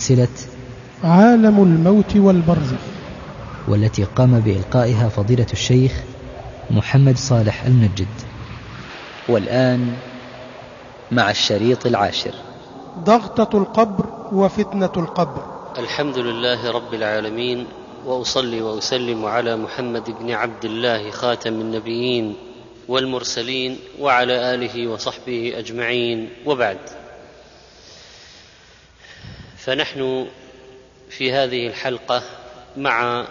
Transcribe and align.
سلسلة 0.00 0.28
عالم 1.04 1.62
الموت 1.62 2.16
والبرزخ 2.16 2.80
والتي 3.68 4.04
قام 4.04 4.40
بإلقائها 4.40 5.08
فضيلة 5.08 5.46
الشيخ 5.52 5.92
محمد 6.70 7.16
صالح 7.16 7.62
المنجد 7.62 8.08
والآن 9.28 9.92
مع 11.12 11.30
الشريط 11.30 11.86
العاشر. 11.86 12.34
ضغطة 12.98 13.58
القبر 13.58 14.06
وفتنة 14.32 14.92
القبر. 14.96 15.42
الحمد 15.78 16.18
لله 16.18 16.70
رب 16.70 16.94
العالمين 16.94 17.66
وأصلي 18.06 18.62
وأسلم 18.62 19.24
على 19.24 19.56
محمد 19.56 20.10
بن 20.20 20.30
عبد 20.30 20.64
الله 20.64 21.10
خاتم 21.10 21.52
النبيين 21.52 22.36
والمرسلين 22.88 23.76
وعلى 24.00 24.54
آله 24.54 24.88
وصحبه 24.88 25.52
أجمعين. 25.56 26.28
وبعد. 26.46 26.78
فنحن 29.64 30.28
في 31.10 31.32
هذه 31.32 31.66
الحلقة 31.66 32.22
مع 32.76 33.26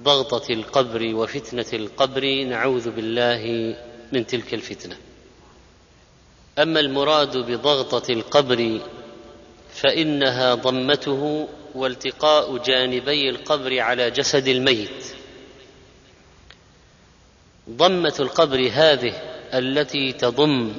ضغطة 0.00 0.52
القبر 0.52 1.14
وفتنة 1.14 1.66
القبر 1.72 2.44
نعوذ 2.44 2.90
بالله 2.90 3.76
من 4.12 4.26
تلك 4.26 4.54
الفتنة. 4.54 4.96
أما 6.58 6.80
المراد 6.80 7.36
بضغطة 7.36 8.12
القبر 8.12 8.80
فإنها 9.74 10.54
ضمته 10.54 11.48
والتقاء 11.74 12.56
جانبي 12.58 13.30
القبر 13.30 13.80
على 13.80 14.10
جسد 14.10 14.48
الميت. 14.48 15.06
ضمة 17.70 18.14
القبر 18.20 18.70
هذه 18.72 19.14
التي 19.54 20.12
تضم 20.12 20.72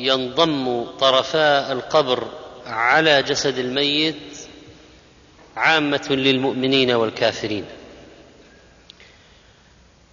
وينضم 0.00 0.84
طرفا 1.00 1.72
القبر 1.72 2.28
على 2.66 3.22
جسد 3.22 3.58
الميت 3.58 4.16
عامة 5.56 6.06
للمؤمنين 6.10 6.90
والكافرين. 6.90 7.64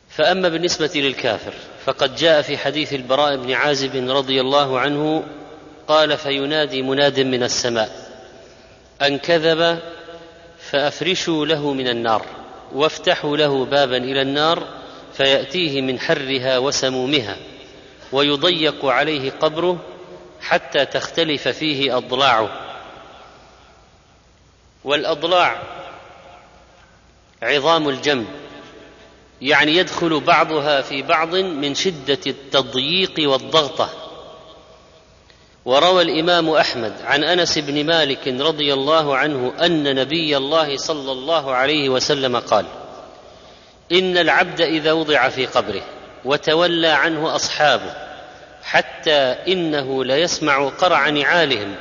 فأما 0.10 0.50
بالنسبة 0.50 0.92
للكافر 0.96 1.54
فقد 1.86 2.16
جاء 2.16 2.42
في 2.42 2.58
حديث 2.58 2.94
البراء 2.94 3.36
بن 3.36 3.52
عازب 3.52 4.10
رضي 4.10 4.42
الله 4.42 4.80
عنه 4.80 5.24
قال 5.88 6.18
فينادي 6.18 6.82
مناد 6.82 7.20
من 7.20 7.44
السماء 7.44 7.90
أن 9.02 9.18
كذب 9.18 9.80
فأفرشوا 10.60 11.46
له 11.46 11.74
من 11.74 11.88
النار 11.88 12.26
وافتحوا 12.74 13.38
له 13.38 13.66
بابا 13.66 13.98
إلى 13.98 14.22
النار 14.22 14.64
فيأتيه 15.14 15.82
من 15.82 16.00
حرها 16.00 16.58
وسمومها. 16.58 17.38
ويضيق 18.12 18.86
عليه 18.86 19.32
قبره 19.32 19.80
حتى 20.42 20.86
تختلف 20.86 21.48
فيه 21.48 21.98
أضلاعه. 21.98 22.50
والأضلاع 24.84 25.62
عظام 27.44 27.90
الجنب 27.90 28.28
يعني 29.42 29.78
يدخل 29.78 30.20
بعضها 30.20 30.82
في 30.82 31.02
بعض 31.02 31.36
من 31.36 31.76
شدة 31.76 32.20
التضييق 32.28 33.14
والضغطة. 33.30 33.90
وروى 35.68 36.02
الإمام 36.02 36.50
أحمد 36.50 36.94
عن 37.04 37.24
أنس 37.24 37.58
بن 37.58 37.86
مالك 37.86 38.28
رضي 38.28 38.74
الله 38.74 39.18
عنه 39.18 39.54
أن 39.62 39.96
نبي 39.96 40.38
الله 40.38 40.78
صلى 40.78 41.12
الله 41.12 41.56
عليه 41.56 41.90
وسلم 41.90 42.38
قال 42.38 42.66
إن 43.92 44.18
العبد 44.18 44.62
إذا 44.62 44.92
وضع 44.92 45.30
في 45.30 45.46
قبره 45.46 45.84
وتولى 46.28 46.88
عنه 46.88 47.36
أصحابه 47.36 47.94
حتى 48.64 49.36
إنه 49.48 50.06
ليسمع 50.06 50.70
قرع 50.70 51.10
نعالهم. 51.10 51.76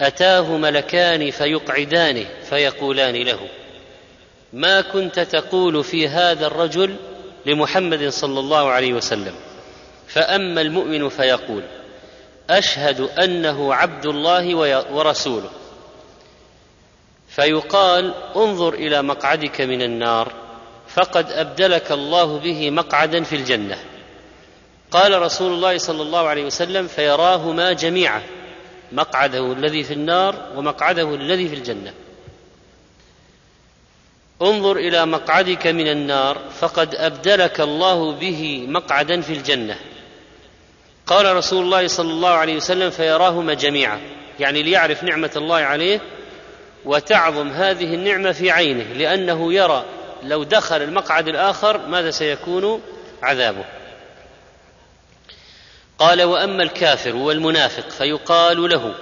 أتاه 0.00 0.56
ملكان 0.56 1.30
فيقعدانه 1.30 2.26
فيقولان 2.50 3.14
له 3.14 3.38
ما 4.52 4.80
كنت 4.80 5.20
تقول 5.20 5.84
في 5.84 6.08
هذا 6.08 6.46
الرجل 6.46 6.96
لمحمد 7.46 8.08
صلى 8.08 8.40
الله 8.40 8.70
عليه 8.70 8.92
وسلم؟ 8.92 9.34
فأما 10.08 10.60
المؤمن 10.60 11.08
فيقول 11.08 11.62
أشهد 12.50 13.00
أنه 13.00 13.74
عبد 13.74 14.06
الله 14.06 14.54
ورسوله. 14.92 15.50
فيقال 17.28 18.14
انظر 18.36 18.74
إلى 18.74 19.02
مقعدك 19.02 19.60
من 19.60 19.82
النار. 19.82 20.45
فقد 20.96 21.32
أبدلك 21.32 21.92
الله 21.92 22.38
به 22.38 22.70
مقعدا 22.70 23.22
في 23.22 23.36
الجنة. 23.36 23.78
قال 24.90 25.22
رسول 25.22 25.52
الله 25.52 25.78
صلى 25.78 26.02
الله 26.02 26.28
عليه 26.28 26.44
وسلم 26.44 26.86
فيراهما 26.86 27.72
جميعا 27.72 28.22
مقعده 28.92 29.52
الذي 29.52 29.84
في 29.84 29.92
النار 29.92 30.34
ومقعده 30.56 31.14
الذي 31.14 31.48
في 31.48 31.54
الجنة. 31.54 31.92
انظر 34.42 34.76
إلى 34.76 35.06
مقعدك 35.06 35.66
من 35.66 35.88
النار 35.88 36.38
فقد 36.60 36.94
أبدلك 36.94 37.60
الله 37.60 38.12
به 38.12 38.66
مقعدا 38.68 39.20
في 39.20 39.32
الجنة. 39.32 39.76
قال 41.06 41.36
رسول 41.36 41.64
الله 41.64 41.86
صلى 41.86 42.10
الله 42.10 42.30
عليه 42.30 42.56
وسلم 42.56 42.90
فيراهما 42.90 43.54
جميعا 43.54 44.00
يعني 44.40 44.62
ليعرف 44.62 45.04
نعمة 45.04 45.30
الله 45.36 45.56
عليه 45.56 46.00
وتعظم 46.84 47.48
هذه 47.48 47.94
النعمة 47.94 48.32
في 48.32 48.50
عينه 48.50 48.92
لأنه 48.92 49.52
يرى 49.52 49.84
لو 50.28 50.42
دخل 50.42 50.82
المقعد 50.82 51.28
الآخر 51.28 51.86
ماذا 51.86 52.10
سيكون 52.10 52.82
عذابه؟ 53.22 53.64
قال 55.98 56.22
وأما 56.22 56.62
الكافر 56.62 57.16
والمنافق 57.16 57.90
فيقال 57.90 58.68
له 58.68 58.94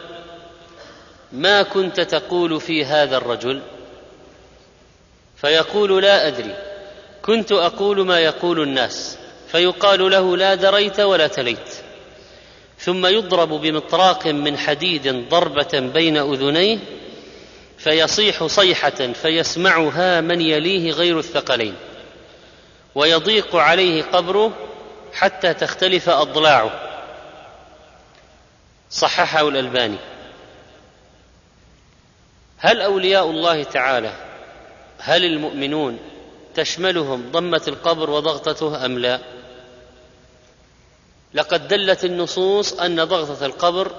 ما 1.33 1.63
كنت 1.63 2.01
تقول 2.01 2.61
في 2.61 2.85
هذا 2.85 3.17
الرجل؟ 3.17 3.63
فيقول 5.37 6.03
لا 6.03 6.27
أدري. 6.27 6.55
كنت 7.23 7.53
أقول 7.53 8.07
ما 8.07 8.21
يقول 8.21 8.61
الناس. 8.61 9.19
فيقال 9.49 10.11
له 10.11 10.37
لا 10.37 10.55
دريت 10.55 11.01
ولا 11.01 11.27
تليت. 11.27 11.75
ثم 12.79 13.07
يضرب 13.07 13.49
بمطراق 13.49 14.27
من 14.27 14.59
حديد 14.59 15.29
ضربة 15.29 15.81
بين 15.95 16.17
أذنيه 16.17 16.79
فيصيح 17.85 18.45
صيحة 18.45 19.13
فيسمعها 19.13 20.21
من 20.21 20.41
يليه 20.41 20.93
غير 20.93 21.19
الثقلين 21.19 21.75
ويضيق 22.95 23.57
عليه 23.57 24.03
قبره 24.03 24.53
حتى 25.13 25.55
تختلف 25.55 26.09
أضلاعه. 26.09 26.71
صححه 28.91 29.49
الألباني. 29.49 29.97
هل 32.59 32.81
أولياء 32.81 33.31
الله 33.31 33.63
تعالى 33.63 34.13
هل 34.99 35.25
المؤمنون 35.25 35.99
تشملهم 36.55 37.31
ضمة 37.33 37.63
القبر 37.69 38.11
وضغطته 38.11 38.85
أم 38.85 38.99
لا؟ 38.99 39.21
لقد 41.35 41.69
دلت 41.69 42.05
النصوص 42.05 42.73
أن 42.73 43.05
ضغطة 43.05 43.47
القبر 43.47 43.93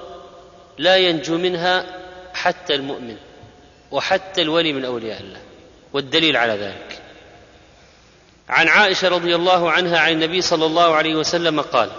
لا 0.78 0.97
ينجو 0.97 1.38
منها 1.38 1.85
حتى 2.34 2.75
المؤمن. 2.75 3.18
وحتى 3.91 4.41
الولي 4.41 4.73
من 4.73 4.85
أولياء 4.85 5.22
الله 5.22 5.41
والدليل 5.94 6.38
على 6.38 6.53
ذلك. 6.53 7.01
عن 8.50 8.68
عائشة 8.68 9.07
رضي 9.07 9.35
الله 9.35 9.72
عنها 9.72 10.00
عن 10.00 10.12
النبي 10.12 10.41
صلى 10.41 10.66
الله 10.66 10.96
عليه 10.96 11.16
وسلم 11.16 11.62
قال 11.62 11.90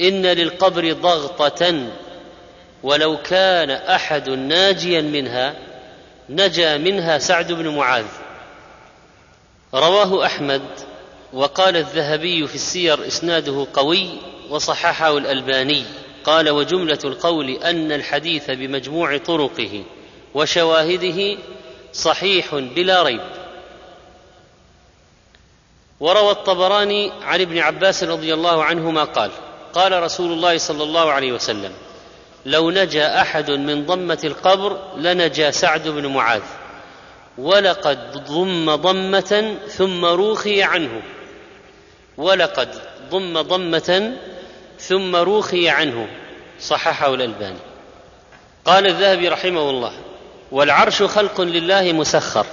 إن 0.00 0.26
للقبر 0.26 0.92
ضغطة 0.92 1.86
ولو 2.82 3.16
كان 3.16 3.70
أحد 3.70 4.30
ناجيا 4.30 5.00
منها 5.00 5.54
نجا 6.28 6.76
منها 6.76 7.18
سعد 7.18 7.52
بن 7.52 7.68
معاذ. 7.68 8.06
رواه 9.74 10.26
أحمد 10.26 10.62
وقال 11.32 11.76
الذهبي 11.76 12.46
في 12.46 12.54
السير 12.54 13.06
إسناده 13.06 13.66
قوي 13.72 14.10
وصححه 14.50 15.18
الألباني. 15.18 15.84
قال 16.24 16.50
وجملة 16.50 16.98
القول 17.04 17.50
أن 17.50 17.92
الحديث 17.92 18.50
بمجموع 18.50 19.16
طرقه. 19.16 19.84
وشواهده 20.34 21.38
صحيح 21.92 22.54
بلا 22.54 23.02
ريب. 23.02 23.20
وروى 26.00 26.30
الطبراني 26.30 27.12
عن 27.22 27.40
ابن 27.40 27.58
عباس 27.58 28.04
رضي 28.04 28.34
الله 28.34 28.64
عنهما 28.64 29.04
قال 29.04 29.30
قال 29.72 30.02
رسول 30.02 30.32
الله 30.32 30.58
صلى 30.58 30.82
الله 30.82 31.12
عليه 31.12 31.32
وسلم 31.32 31.72
لو 32.46 32.70
نجا 32.70 33.20
أحد 33.20 33.50
من 33.50 33.86
ضمة 33.86 34.18
القبر 34.24 34.78
لنجا 34.96 35.50
سعد 35.50 35.88
بن 35.88 36.06
معاذ 36.06 36.42
ولقد 37.38 38.24
ضم 38.28 38.74
ضمة 38.74 39.56
ثم 39.68 40.04
روخي 40.04 40.62
عنه 40.62 41.02
ولقد 42.16 42.74
ضم 43.10 43.40
ضمة 43.40 44.16
ثم 44.78 45.16
روخي 45.16 45.68
عنه. 45.68 46.08
صححه 46.60 47.14
الألباني. 47.14 47.58
قال 48.64 48.86
الذهبي 48.86 49.28
رحمه 49.28 49.70
الله 49.70 49.92
والعرش 50.52 51.02
خلق 51.02 51.40
لله 51.40 51.92
مسخر. 51.92 52.46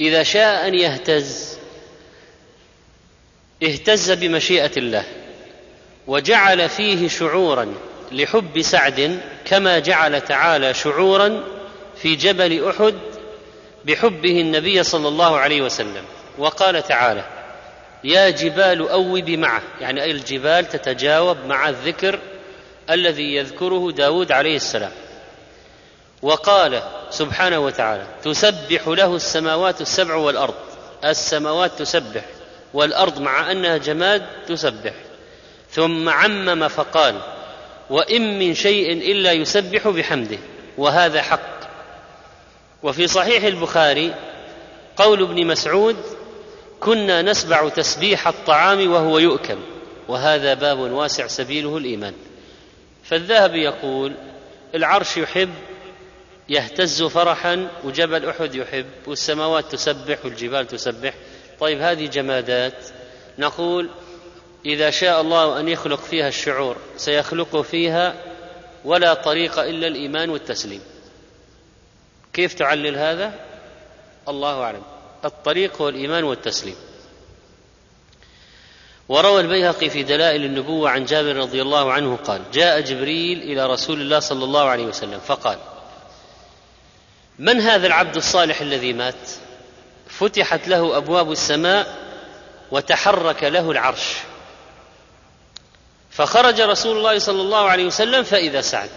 إذا 0.00 0.22
شاء 0.22 0.68
أن 0.68 0.74
يهتز 0.74 1.58
اهتز 3.62 4.10
بمشيئة 4.10 4.70
الله 4.76 5.04
وجعل 6.06 6.68
فيه 6.68 7.08
شعورا 7.08 7.74
لحب 8.12 8.62
سعد 8.62 9.20
كما 9.44 9.78
جعل 9.78 10.20
تعالى 10.20 10.74
شعورا 10.74 11.44
في 12.02 12.16
جبل 12.16 12.68
أحد 12.68 12.94
بحبه 13.84 14.40
النبي 14.40 14.82
صلى 14.82 15.08
الله 15.08 15.38
عليه 15.38 15.62
وسلم. 15.62 16.04
وقال 16.38 16.82
تعالى 16.82 17.24
يا 18.04 18.30
جبال 18.30 18.88
اوبي 18.88 19.36
معه. 19.36 19.62
يعني 19.80 20.02
أي 20.02 20.10
الجبال 20.10 20.68
تتجاوب 20.68 21.36
مع 21.46 21.68
الذكر 21.68 22.18
الذي 22.90 23.34
يذكره 23.34 23.92
داود 23.92 24.32
عليه 24.32 24.56
السلام. 24.56 24.92
وقال 26.22 26.82
سبحانه 27.10 27.58
وتعالى 27.58 28.06
تسبح 28.22 28.88
له 28.88 29.16
السماوات 29.16 29.80
السبع 29.80 30.14
والأرض. 30.14 30.54
السماوات 31.04 31.78
تسبح 31.78 32.24
والأرض 32.74 33.20
مع 33.20 33.52
أنها 33.52 33.76
جماد 33.76 34.22
تسبح. 34.46 34.92
ثم 35.70 36.08
عمم 36.08 36.68
فقال 36.68 37.14
وإن 37.90 38.38
من 38.38 38.54
شيء 38.54 38.92
إلا 38.92 39.32
يسبح 39.32 39.88
بحمده 39.88 40.38
وهذا 40.78 41.22
حق. 41.22 41.60
وفي 42.82 43.06
صحيح 43.06 43.44
البخاري 43.44 44.14
قول 44.96 45.22
ابن 45.22 45.46
مسعود 45.46 45.96
كنا 46.80 47.22
نسبع 47.22 47.68
تسبيح 47.68 48.28
الطعام 48.28 48.92
وهو 48.92 49.18
يؤكل 49.18 49.58
وهذا 50.08 50.54
باب 50.54 50.78
واسع 50.78 51.26
سبيله 51.26 51.76
الإيمان. 51.76 52.14
فالذهبي 53.04 53.64
يقول 53.64 54.12
العرش 54.74 55.16
يحب 55.16 55.50
يهتز 56.50 57.02
فرحا 57.02 57.68
وجبل 57.84 58.28
أحد 58.28 58.54
يحب 58.54 58.86
والسماوات 59.06 59.72
تسبح 59.72 60.24
والجبال 60.24 60.66
تسبح. 60.66 61.14
طيب 61.60 61.80
هذه 61.80 62.06
جمادات. 62.06 62.88
نقول 63.38 63.90
إذا 64.66 64.90
شاء 64.90 65.20
الله 65.20 65.60
أن 65.60 65.68
يخلق 65.68 66.00
فيها 66.00 66.28
الشعور 66.28 66.76
سيخلق 66.96 67.60
فيها 67.60 68.14
ولا 68.84 69.14
طريق 69.14 69.58
إلا 69.58 69.86
الإيمان 69.86 70.30
والتسليم. 70.30 70.80
كيف 72.32 72.54
تعلل 72.54 72.98
هذا؟ 72.98 73.34
الله 74.28 74.62
أعلم. 74.62 74.82
الطريق 75.24 75.82
هو 75.82 75.88
الإيمان 75.88 76.24
والتسليم. 76.24 76.76
وروى 79.08 79.40
البيهقي 79.40 79.90
في 79.90 80.02
دلائل 80.02 80.44
النبوة 80.44 80.90
عن 80.90 81.04
جابر 81.04 81.36
رضي 81.36 81.62
الله 81.62 81.92
عنه 81.92 82.16
قال 82.16 82.42
جاء 82.52 82.80
جبريل 82.80 83.42
إلى 83.42 83.66
رسول 83.66 84.00
الله 84.00 84.18
صلى 84.18 84.44
الله 84.44 84.62
عليه 84.62 84.84
وسلم 84.84 85.18
فقال 85.18 85.58
من 87.40 87.60
هذا 87.60 87.86
العبد 87.86 88.16
الصالح 88.16 88.60
الذي 88.60 88.92
مات؟ 88.92 89.30
فتحت 90.06 90.68
له 90.68 90.96
أبواب 90.96 91.32
السماء 91.32 91.96
وتحرك 92.70 93.44
له 93.44 93.70
العرش. 93.70 94.14
فخرج 96.10 96.60
رسول 96.60 96.96
الله 96.96 97.18
صلى 97.18 97.42
الله 97.42 97.68
عليه 97.70 97.84
وسلم 97.84 98.22
فإذا 98.22 98.60
سعد. 98.60 98.90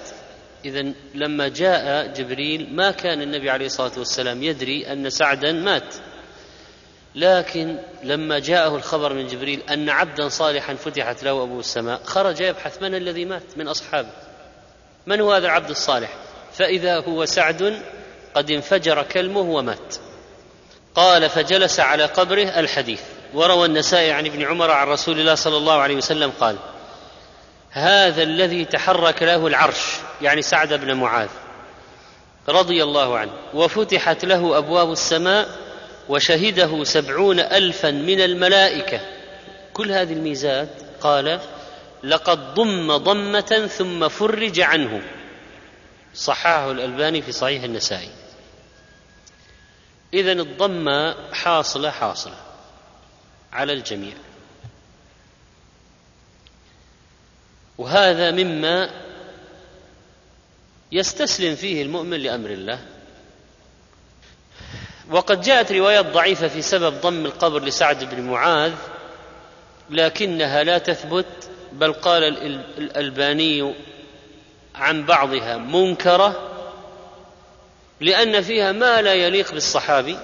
اذا 0.66 0.94
لما 1.14 1.48
جاء 1.48 2.08
جبريل 2.08 2.76
ما 2.76 2.92
كان 2.92 3.22
النبي 3.22 3.50
عليه 3.50 3.66
الصلاة 3.66 3.92
والسلام 3.98 4.44
يدري 4.44 4.92
أن 4.92 5.10
سعدا 5.10 5.52
مات. 5.52 5.96
لكن 7.16 7.78
لما 8.04 8.40
جاءه 8.40 8.76
الخبر 8.76 9.14
من 9.14 9.28
جبريل 9.28 9.62
أن 9.70 9.90
عبدا 9.90 10.30
صالحا 10.30 10.74
فتحت 10.74 11.24
له 11.24 11.32
أبواب 11.32 11.60
السماء 11.60 12.04
خرج 12.04 12.42
يبحث 12.42 12.82
من 12.82 12.96
الذي 12.96 13.26
مات؟ 13.26 13.58
من 13.58 13.68
أصحابه. 13.68 14.12
من 15.08 15.22
هو 15.22 15.34
هذا 15.34 15.46
العبد 15.46 15.70
الصالح؟ 15.70 16.10
فإذا 16.54 17.00
هو 17.00 17.26
سعد 17.26 17.82
قد 18.36 18.52
انفجر 18.52 19.04
كلمه 19.04 19.40
ومات. 19.40 19.96
قال 20.96 21.30
فجلس 21.30 21.80
على 21.80 22.06
قبره 22.06 22.60
الحديث. 22.60 23.02
وروى 23.34 23.66
النسائي 23.66 24.12
عن 24.12 24.26
ابن 24.26 24.44
عمر 24.44 24.72
عن 24.72 24.88
رسول 24.88 25.20
الله 25.20 25.36
صلى 25.36 25.58
الله 25.58 25.74
عليه 25.74 25.96
وسلم 25.96 26.32
قال 26.40 26.56
هذا 27.72 28.24
الذي 28.24 28.66
تحرك 28.66 29.24
له 29.24 29.48
العرش 29.48 29.82
يعني 30.22 30.42
سعد 30.42 30.74
بن 30.74 30.94
معاذ 30.94 31.30
رضي 32.50 32.84
الله 32.84 33.18
عنه 33.18 33.32
وفتحت 33.54 34.26
له 34.26 34.58
أبواب 34.58 34.92
السماء 34.92 35.48
وشهده 36.10 36.84
سبعون 36.84 37.40
الفا 37.40 37.92
من 37.92 38.22
الملائكة. 38.22 39.00
كل 39.74 39.92
هذه 39.92 40.14
الميزات 40.14 40.70
قال 41.02 41.40
لقد 42.04 42.54
ضم 42.54 42.98
ضمة 42.98 43.70
ثم 43.78 44.08
فرج 44.08 44.60
عنه. 44.60 45.02
صححه 46.14 46.72
الألباني 46.72 47.22
في 47.22 47.32
صحيح 47.32 47.64
النسائي. 47.64 48.10
اذا 50.14 50.32
الضمه 50.32 51.16
حاصلة 51.34 51.90
حاصلة 51.90 52.36
على 53.54 53.74
الجميع. 53.74 54.14
وهذا 57.78 58.32
مما 58.32 58.90
يستسلم 60.92 61.56
فيه 61.56 61.82
المؤمن 61.82 62.18
لأمر 62.18 62.50
الله. 62.50 62.80
وقد 65.12 65.42
جاءت 65.42 65.72
روايات 65.72 66.06
ضعيفة 66.06 66.48
في 66.48 66.62
سبب 66.62 67.02
ضم 67.02 67.26
القبر 67.26 67.64
لسعد 67.64 68.04
بن 68.04 68.22
معاذ 68.22 68.74
لكنها 69.90 70.64
لا 70.64 70.78
تثبت 70.78 71.50
بل 71.72 71.94
قال 71.94 72.24
الألباني 72.78 73.74
عن 74.76 75.06
بعضها 75.06 75.58
منكرة 75.58 76.53
لأن 78.02 78.42
فيها 78.42 78.72
ما 78.72 79.02
لا 79.02 79.14
يليق 79.14 79.54
بالصحابي 79.54 80.18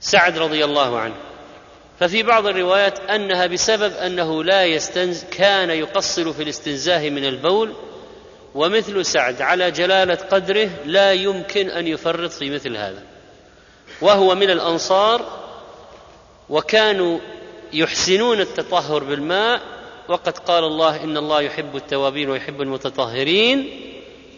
سعد 0.00 0.38
رضي 0.38 0.64
الله 0.64 0.98
عنه. 0.98 1.14
ففي 2.00 2.22
بعض 2.22 2.46
الروايات 2.46 3.00
أنها 3.00 3.46
بسبب 3.46 3.92
أنه 3.92 4.44
لا 4.44 4.64
يستنز 4.64 5.24
كان 5.24 5.70
يقصر 5.70 6.32
في 6.32 6.42
الاستنزاه 6.42 7.10
من 7.10 7.24
البول 7.24 7.74
ومثل 8.54 9.04
سعد 9.06 9.42
على 9.42 9.70
جلالة 9.70 10.14
قدره 10.14 10.70
لا 10.84 11.12
يمكن 11.12 11.70
أن 11.70 11.86
يفرط 11.86 12.30
في 12.30 12.50
مثل 12.50 12.76
هذا. 12.76 13.02
وهو 14.00 14.34
من 14.34 14.50
الأنصار 14.50 15.42
وكانوا 16.48 17.18
يحسنون 17.72 18.40
التطهر 18.40 19.04
بالماء 19.04 19.60
وقد 20.08 20.38
قال 20.38 20.64
الله 20.64 21.04
إن 21.04 21.16
الله 21.16 21.40
يحب 21.40 21.76
التوابين 21.76 22.30
ويحب 22.30 22.62
المتطهرين 22.62 23.91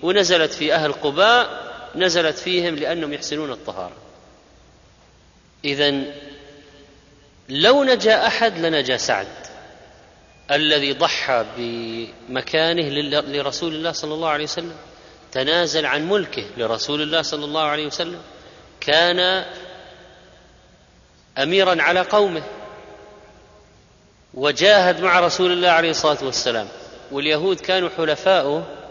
ونزلت 0.05 0.53
في 0.53 0.75
أهل 0.75 0.93
قباء 0.93 1.65
نزلت 1.95 2.39
فيهم 2.39 2.75
لأنهم 2.75 3.13
يحسنون 3.13 3.53
الطهارة. 3.53 3.97
اذا 5.65 6.03
لو 7.49 7.85
نجا 7.85 8.27
أحد 8.27 8.59
لنجا 8.59 8.97
سعد 8.97 9.27
الذي 10.51 10.93
ضحى 10.93 11.45
بمكانه 11.57 12.89
لرسول 13.21 13.75
الله 13.75 13.93
صلى 13.93 14.15
الله 14.15 14.29
عليه 14.29 14.45
وسلم 14.45 14.77
تنازل 15.33 15.87
عن 15.87 16.09
ملكه 16.09 16.45
لرسول 16.57 17.03
الله 17.03 17.23
صلى 17.23 17.45
الله 17.45 17.63
عليه 17.63 17.87
وسلم 17.87 18.21
كان 18.81 19.45
اميرا 21.39 21.83
على 21.83 22.01
قومه 22.01 22.43
وجاهد 24.35 25.01
مع 25.01 25.21
رسول 25.21 25.53
الله 25.53 25.69
عليه 25.69 25.91
الصلاة 25.91 26.25
والسلام 26.25 26.69
واليهود 27.13 27.61
كانوا 27.61 27.89
حلفاؤه 27.97 28.84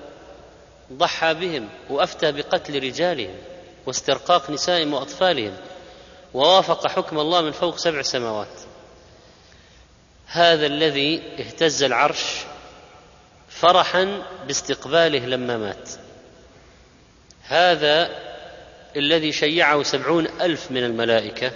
ضحى 0.91 1.33
بهم 1.33 1.69
وأفتى 1.89 2.31
بقتل 2.31 2.83
رجالهم 2.83 3.35
واسترقاق 3.85 4.49
نسائهم 4.49 4.93
وأطفالهم 4.93 5.57
ووافق 6.33 6.87
حكم 6.87 7.19
الله 7.19 7.41
من 7.41 7.51
فوق 7.51 7.77
سبع 7.77 8.01
سماوات. 8.01 8.61
هذا 10.27 10.65
الذي 10.65 11.23
اهتز 11.39 11.83
العرش 11.83 12.23
فرحا 13.49 14.21
باستقباله 14.47 15.25
لما 15.25 15.57
مات. 15.57 15.89
هذا 17.43 18.09
الذي 18.95 19.31
شيعه 19.31 19.83
سبعون 19.83 20.27
ألف 20.41 20.71
من 20.71 20.83
الملائكة. 20.83 21.51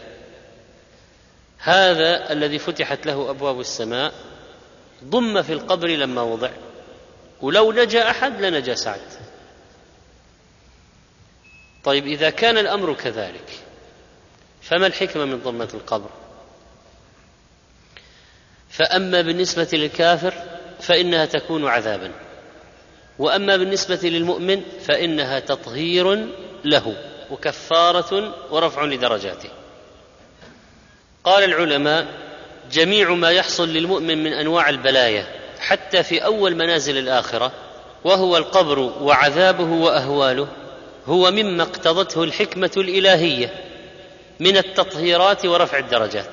هذا 1.60 2.32
الذي 2.32 2.60
فتحت 2.60 3.06
له 3.06 3.30
أبواب 3.30 3.60
السماء. 3.60 4.14
ضم 5.04 5.42
في 5.42 5.54
القبر 5.54 5.88
لما 5.88 6.22
وضع. 6.22 6.50
ولو 7.42 7.72
نجا 7.72 8.10
أحد 8.10 8.42
لنجا 8.42 8.76
سعد. 8.76 9.02
طيب 11.88 12.08
إذا 12.08 12.30
كان 12.30 12.58
الأمر 12.58 12.94
كذلك 12.94 13.60
فما 14.62 14.88
الحكمة 14.88 15.26
من 15.26 15.40
ضمة 15.40 15.70
القبر؟ 15.74 16.10
فأما 18.70 19.22
بالنسبة 19.22 19.68
للكافر 19.74 20.34
فإنها 20.82 21.26
تكون 21.26 21.68
عذابا 21.68 22.12
وأما 23.20 23.58
بالنسبة 23.58 24.00
للمؤمن 24.04 24.62
فإنها 24.88 25.40
تطهير 25.40 26.28
له 26.66 26.96
وكفارة 27.32 28.34
ورفع 28.52 28.84
لدرجاته. 28.84 29.50
قال 31.24 31.44
العلماء 31.44 32.08
جميع 32.72 33.14
ما 33.14 33.32
يحصل 33.32 33.70
للمؤمن 33.70 34.24
من 34.24 34.34
أنواع 34.34 34.70
البلايا 34.70 35.28
حتى 35.60 36.04
في 36.04 36.26
أول 36.26 36.56
منازل 36.56 36.98
الآخرة 36.98 37.52
وهو 38.04 38.38
القبر 38.38 38.80
وعذابه 38.80 39.72
وأهواله 39.72 40.48
هو 41.08 41.32
مما 41.32 41.64
اقتضته 41.64 42.24
الحكمة 42.24 42.72
الإلهية 42.78 43.54
من 44.40 44.58
التطهيرات 44.58 45.46
ورفع 45.46 45.78
الدرجات. 45.78 46.32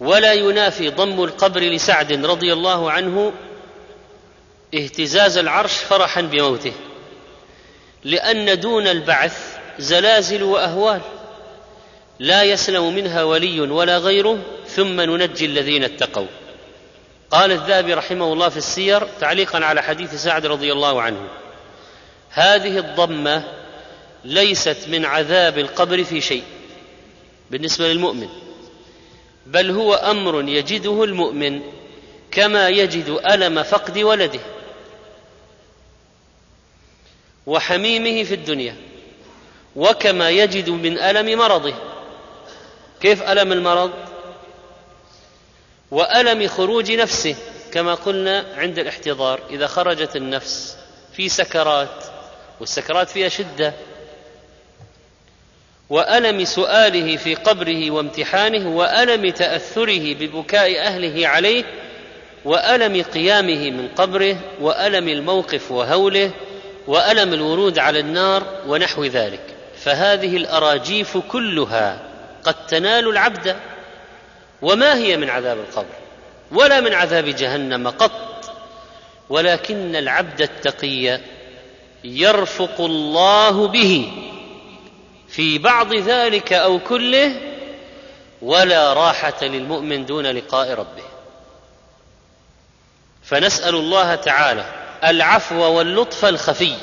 ولا 0.00 0.32
ينافي 0.32 0.88
ضم 0.88 1.24
القبر 1.24 1.60
لسعد 1.60 2.24
رضي 2.24 2.52
الله 2.52 2.90
عنه 2.90 3.32
اهتزاز 4.74 5.38
العرش 5.38 5.72
فرحا 5.72 6.20
بموته 6.20 6.72
لأن 8.04 8.60
دون 8.60 8.86
البعث 8.86 9.56
زلازل 9.78 10.42
وأهوال 10.42 11.00
لا 12.18 12.42
يسلم 12.42 12.94
منها 12.94 13.22
ولي 13.22 13.60
ولا 13.60 13.98
غيره 13.98 14.38
ثم 14.66 15.00
ننجي 15.00 15.46
الذين 15.46 15.84
اتقوا. 15.84 16.26
قال 17.30 17.52
الذهبي 17.52 17.94
رحمه 17.94 18.32
الله 18.32 18.48
في 18.48 18.56
السير 18.56 19.06
تعليقا 19.20 19.64
على 19.64 19.82
حديث 19.82 20.14
سعد 20.14 20.46
رضي 20.46 20.72
الله 20.72 21.02
عنه. 21.02 21.28
هذه 22.30 22.78
الضمة 22.78 23.44
ليست 24.24 24.76
من 24.88 25.04
عذاب 25.04 25.58
القبر 25.58 26.04
في 26.04 26.20
شيء 26.20 26.44
بالنسبة 27.50 27.88
للمؤمن 27.88 28.28
بل 29.46 29.70
هو 29.70 29.94
أمر 29.94 30.48
يجده 30.48 31.04
المؤمن 31.04 31.60
كما 32.30 32.68
يجد 32.68 33.20
ألم 33.30 33.62
فقد 33.62 33.98
ولده 33.98 34.40
وحميمه 37.46 38.24
في 38.24 38.34
الدنيا 38.34 38.76
وكما 39.76 40.30
يجد 40.30 40.70
من 40.70 40.98
ألم 40.98 41.38
مرضه. 41.38 41.74
كيف 43.00 43.22
ألم 43.22 43.52
المرض؟ 43.52 43.92
وألم 45.90 46.48
خروج 46.48 46.92
نفسه 46.92 47.36
كما 47.72 47.94
قلنا 47.94 48.44
عند 48.56 48.78
الاحتضار 48.78 49.40
إذا 49.50 49.66
خرجت 49.66 50.16
النفس 50.16 50.76
في 51.12 51.28
سكرات 51.28 52.04
والسكرات 52.60 53.08
فيها 53.08 53.28
شدة. 53.28 53.72
وألم 55.90 56.44
سؤاله 56.44 57.16
في 57.16 57.34
قبره 57.34 57.90
وامتحانه 57.90 58.68
وألم 58.68 59.30
تأثره 59.30 60.14
ببكاء 60.14 60.80
أهله 60.80 61.28
عليه 61.28 61.64
وألم 62.44 63.02
قيامه 63.02 63.70
من 63.70 63.88
قبره 63.88 64.36
وألم 64.60 65.08
الموقف 65.08 65.72
وهوله 65.72 66.30
وألم 66.86 67.32
الورود 67.32 67.78
على 67.78 68.00
النار 68.00 68.42
ونحو 68.66 69.04
ذلك. 69.04 69.40
فهذه 69.84 70.36
الأراجيف 70.36 71.18
كلها 71.18 71.98
قد 72.44 72.66
تنال 72.66 73.08
العبد. 73.08 73.56
وما 74.62 74.94
هي 74.94 75.16
من 75.16 75.30
عذاب 75.30 75.58
القبر؟ 75.58 75.94
ولا 76.52 76.80
من 76.80 76.94
عذاب 76.94 77.24
جهنم 77.24 77.88
قط. 77.88 78.54
ولكن 79.28 79.96
العبد 79.96 80.42
التقي 80.42 81.20
يرفق 82.06 82.80
الله 82.80 83.68
به 83.68 84.12
في 85.28 85.58
بعض 85.58 85.94
ذلك 85.94 86.52
أو 86.52 86.78
كله 86.78 87.32
ولا 88.42 88.92
راحة 88.92 89.44
للمؤمن 89.44 90.06
دون 90.06 90.26
لقاء 90.26 90.72
ربه. 90.72 91.04
فنسأل 93.22 93.74
الله 93.74 94.14
تعالى 94.14 94.64
العفو 95.04 95.62
واللطف 95.62 96.24
الخفي 96.24 96.74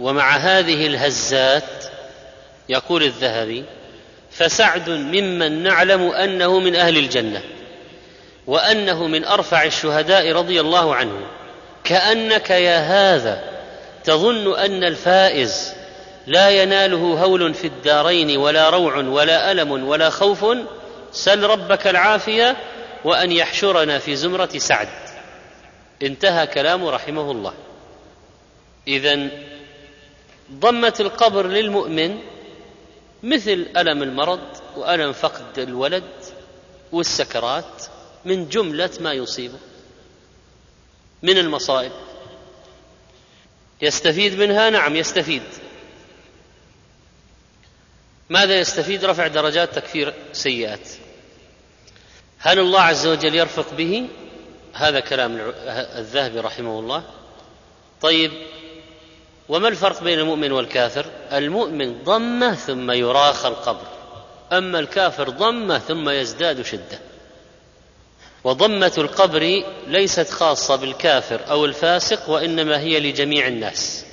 ومع 0.00 0.36
هذه 0.36 0.86
الهزات 0.86 1.84
يقول 2.68 3.02
الذهبي 3.02 3.64
فسعد 4.30 4.90
ممن 4.90 5.62
نعلم 5.62 6.10
أنه 6.10 6.58
من 6.58 6.76
أهل 6.76 6.96
الجنة 6.96 7.42
وأنه 8.46 9.06
من 9.06 9.24
أرفع 9.24 9.64
الشهداء 9.64 10.32
رضي 10.32 10.60
الله 10.60 10.94
عنه 10.94 11.26
كأنك 11.84 12.50
يا 12.50 12.78
هذا 12.78 13.53
تظن 14.04 14.58
أن 14.58 14.84
الفائز 14.84 15.74
لا 16.26 16.50
يناله 16.50 17.24
هول 17.24 17.54
في 17.54 17.66
الدارين 17.66 18.36
ولا 18.36 18.70
روع 18.70 18.96
ولا 18.96 19.52
ألم 19.52 19.70
ولا 19.70 20.10
خوف 20.10 20.44
سل 21.12 21.42
ربك 21.42 21.86
العافية 21.86 22.56
وأن 23.04 23.32
يحشرنا 23.32 23.98
في 23.98 24.16
زمرة 24.16 24.58
سعد. 24.58 24.88
انتهى 26.02 26.46
كلام 26.46 26.86
رحمه 26.86 27.30
الله. 27.30 27.54
اذا 28.88 29.28
ضمه 30.52 30.94
القبر 31.00 31.46
للمؤمن 31.46 32.18
مثل 33.22 33.66
ألم 33.76 34.02
المرض 34.02 34.40
وألم 34.76 35.12
فقد 35.12 35.58
الولد 35.58 36.10
والسكرات 36.92 37.82
من 38.24 38.48
جملة 38.48 38.90
ما 39.00 39.12
يصيبه 39.12 39.58
من 41.22 41.38
المصائب. 41.38 41.92
يستفيد 43.82 44.38
منها؟ 44.38 44.70
نعم 44.70 44.96
يستفيد. 44.96 45.42
ماذا 48.30 48.58
يستفيد؟ 48.58 49.04
رفع 49.04 49.26
درجات 49.26 49.74
تكفير 49.74 50.14
سيئات. 50.32 50.88
هل 52.38 52.58
الله 52.58 52.80
عز 52.80 53.06
وجل 53.06 53.34
يرفق 53.34 53.74
به؟ 53.74 54.08
هذا 54.74 55.00
كلام 55.00 55.52
الذهبي 55.98 56.40
رحمه 56.40 56.78
الله. 56.78 57.04
طيب 58.00 58.32
وما 59.48 59.68
الفرق 59.68 60.02
بين 60.02 60.18
المؤمن 60.18 60.52
والكافر؟ 60.52 61.06
المؤمن 61.32 62.02
ضمه 62.02 62.54
ثم 62.54 62.90
يراخى 62.90 63.48
القبر 63.48 63.86
أما 64.52 64.78
الكافر 64.78 65.30
ضمه 65.30 65.78
ثم 65.78 66.08
يزداد 66.08 66.62
شدة. 66.62 67.13
وضمة 68.44 68.92
القبر 68.98 69.62
ليست 69.86 70.30
خاصة 70.30 70.76
بالكافر 70.76 71.40
أو 71.50 71.64
الفاسق 71.64 72.30
وإنما 72.30 72.78
هي 72.80 73.00
لجميع 73.00 73.46
الناس. 73.46 74.04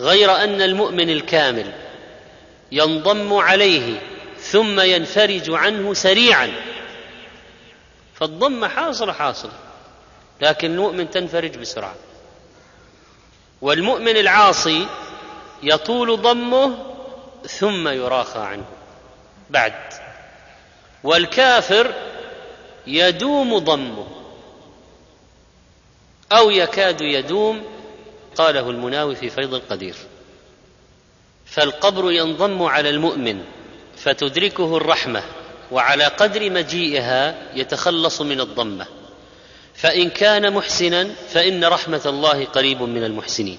غير 0.00 0.36
أن 0.36 0.62
المؤمن 0.62 1.10
الكامل 1.10 1.72
ينضم 2.72 3.34
عليه 3.34 4.00
ثم 4.40 4.80
ينفرج 4.80 5.50
عنه 5.50 5.94
سريعا. 5.94 6.52
فالضمة 8.14 8.68
حاصلة 8.68 9.12
حاصلة 9.12 9.52
لكن 10.40 10.70
المؤمن 10.70 11.10
تنفرج 11.10 11.58
بسرعة. 11.58 11.94
والمؤمن 13.60 14.16
العاصي 14.16 14.86
يطول 15.62 16.22
ضمه 16.22 16.76
ثم 17.48 17.88
يراخى 17.88 18.40
عنه 18.40 18.64
بعد. 19.50 19.74
والكافر 21.04 21.94
يدوم 22.86 23.58
ضمه. 23.58 24.06
أو 26.32 26.50
يكاد 26.50 27.00
يدوم 27.00 27.62
قاله 28.36 28.70
المناوي 28.70 29.16
في 29.16 29.30
فيض 29.30 29.54
القدير. 29.54 29.94
فالقبر 31.46 32.12
ينضم 32.12 32.62
على 32.62 32.90
المؤمن 32.90 33.44
فتدركه 33.96 34.76
الرحمة 34.76 35.22
وعلى 35.72 36.04
قدر 36.04 36.50
مجيئها 36.50 37.52
يتخلص 37.54 38.20
من 38.20 38.40
الضمة. 38.40 38.86
فإن 39.74 40.10
كان 40.10 40.52
محسنا 40.52 41.14
فإن 41.28 41.64
رحمة 41.64 42.02
الله 42.06 42.44
قريب 42.44 42.82
من 42.82 43.04
المحسنين. 43.04 43.58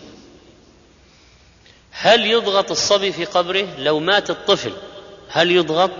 هل 1.91 2.25
يضغط 2.25 2.71
الصبي 2.71 3.11
في 3.11 3.25
قبره؟ 3.25 3.67
لو 3.77 3.99
مات 3.99 4.29
الطفل 4.29 4.73
هل 5.29 5.51
يضغط؟ 5.51 5.91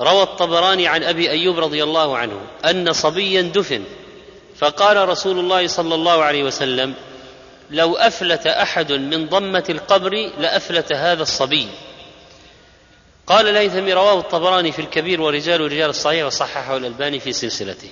روى 0.00 0.22
الطبراني 0.22 0.88
عن 0.88 1.02
أبي 1.02 1.30
أيوب 1.30 1.58
رضي 1.58 1.82
الله 1.82 2.16
عنه 2.16 2.40
أن 2.64 2.92
صبيا 2.92 3.42
دفن 3.42 3.84
فقال 4.56 5.08
رسول 5.08 5.38
الله 5.38 5.66
صلى 5.66 5.94
الله 5.94 6.24
عليه 6.24 6.44
وسلم 6.44 6.94
لو 7.70 7.96
أفلت 7.96 8.46
أحد 8.46 8.92
من 8.92 9.28
ضمة 9.28 9.64
القبر 9.70 10.30
لأفلت 10.38 10.92
هذا 10.92 11.22
الصبي. 11.22 11.68
قال 13.26 13.48
الهيثمي 13.48 13.92
رواه 13.92 14.18
الطبراني 14.18 14.72
في 14.72 14.78
الكبير 14.78 15.20
ورجال 15.20 15.60
رجال 15.60 15.90
الصحيح 15.90 16.26
وصححه 16.26 16.76
الألباني 16.76 17.20
في 17.20 17.32
سلسلته. 17.32 17.88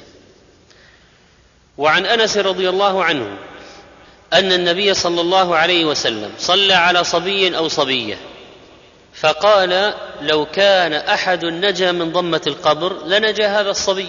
وعن 1.78 2.06
أنس 2.06 2.36
رضي 2.36 2.68
الله 2.68 3.04
عنه 3.04 3.38
أن 4.32 4.52
النبي 4.52 4.94
صلى 4.94 5.20
الله 5.20 5.56
عليه 5.56 5.84
وسلم 5.84 6.30
صلى 6.38 6.74
على 6.74 7.04
صبي 7.04 7.56
أو 7.56 7.68
صبية. 7.68 8.18
فقال 9.14 9.94
لو 10.20 10.46
كان 10.46 10.92
أحد 10.92 11.44
نجا 11.44 11.92
من 11.92 12.12
ضمة 12.12 12.42
القبر 12.46 13.06
لنجا 13.06 13.60
هذا 13.60 13.70
الصبي. 13.70 14.08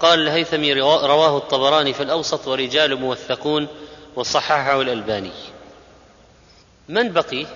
قال 0.00 0.20
الهيثمي 0.20 0.72
رواه 0.82 1.36
الطبراني 1.36 1.92
في 1.92 2.02
الأوسط 2.02 2.48
ورجال 2.48 2.96
موثقون 2.96 3.68
وصححه 4.16 4.80
الألباني. 4.80 5.32
من 6.88 7.12
بقي؟ 7.12 7.46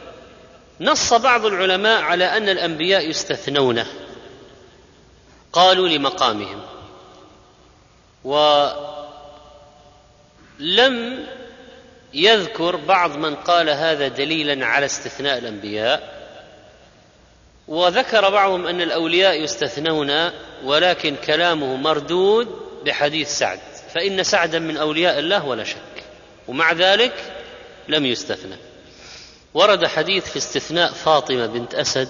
نص 0.81 1.13
بعض 1.13 1.47
العلماء 1.47 2.03
على 2.03 2.25
أن 2.25 2.49
الأنبياء 2.49 3.11
يستثنون 3.11 3.85
قالوا 5.53 5.89
لمقامهم. 5.89 6.63
ولم 8.25 8.77
يذكر 12.15 12.77
بعض 12.77 13.17
من 13.17 13.35
قال 13.35 13.71
هذا 13.71 14.09
دليلا 14.09 14.67
على 14.67 14.87
استثناء 14.87 15.39
الأنبياء. 15.39 16.20
وذكر 17.71 18.31
بعضهم 18.31 18.67
أن 18.67 18.81
الأولياء 18.81 19.43
يستثنون 19.43 20.31
ولكن 20.65 21.17
كلامه 21.17 21.77
مردود 21.77 22.49
بحديث 22.85 23.39
سعد. 23.39 23.59
فإن 23.95 24.23
سعدا 24.23 24.59
من 24.59 24.77
أولياء 24.77 25.19
الله 25.19 25.47
ولا 25.47 25.65
شك. 25.65 26.05
ومع 26.49 26.73
ذلك 26.73 27.15
لم 27.89 28.07
يستثنى. 28.07 28.57
ورد 29.55 29.87
حديث 29.87 30.31
في 30.31 30.37
استثناء 30.37 30.93
فاطمة 30.93 31.47
بنت 31.47 31.75
أسد 31.75 32.09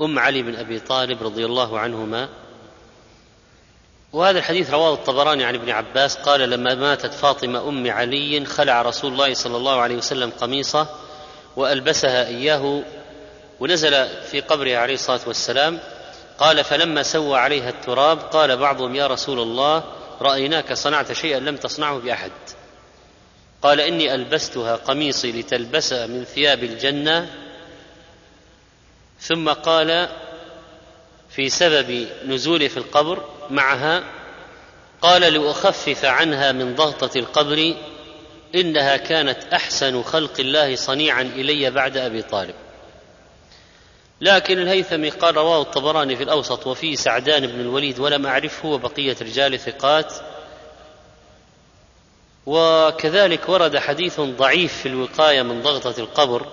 أم 0.00 0.18
علي 0.18 0.42
بن 0.42 0.56
أبي 0.56 0.80
طالب 0.80 1.22
رضي 1.22 1.44
الله 1.44 1.78
عنهما. 1.78 2.28
وهذا 4.12 4.38
الحديث 4.38 4.70
رواه 4.70 4.94
الطبراني 4.94 5.44
عن 5.44 5.54
ابن 5.54 5.70
عباس 5.70 6.16
قال 6.16 6.40
لما 6.40 6.74
ماتت 6.74 7.14
فاطمة 7.14 7.68
أم 7.68 7.90
علي 7.90 8.44
خلع 8.44 8.82
رسول 8.82 9.12
الله 9.12 9.34
صلى 9.34 9.56
الله 9.56 9.80
عليه 9.80 9.96
وسلم 9.96 10.30
قميصه 10.30 10.88
وألبسها 11.56 12.26
إياه 12.26 12.82
ونزل 13.60 14.08
في 14.30 14.40
قبره 14.40 14.76
عليه 14.76 14.94
الصلاة 14.94 15.20
والسلام 15.26 15.80
قال 16.38 16.64
فلما 16.64 17.02
سوى 17.02 17.38
عليها 17.38 17.68
التراب 17.70 18.18
قال 18.18 18.56
بعضهم 18.56 18.94
يا 18.94 19.06
رسول 19.06 19.38
الله 19.40 19.84
رأيناك 20.20 20.72
صنعت 20.72 21.12
شيئا 21.12 21.40
لم 21.40 21.56
تصنعه 21.56 21.98
بأحد 21.98 22.32
قال 23.62 23.80
إني 23.80 24.14
ألبستها 24.14 24.76
قميصي 24.76 25.32
لتلبسها 25.32 26.06
من 26.06 26.24
ثياب 26.24 26.64
الجنة 26.64 27.30
ثم 29.20 29.48
قال 29.48 30.08
في 31.30 31.48
سبب 31.48 32.06
نزولي 32.26 32.68
في 32.68 32.76
القبر 32.76 33.24
معها 33.50 34.04
قال 35.02 35.22
لأخفف 35.22 36.04
عنها 36.04 36.52
من 36.52 36.74
ضغطة 36.74 37.18
القبر 37.18 37.74
إنها 38.54 38.96
كانت 38.96 39.38
أحسن 39.52 40.02
خلق 40.02 40.40
الله 40.40 40.76
صنيعا 40.76 41.22
إلي 41.22 41.70
بعد 41.70 41.96
أبي 41.96 42.22
طالب 42.22 42.54
لكن 44.20 44.58
الهيثمي 44.58 45.10
قال 45.10 45.36
رواه 45.36 45.62
الطبراني 45.62 46.16
في 46.16 46.22
الأوسط 46.22 46.66
وفيه 46.66 46.94
سعدان 46.94 47.46
بن 47.46 47.60
الوليد 47.60 47.98
ولم 47.98 48.26
أعرفه 48.26 48.68
وبقية 48.68 49.16
رجال 49.22 49.60
ثقات. 49.60 50.14
وكذلك 52.46 53.48
ورد 53.48 53.78
حديث 53.78 54.20
ضعيف 54.20 54.82
في 54.82 54.86
الوقاية 54.86 55.42
من 55.42 55.62
ضغطة 55.62 56.00
القبر. 56.00 56.46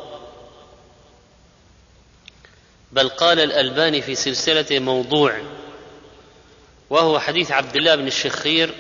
بل 2.92 3.10
قال 3.10 3.40
الألباني 3.40 4.02
في 4.02 4.16
سلسلة 4.16 4.80
موضوع 4.80 5.42
وهو 6.90 7.20
حديث 7.20 7.52
عبد 7.52 7.76
الله 7.76 7.96
بن 7.96 8.08
الشخير 8.08 8.74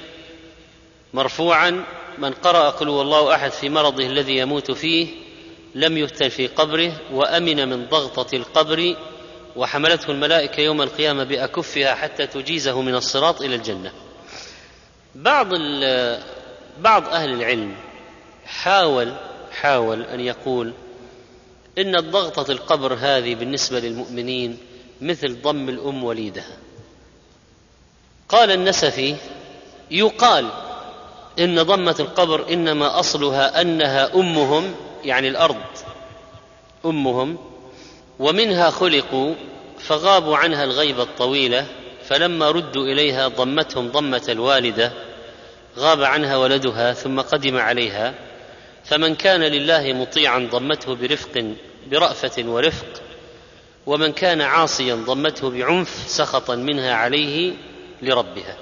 مرفوعا 1.13 1.85
من 2.17 2.33
قرأ 2.33 2.69
قل 2.69 2.89
الله 2.89 3.35
أحد 3.35 3.51
في 3.51 3.69
مرضه 3.69 4.05
الذي 4.05 4.37
يموت 4.37 4.71
فيه 4.71 5.25
لم 5.75 5.98
يفتن 5.98 6.29
في 6.29 6.48
قبره 6.48 7.01
وأمن 7.12 7.70
من 7.70 7.86
ضغطة 7.86 8.36
القبر 8.36 8.96
وحملته 9.55 10.12
الملائكة 10.12 10.62
يوم 10.62 10.82
القيامة 10.82 11.24
بأكفها 11.24 11.96
حتى 11.96 12.27
تجيزه 12.27 12.82
من 12.82 12.96
الصراط 12.96 13.41
إلى 13.41 13.55
الجنة. 13.55 13.91
بعض 15.15 15.48
بعض 16.79 17.08
أهل 17.08 17.34
العلم 17.34 17.75
حاول 18.46 19.13
حاول 19.51 20.01
أن 20.01 20.20
يقول 20.20 20.74
إن 21.77 21.96
الضغطة 21.96 22.51
القبر 22.51 22.94
هذه 22.94 23.36
بالنسبة 23.36 23.79
للمؤمنين 23.79 24.58
مثل 25.01 25.41
ضم 25.41 25.70
الأم 25.70 26.03
وليدها. 26.03 26.58
قال 28.29 28.51
النسفي 28.51 29.15
يقال 29.91 30.50
إن 31.39 31.63
ضمة 31.63 31.96
القبر 32.00 32.53
إنما 32.53 33.00
أصلها 33.00 33.62
أنها 33.62 34.15
أمهم 34.15 34.75
يعني 35.05 35.27
الأرض 35.27 35.62
أمهم 36.85 37.38
ومنها 38.19 38.69
خلقوا 38.69 39.33
فغابوا 39.79 40.38
عنها 40.38 40.63
الغيبة 40.63 41.03
الطويلة 41.03 41.67
فلما 42.07 42.51
ردوا 42.51 42.83
إليها 42.83 43.27
ضمتهم 43.27 43.88
ضمة 43.89 44.25
الوالدة 44.29 44.91
غاب 45.77 46.03
عنها 46.03 46.38
ولدها 46.38 46.93
ثم 46.93 47.21
قدم 47.21 47.57
عليها 47.57 48.13
فمن 48.85 49.15
كان 49.15 49.41
لله 49.41 49.93
مطيعا 49.93 50.50
ضمته 50.51 50.95
برفق 50.95 51.45
برأفة 51.88 52.43
ورفق 52.50 53.01
ومن 53.85 54.12
كان 54.12 54.41
عاصيا 54.41 54.95
ضمته 54.95 55.50
بعنف 55.50 56.03
سخطا 56.07 56.55
منها 56.55 56.93
عليه 56.93 57.53
لربها. 58.01 58.57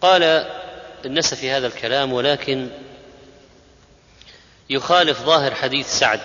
قال 0.00 0.46
النس 1.04 1.34
في 1.34 1.50
هذا 1.50 1.66
الكلام 1.66 2.12
ولكن 2.12 2.68
يخالف 4.70 5.22
ظاهر 5.22 5.54
حديث 5.54 5.98
سعد 5.98 6.20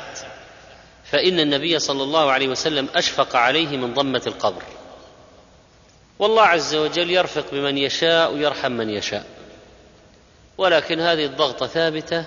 فإن 1.12 1.40
النبي 1.40 1.80
صلى 1.80 2.04
الله 2.04 2.32
عليه 2.32 2.48
وسلم 2.48 2.88
أشفق 2.96 3.36
عليه 3.36 3.78
من 3.78 3.94
ضمة 3.94 4.22
القبر. 4.28 4.64
والله 6.20 6.42
عز 6.42 6.76
وجل 6.76 7.12
يرفق 7.12 7.46
بمن 7.52 7.78
يشاء 7.78 8.34
ويرحم 8.34 8.72
من 8.72 8.90
يشاء. 8.90 9.26
ولكن 10.58 11.00
هذه 11.00 11.26
الضغطة 11.26 11.68
ثابتة 11.68 12.26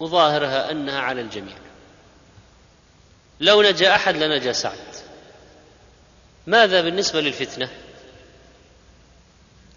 وظاهرها 0.00 0.70
أنها 0.70 1.00
على 1.00 1.20
الجميع. 1.20 1.56
لو 3.40 3.62
نجا 3.62 3.94
أحد 3.94 4.16
لنجا 4.16 4.52
سعد. 4.52 4.78
ماذا 6.46 6.80
بالنسبة 6.80 7.20
للفتنة؟ 7.20 7.68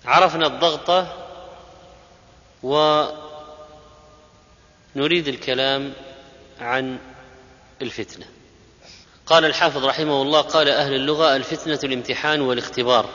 عرفنا 0.06 0.48
الضغطة 0.48 1.28
ونريد 4.96 5.28
الكلام 5.28 5.94
عن 6.60 6.98
الفتنة. 7.82 8.26
قال 9.26 9.46
الحافظ 9.46 9.86
رحمه 9.86 10.22
الله 10.22 10.42
قال 10.42 10.70
أهل 10.70 10.94
اللغة 10.94 11.36
الفتنة 11.36 11.80
الامتحان 11.84 12.42
والاختبار 12.42 13.10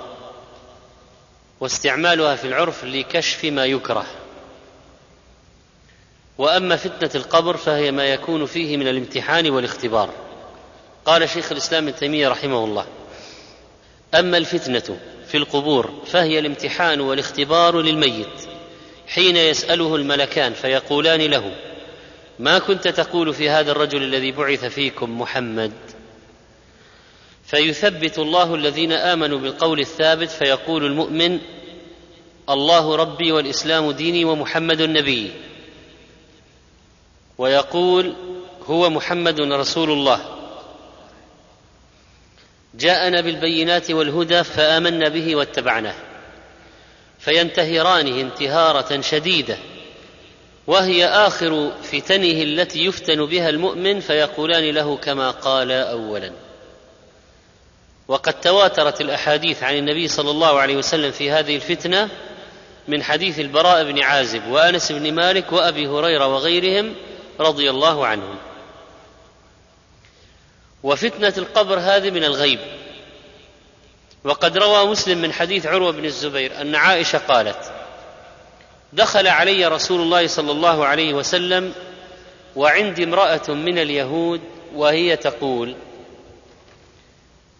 واستعمالها 1.60 2.36
في 2.36 2.46
العرف 2.46 2.84
لكشف 2.84 3.44
ما 3.44 3.66
يكره. 3.66 4.06
وأما 6.38 6.76
فتنة 6.76 7.10
القبر 7.14 7.56
فهي 7.56 7.90
ما 7.90 8.04
يكون 8.04 8.46
فيه 8.46 8.76
من 8.76 8.88
الامتحان 8.88 9.50
والاختبار. 9.50 10.10
قال 11.04 11.28
شيخ 11.28 11.52
الإسلام 11.52 11.88
ابن 11.88 11.96
تيمية 11.96 12.28
رحمه 12.28 12.64
الله 12.64 12.86
أما 14.14 14.36
الفتنة 14.36 14.98
في 15.26 15.36
القبور 15.36 16.02
فهي 16.06 16.38
الامتحان 16.38 17.00
والاختبار 17.00 17.80
للميت 17.80 18.48
حين 19.08 19.36
يسأله 19.36 19.96
الملكان 19.96 20.52
فيقولان 20.52 21.20
له 21.20 21.52
ما 22.40 22.58
كنت 22.58 22.88
تقول 22.88 23.34
في 23.34 23.50
هذا 23.50 23.72
الرجل 23.72 24.02
الذي 24.02 24.32
بعث 24.32 24.64
فيكم 24.64 25.20
محمد؟ 25.20 25.72
فيثبت 27.44 28.18
الله 28.18 28.54
الذين 28.54 28.92
آمنوا 28.92 29.38
بالقول 29.38 29.80
الثابت 29.80 30.30
فيقول 30.30 30.84
المؤمن 30.84 31.38
الله 32.50 32.96
ربي 32.96 33.32
والإسلام 33.32 33.90
ديني 33.90 34.24
ومحمد 34.24 34.82
نبي 34.82 35.32
ويقول 37.38 38.14
هو 38.66 38.90
محمد 38.90 39.40
رسول 39.40 39.90
الله. 39.90 40.20
جاءنا 42.74 43.20
بالبينات 43.20 43.90
والهدى 43.90 44.44
فآمنا 44.44 45.08
به 45.08 45.36
واتبعناه. 45.36 45.94
فينتهرانه 47.18 48.20
انتهارة 48.20 49.00
شديدة. 49.00 49.58
وهي 50.70 51.06
آخر 51.06 51.72
فتنه 51.82 52.42
التي 52.42 52.84
يفتن 52.84 53.26
بها 53.26 53.48
المؤمن 53.48 54.00
فيقولان 54.00 54.70
له 54.70 54.96
كما 54.96 55.30
قال 55.30 55.72
اولا. 55.72 56.32
وقد 58.08 58.40
تواترت 58.40 59.00
الأحاديث 59.00 59.62
عن 59.62 59.74
النبي 59.74 60.08
صلى 60.08 60.30
الله 60.30 60.60
عليه 60.60 60.76
وسلم 60.76 61.10
في 61.10 61.30
هذه 61.30 61.56
الفتنة 61.56 62.08
من 62.88 63.02
حديث 63.02 63.40
البراء 63.40 63.84
بن 63.84 64.02
عازب 64.02 64.46
وأنس 64.46 64.92
بن 64.92 65.14
مالك 65.14 65.52
وأبي 65.52 65.86
هريرة 65.86 66.26
وغيرهم 66.26 66.94
رضي 67.40 67.70
الله 67.70 68.06
عنهم. 68.06 68.36
وفتنة 70.82 71.34
القبر 71.38 71.78
هذه 71.78 72.10
من 72.10 72.24
الغيب. 72.24 72.60
وقد 74.24 74.58
روى 74.58 74.86
مسلم 74.86 75.18
من 75.18 75.32
حديث 75.32 75.66
عروة 75.66 75.92
بن 75.92 76.04
الزبير 76.04 76.60
أن 76.60 76.74
عائشة 76.74 77.18
قالت 77.18 77.79
دخل 78.92 79.26
علي 79.26 79.66
رسول 79.66 80.00
الله 80.00 80.26
صلى 80.26 80.52
الله 80.52 80.86
عليه 80.86 81.14
وسلم 81.14 81.74
وعندي 82.56 83.04
امرأة 83.04 83.48
من 83.48 83.78
اليهود 83.78 84.40
وهي 84.74 85.16
تقول 85.16 85.76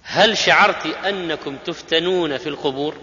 هل 0.03 0.38
شعرت 0.38 0.87
أنكم 0.87 1.57
تفتنون 1.57 2.38
في 2.38 2.49
القبور؟ 2.49 2.95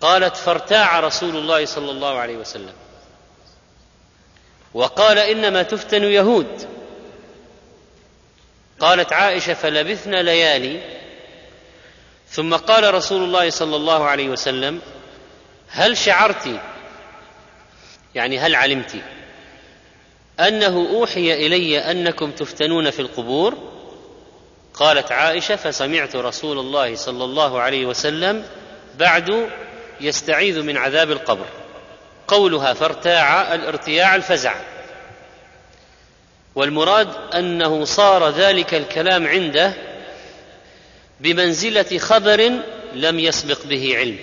قالت 0.00 0.36
فارتاع 0.36 1.00
رسول 1.00 1.36
الله 1.36 1.64
صلى 1.64 1.90
الله 1.90 2.18
عليه 2.18 2.36
وسلم. 2.36 2.72
وقال 4.74 5.18
إنما 5.18 5.62
تفتن 5.62 6.04
يهود. 6.04 6.68
قالت 8.80 9.12
عائشة 9.12 9.54
فلبثنا 9.54 10.22
ليالي. 10.22 10.80
ثم 12.30 12.56
قال 12.56 12.94
رسول 12.94 13.24
الله 13.24 13.50
صلى 13.50 13.76
الله 13.76 14.04
عليه 14.04 14.28
وسلم 14.28 14.80
هل 15.70 15.96
شعرت؟ 15.96 16.60
يعني 18.14 18.38
هل 18.38 18.54
علمت؟ 18.54 18.96
أنه 20.40 20.88
أوحي 20.90 21.46
إلي 21.46 21.78
أنكم 21.78 22.30
تفتنون 22.30 22.90
في 22.90 23.02
القبور؟ 23.02 23.58
قالت 24.74 25.12
عائشة 25.12 25.56
فسمعت 25.56 26.16
رسول 26.16 26.58
الله 26.58 26.94
صلى 26.94 27.24
الله 27.24 27.60
عليه 27.60 27.86
وسلم 27.86 28.44
بعد 28.98 29.48
يستعيذ 30.00 30.62
من 30.62 30.76
عذاب 30.76 31.10
القبر. 31.10 31.46
قولها 32.28 32.74
فارتاع 32.74 33.54
الارتياع 33.54 34.14
الفزع. 34.14 34.54
والمراد 36.54 37.08
أنه 37.34 37.84
صار 37.84 38.30
ذلك 38.30 38.74
الكلام 38.74 39.26
عنده 39.26 39.72
بمنزلة 41.20 41.98
خبر 41.98 42.52
لم 42.94 43.18
يسبق 43.18 43.66
به 43.66 43.96
علم. 43.96 44.18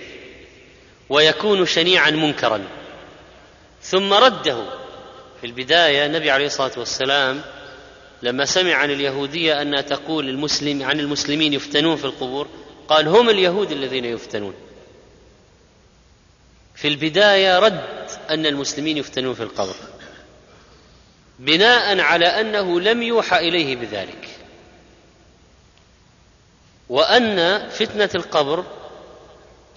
ويكون 1.09 1.65
شنيعا 1.65 2.09
منكرا. 2.11 2.61
ثم 3.81 4.13
رده. 4.13 4.85
في 5.41 5.47
البداية 5.47 6.05
النبي 6.05 6.31
عليه 6.31 6.45
الصلاة 6.45 6.71
والسلام 6.77 7.41
لما 8.23 8.45
سمع 8.45 8.73
عن 8.73 8.91
اليهودية 8.91 9.61
أنها 9.61 9.81
تقول 9.81 10.29
المسلم 10.29 10.83
عن 10.83 10.99
المسلمين 10.99 11.53
يفتنون 11.53 11.95
في 11.95 12.05
القبور 12.05 12.47
قال 12.87 13.07
هم 13.07 13.29
اليهود 13.29 13.71
الذين 13.71 14.05
يفتنون. 14.05 14.53
في 16.75 16.87
البداية 16.87 17.59
رد 17.59 17.83
أن 18.29 18.45
المسلمين 18.45 18.97
يفتنون 18.97 19.33
في 19.33 19.43
القبر 19.43 19.75
بناء 21.39 21.99
على 21.99 22.25
أنه 22.25 22.79
لم 22.79 23.03
يوحى 23.03 23.37
إليه 23.39 23.75
بذلك. 23.75 24.29
وأن 26.89 27.69
فتنة 27.69 28.09
القبر 28.15 28.65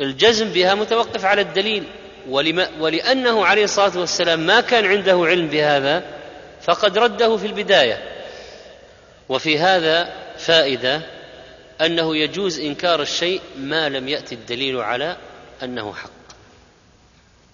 الجزم 0.00 0.52
بها 0.52 0.74
متوقف 0.74 1.24
على 1.24 1.40
الدليل. 1.40 1.84
ولما 2.28 2.68
ولأنه 2.80 3.46
عليه 3.46 3.64
الصلاة 3.64 3.98
والسلام 3.98 4.40
ما 4.40 4.60
كان 4.60 4.86
عنده 4.86 5.24
علم 5.26 5.48
بهذا 5.48 6.04
فقد 6.62 6.98
رده 6.98 7.36
في 7.36 7.46
البداية. 7.46 8.24
وفي 9.28 9.58
هذا 9.58 10.12
فائدة 10.38 11.02
أنه 11.80 12.16
يجوز 12.16 12.60
إنكار 12.60 13.02
الشيء 13.02 13.40
ما 13.58 13.88
لم 13.88 14.08
يأتي 14.08 14.34
الدليل 14.34 14.76
على 14.80 15.16
أنه 15.62 15.94
حق. 15.94 16.10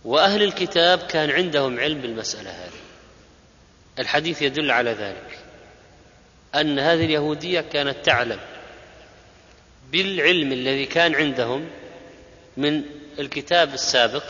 وأهل 0.04 0.42
الكتاب 0.42 0.98
كان 0.98 1.30
عندهم 1.30 1.80
علم 1.80 2.00
بالمسألة 2.00 2.50
هذه. 2.50 2.80
الحديث 3.98 4.42
يدل 4.42 4.70
على 4.70 4.90
ذلك. 4.90 5.38
أن 6.54 6.78
هذه 6.78 7.04
اليهودية 7.04 7.60
كانت 7.60 7.96
تعلم 8.04 8.38
بالعلم 9.92 10.52
الذي 10.52 10.86
كان 10.86 11.14
عندهم 11.14 11.68
من 12.56 12.82
الكتاب 13.18 13.74
السابق 13.74 14.24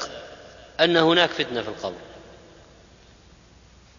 أن 0.81 0.97
هناك 0.97 1.31
فتنة 1.31 1.63
في 1.63 1.69
القبر. 1.69 1.99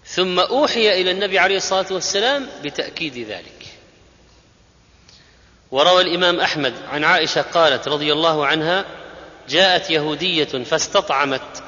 ثم 0.06 0.40
أوحي 0.40 1.02
إلى 1.02 1.12
النبي 1.12 1.40
عليه 1.40 1.58
الصلاة 1.58 1.86
والسلام 1.92 2.48
بتأكيد 2.64 3.18
ذلك. 3.18 3.66
وروى 5.72 6.02
الإمام 6.02 6.40
أحمد 6.40 6.74
عن 6.92 7.04
عائشة 7.04 7.42
قالت 7.42 7.88
رضي 7.88 8.14
الله 8.14 8.46
عنها 8.46 8.86
جاءت 9.50 9.90
يهودية 9.90 10.64
فاستطعمت 10.64 11.64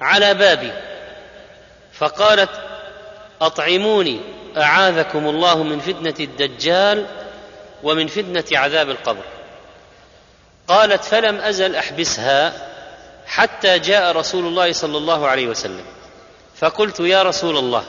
على 0.00 0.34
بابي 0.34 0.72
فقالت 1.92 2.50
أطعموني 3.40 4.20
أعاذكم 4.56 5.28
الله 5.28 5.62
من 5.62 5.80
فتنة 5.80 6.14
الدجال 6.20 7.06
ومن 7.82 8.06
فتنة 8.06 8.44
عذاب 8.52 8.90
القبر. 8.90 9.24
قالت 10.70 11.04
فلم 11.04 11.36
أزل 11.36 11.76
أحبسها 11.76 12.52
حتى 13.26 13.78
جاء 13.78 14.16
رسول 14.16 14.46
الله 14.46 14.72
صلى 14.72 14.98
الله 14.98 15.28
عليه 15.28 15.46
وسلم. 15.46 15.84
فقلت 16.56 17.00
يا 17.00 17.22
رسول 17.22 17.56
الله 17.56 17.84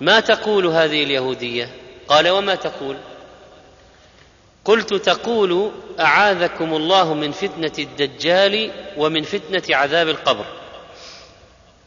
ما 0.00 0.20
تقول 0.20 0.66
هذه 0.66 1.02
اليهودية؟ 1.02 1.68
قال 2.08 2.28
وما 2.28 2.54
تقول؟ 2.54 2.96
قلت 4.64 4.94
تقول 4.94 5.72
أعاذكم 6.00 6.74
الله 6.74 7.14
من 7.14 7.32
فتنة 7.32 7.72
الدجال 7.78 8.70
ومن 8.96 9.22
فتنة 9.22 9.76
عذاب 9.76 10.08
القبر. 10.08 10.44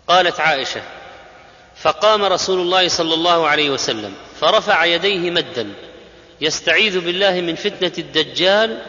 قالت 0.08 0.40
عائشة 0.40 0.82
فقام 1.76 2.24
رسول 2.24 2.60
الله 2.60 2.88
صلى 2.88 3.14
الله 3.14 3.48
عليه 3.48 3.70
وسلم 3.70 4.14
فرفع 4.42 4.86
يديه 4.86 5.32
مدا 5.32 5.74
يستعيذ 6.42 7.00
بالله 7.00 7.42
من 7.42 7.56
فتنة 7.56 7.92
الدجال 7.98 8.82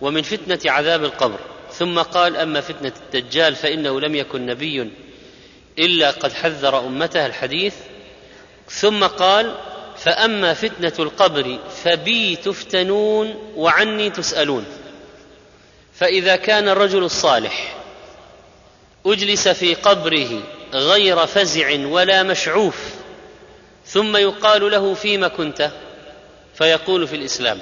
ومن 0.00 0.22
فتنة 0.22 0.72
عذاب 0.72 1.04
القبر. 1.04 1.38
ثم 1.72 1.98
قال 1.98 2.36
أما 2.36 2.60
فتنة 2.60 2.92
الدجال 3.02 3.56
فإنه 3.56 4.00
لم 4.00 4.14
يكن 4.14 4.46
نبي 4.46 4.90
إلا 5.78 6.10
قد 6.10 6.32
حذر 6.32 6.78
أمته 6.78 7.26
الحديث. 7.26 7.74
ثم 8.68 9.04
قال 9.04 9.54
فأما 9.96 10.54
فتنة 10.54 10.92
القبر 10.98 11.58
فبي 11.84 12.36
تفتنون 12.36 13.52
وعني 13.56 14.10
تسألون. 14.10 14.64
فإذا 15.94 16.36
كان 16.36 16.68
الرجل 16.68 17.04
الصالح 17.04 17.76
أجلس 19.06 19.48
في 19.48 19.74
قبره 19.74 20.42
غير 20.74 21.26
فزع 21.26 21.86
ولا 21.86 22.22
مشعوف 22.22 22.76
ثم 23.86 24.16
يقال 24.16 24.70
له 24.70 24.94
فيم 24.94 25.26
كنت؟ 25.26 25.70
فيقول 26.54 27.08
في 27.08 27.16
الإسلام 27.16 27.60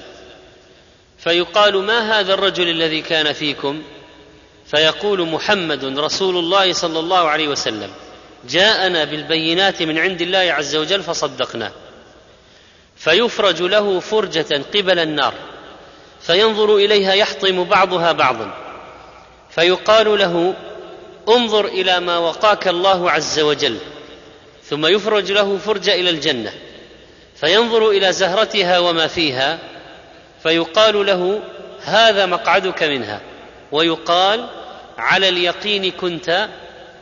فيقال 1.19 1.77
ما 1.77 2.21
هذا 2.21 2.35
الرجل 2.35 2.69
الذي 2.69 3.01
كان 3.01 3.33
فيكم؟ 3.33 3.83
فيقول 4.67 5.29
محمد 5.29 5.99
رسول 5.99 6.37
الله 6.37 6.73
صلى 6.73 6.99
الله 6.99 7.29
عليه 7.29 7.49
وسلم 7.49 7.91
جاءنا 8.49 9.05
بالبينات 9.05 9.83
من 9.83 9.99
عند 9.99 10.23
الله 10.23 10.39
عز 10.39 10.77
وجل 10.77 11.03
فصدقناه. 11.03 11.73
فيفرج 12.97 13.63
له 13.63 14.01
فرجة 14.01 14.63
قبل 14.75 14.99
النار 14.99 15.35
فينظر 16.21 16.77
إليها 16.77 17.13
يحطم 17.13 17.65
بعضها 17.65 18.13
بعضا. 18.13 18.55
فيقال 19.51 20.19
له 20.19 20.55
انظر 21.29 21.67
إلى 21.67 22.01
ما 22.01 22.19
وقاك 22.19 22.69
الله 22.69 23.11
عز 23.11 23.41
وجل. 23.41 23.79
ثم 24.65 24.87
يفرج 24.87 25.33
له 25.33 25.59
فرجة 25.59 25.95
إلى 25.95 26.11
الجنة 26.11 26.53
فينظر 27.37 27.91
إلى 27.91 28.13
زهرتها 28.13 28.79
وما 28.79 29.07
فيها 29.07 29.59
فيقال 30.49 31.07
له 31.07 31.41
هذا 31.85 32.27
مقعدك 32.27 32.83
منها. 32.83 33.21
ويقال 33.73 34.47
على 34.99 35.29
اليقين 35.29 35.91
كنت 35.91 36.49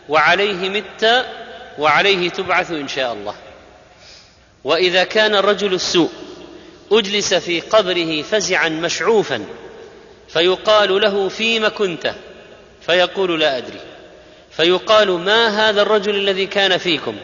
وعليه 0.09 0.68
مت 0.68 1.26
وعليه 1.78 2.28
تبعث 2.28 2.70
إن 2.70 2.88
شاء 2.88 3.12
الله. 3.12 3.35
وإذا 4.64 5.04
كان 5.04 5.35
الرجل 5.35 5.74
السوء 5.74 6.11
أجلس 6.92 7.35
في 7.35 7.61
قبره 7.61 8.22
فزعا 8.22 8.68
مشعوفا 8.68 9.44
فيقال 10.28 11.00
له 11.00 11.28
فيم 11.28 11.68
كنت؟ 11.68 12.14
فيقول 12.80 13.40
لا 13.40 13.56
أدري. 13.56 13.80
فيقال 14.50 15.11
ما 15.11 15.68
هذا 15.68 15.82
الرجل 15.82 16.14
الذي 16.14 16.46
كان 16.46 16.78
فيكم؟ 16.78 17.16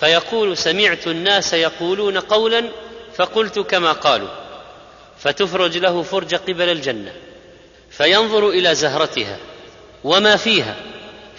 فيقول 0.00 0.56
سمعت 0.56 1.06
الناس 1.06 1.52
يقولون 1.52 2.18
قولا 2.18 2.64
فقلت 3.16 3.58
كما 3.58 3.92
قالوا. 3.92 4.41
فتفرج 5.22 5.78
له 5.78 6.02
فرج 6.02 6.34
قبل 6.34 6.68
الجنة 6.68 7.12
فينظر 7.90 8.48
إلى 8.48 8.74
زهرتها 8.74 9.36
وما 10.04 10.36
فيها 10.36 10.76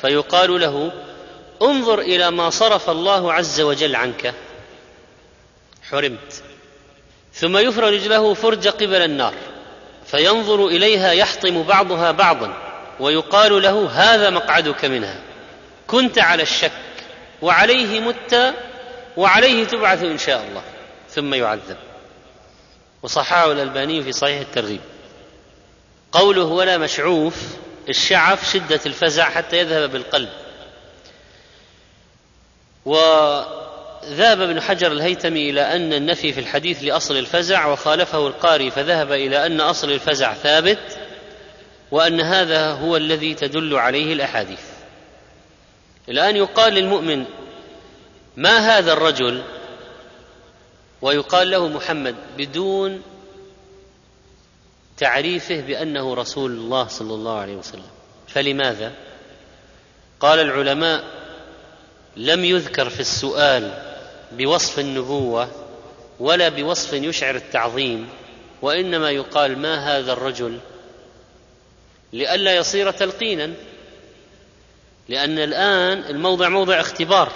فيقال 0.02 0.62
له 0.62 0.92
انظر 1.62 2.00
إلى 2.00 2.32
ما 2.32 2.50
صرف 2.50 2.90
الله 2.90 3.34
عز 3.34 3.62
وجل 3.62 3.96
عنك. 3.96 4.34
حرمت. 5.90 6.44
ثم 7.34 7.58
يفرج 7.58 8.08
له 8.08 8.34
فرج 8.34 8.68
قبل 8.68 9.02
النار 9.02 9.34
فينظر 10.06 10.68
إليها 10.68 11.12
يحطم 11.12 11.64
بعضها 11.64 12.12
بعضا 12.12 12.54
ويقال 13.00 13.62
له 13.62 13.90
هذا 13.94 14.30
مقعدك 14.30 14.86
منها. 14.86 15.20
كنت 15.88 16.20
على 16.20 16.44
الشك 16.44 16.72
وعليه 17.42 18.00
مت 18.00 18.54
وعليه 19.18 19.64
تبعث 19.64 20.04
إن 20.04 20.18
شاء 20.18 20.44
الله. 20.50 20.64
ثم 21.10 21.34
يعذب. 21.34 21.93
وصححه 23.04 23.52
الألباني 23.52 24.04
في 24.04 24.12
صحيح 24.12 24.40
الترغيب. 24.40 24.82
قوله 26.12 26.44
ولا 26.44 26.78
مشعوف 26.78 27.36
الشعف 27.90 28.54
شدة 28.54 28.80
الفزع 28.86 29.30
حتى 29.30 29.58
يذهب 29.58 29.92
بالقلب. 29.92 30.30
وذهب 32.86 34.42
ابن 34.42 34.62
حجر 34.62 34.92
الهيتمي 34.92 35.50
إلى 35.50 35.62
أن 35.62 35.94
النفي 35.94 36.34
في 36.34 36.40
الحديث 36.40 36.84
لأصل 36.84 37.18
الفزع 37.18 37.66
وخالفه 37.66 38.28
القاري 38.28 38.72
فذهب 38.72 39.12
إلى 39.12 39.46
أن 39.46 39.62
أصل 39.62 39.92
الفزع 39.92 40.34
ثابت 40.34 40.98
وأن 41.92 42.22
هذا 42.22 42.72
هو 42.72 42.98
الذي 42.98 43.34
تدل 43.34 43.76
عليه 43.76 44.14
الأحاديث. 44.14 44.62
الآن 46.10 46.36
يقال 46.36 46.74
للمؤمن 46.74 47.26
ما 48.38 48.78
هذا 48.78 48.94
الرجل؟ 48.94 49.44
ويقال 51.04 51.52
له 51.52 51.68
محمد 51.68 52.16
بدون 52.38 53.02
تعريفه 54.98 55.62
بأنه 55.62 56.14
رسول 56.14 56.52
الله 56.52 56.88
صلى 56.88 57.14
الله 57.14 57.40
عليه 57.40 57.56
وسلم. 57.56 57.92
فلماذا؟ 58.28 58.92
قال 60.20 60.40
العلماء 60.40 61.04
لم 62.18 62.46
يذكر 62.46 62.90
في 62.90 63.00
السؤال 63.00 63.72
بوصف 64.32 64.80
النبوة 64.80 65.50
ولا 66.20 66.50
بوصف 66.50 66.94
يشعر 66.94 67.36
التعظيم 67.36 68.10
وإنما 68.62 69.12
يقال 69.12 69.60
ما 69.60 69.98
هذا 69.98 70.14
الرجل 70.14 70.60
لئلا 72.14 72.56
يصير 72.56 72.92
تلقينا 72.92 73.54
لأن 75.10 75.40
الآن 75.40 76.00
الموضع 76.00 76.50
موضع 76.50 76.80
اختبار 76.80 77.32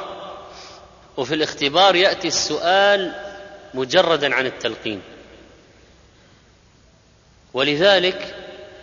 وفي 1.17 1.35
الاختبار 1.35 1.95
يأتي 1.95 2.27
السؤال 2.27 3.26
مجردا 3.73 4.35
عن 4.35 4.45
التلقين. 4.45 5.01
ولذلك 7.53 8.35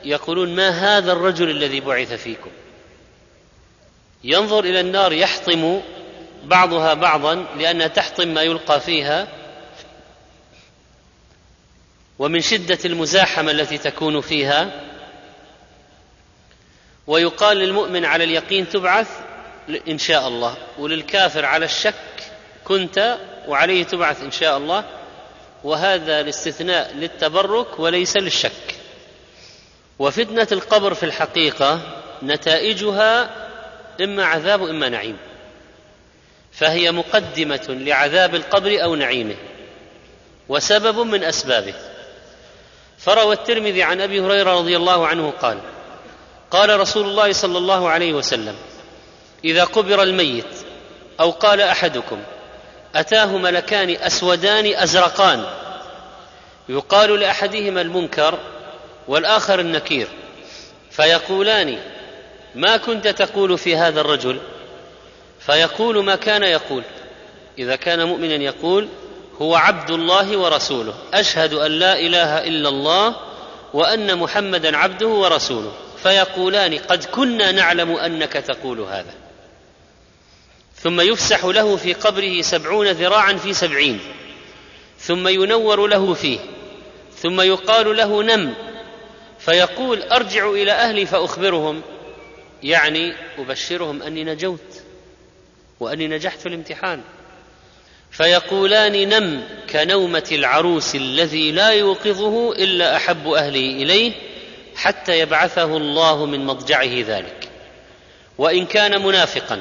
يقولون 0.04 0.56
ما 0.56 0.68
هذا 0.68 1.12
الرجل 1.12 1.50
الذي 1.50 1.80
بعث 1.80 2.12
فيكم؟ 2.12 2.50
ينظر 4.24 4.64
إلى 4.64 4.80
النار 4.80 5.12
يحطم 5.12 5.80
بعضها 6.44 6.94
بعضا 6.94 7.34
لأنها 7.34 7.86
تحطم 7.86 8.28
ما 8.28 8.42
يلقى 8.42 8.80
فيها 8.80 9.28
ومن 12.18 12.40
شدة 12.40 12.78
المزاحمة 12.84 13.50
التي 13.50 13.78
تكون 13.78 14.20
فيها. 14.20 14.80
ويقال 17.06 17.56
للمؤمن 17.56 18.04
على 18.04 18.24
اليقين 18.24 18.68
تبعث 18.68 19.08
إن 19.88 19.98
شاء 19.98 20.28
الله 20.28 20.56
وللكافر 20.78 21.44
على 21.44 21.64
الشك 21.64 21.94
كنت 22.64 23.18
وعليه 23.48 23.84
تبعث 23.84 24.22
إن 24.22 24.30
شاء 24.30 24.56
الله. 24.56 24.84
وهذا 25.64 26.20
الاستثناء 26.20 26.94
للتبرك 26.94 27.80
وليس 27.80 28.16
للشك. 28.16 28.76
وفتنة 29.98 30.48
القبر 30.52 30.94
في 30.94 31.02
الحقيقة 31.02 31.80
نتائجها 32.22 33.30
إما 34.00 34.24
عذاب 34.24 34.60
وإما 34.60 34.88
نعيم. 34.88 35.16
فهي 36.52 36.92
مقدمة 36.92 37.66
لعذاب 37.68 38.34
القبر 38.34 38.82
أو 38.82 38.94
نعيمه. 38.94 39.36
وسبب 40.48 40.98
من 40.98 41.24
أسبابه. 41.24 41.74
فروى 42.98 43.34
الترمذي 43.34 43.82
عن 43.82 44.00
أبي 44.00 44.20
هريرة 44.20 44.58
رضي 44.58 44.76
الله 44.76 45.06
عنه 45.06 45.30
قال 45.30 45.58
قال 46.50 46.80
رسول 46.80 47.06
الله 47.06 47.32
صلى 47.32 47.58
الله 47.58 47.88
عليه 47.88 48.12
وسلم 48.12 48.54
إذا 49.44 49.64
قبر 49.64 50.02
الميت 50.02 50.54
أو 51.20 51.30
قال 51.30 51.60
أحدكم 51.60 52.22
أتاه 52.94 53.36
ملكان 53.36 53.90
أسودان 53.90 54.74
أزرقان. 54.74 55.44
يقال 56.68 57.20
لأحدهما 57.20 57.80
المنكر 57.80 58.38
والآخر 59.08 59.60
النكير. 59.60 60.08
فيقولان 60.90 61.78
ما 62.54 62.76
كنت 62.76 63.08
تقول 63.08 63.58
في 63.58 63.76
هذا 63.76 64.00
الرجل؟ 64.00 64.38
فيقول 65.40 66.04
ما 66.04 66.16
كان 66.16 66.42
يقول. 66.42 66.82
إذا 67.58 67.76
كان 67.76 68.04
مؤمنا 68.04 68.34
يقول 68.34 68.88
هو 69.42 69.54
عبد 69.54 69.90
الله 69.90 70.36
ورسوله. 70.36 70.94
أشهد 71.14 71.54
أن 71.54 71.70
لا 71.70 71.98
إله 71.98 72.38
إلا 72.38 72.68
الله 72.68 73.14
وأن 73.74 74.18
محمدا 74.18 74.76
عبده 74.76 75.08
ورسوله. 75.08 75.72
فيقولان 76.02 76.78
قد 76.78 77.04
كنا 77.04 77.52
نعلم 77.52 77.96
أنك 77.96 78.32
تقول 78.32 78.80
هذا. 78.80 79.23
ثم 80.84 81.00
يفسح 81.00 81.44
له 81.44 81.76
في 81.76 81.92
قبره 81.92 82.40
سبعون 82.40 82.88
ذراعا 82.88 83.32
في 83.32 83.52
سبعين 83.52 84.00
ثم 84.98 85.28
ينور 85.28 85.86
له 85.86 86.14
فيه 86.14 86.38
ثم 87.16 87.40
يقال 87.40 87.96
له 87.96 88.22
نم 88.22 88.54
فيقول 89.38 90.02
أرجع 90.02 90.50
إلى 90.50 90.72
أهلي 90.72 91.06
فأخبرهم 91.06 91.82
يعني 92.62 93.14
أبشرهم 93.38 94.02
أني 94.02 94.24
نجوت 94.24 94.82
وأني 95.80 96.08
نجحت 96.08 96.40
في 96.40 96.46
الامتحان. 96.46 97.00
فيقولان 98.10 99.08
نم 99.08 99.42
كنومة 99.70 100.28
العروس 100.32 100.94
الذي 100.94 101.52
لا 101.52 101.68
يوقظه 101.68 102.52
إلا 102.52 102.96
أحب 102.96 103.28
اهله 103.28 103.82
إليه 103.82 104.12
حتى 104.76 105.18
يبعثه 105.18 105.76
الله 105.76 106.26
من 106.26 106.46
مضجعه 106.46 107.04
ذلك. 107.06 107.48
وإن 108.38 108.66
كان 108.66 109.02
منافقا 109.02 109.60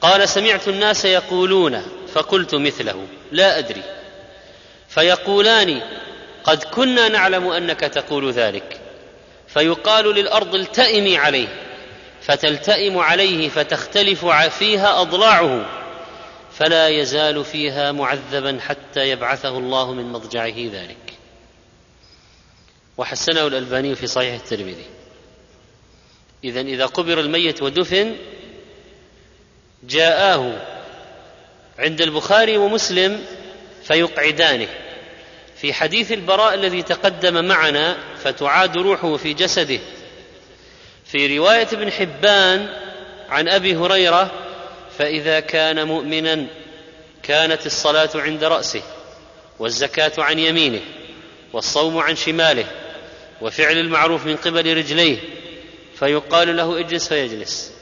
قال 0.00 0.28
سمعت 0.28 0.68
الناس 0.68 1.04
يقولون 1.04 1.82
فقلت 2.12 2.54
مثله 2.54 3.06
لا 3.32 3.58
أدري. 3.58 3.82
فيقولان 4.88 5.82
قد 6.44 6.62
كنا 6.62 7.08
نعلم 7.08 7.48
أنك 7.48 7.80
تقول 7.80 8.32
ذلك. 8.32 8.80
فيقال 9.48 10.14
للأرض 10.14 10.54
التئمي 10.54 11.18
عليه 11.18 11.48
فتلتئم 12.22 12.98
عليه 12.98 13.48
فتختلف 13.48 14.26
فيها 14.26 15.00
أضلاعه. 15.00 15.66
فلا 16.52 16.88
يزال 16.88 17.44
فيها 17.44 17.92
معذبا 17.92 18.58
حتى 18.60 19.10
يبعثه 19.10 19.58
الله 19.58 19.92
من 19.92 20.12
مضجعه 20.12 20.54
ذلك. 20.72 21.14
وحسنه 22.98 23.46
الألباني 23.46 23.94
في 23.94 24.06
صحيح 24.06 24.34
الترمذي. 24.34 24.86
اذا 26.44 26.60
إذا 26.60 26.86
قبر 26.86 27.20
الميت 27.20 27.62
ودفن 27.62 28.16
جاءاه 29.82 30.52
عند 31.78 32.00
البخاري 32.00 32.56
ومسلم 32.56 33.24
فيقعدانه. 33.84 34.68
في 35.56 35.72
حديث 35.72 36.12
البراء 36.12 36.54
الذي 36.54 36.82
تقدم 36.82 37.44
معنا 37.44 37.96
فتعاد 38.24 38.76
روحه 38.76 39.16
في 39.16 39.32
جسده. 39.32 39.78
في 41.04 41.38
رواية 41.38 41.68
ابن 41.72 41.92
حبان 41.92 42.68
عن 43.28 43.48
أبي 43.48 43.76
هريرة 43.76 44.30
فإذا 44.98 45.40
كان 45.40 45.86
مؤمنا 45.86 46.46
كانت 47.22 47.66
الصلاة 47.66 48.10
عند 48.14 48.44
رأسه 48.44 48.82
والزكاة 49.58 50.12
عن 50.18 50.38
يمينه 50.38 50.80
والصوم 51.52 51.98
عن 51.98 52.16
شماله 52.16 52.66
وفعل 53.40 53.78
المعروف 53.78 54.26
من 54.26 54.36
قبل 54.36 54.76
رجليه 54.76 55.18
فيقال 55.98 56.56
له 56.56 56.78
اجلس 56.78 57.08
فيجلس. 57.08 57.72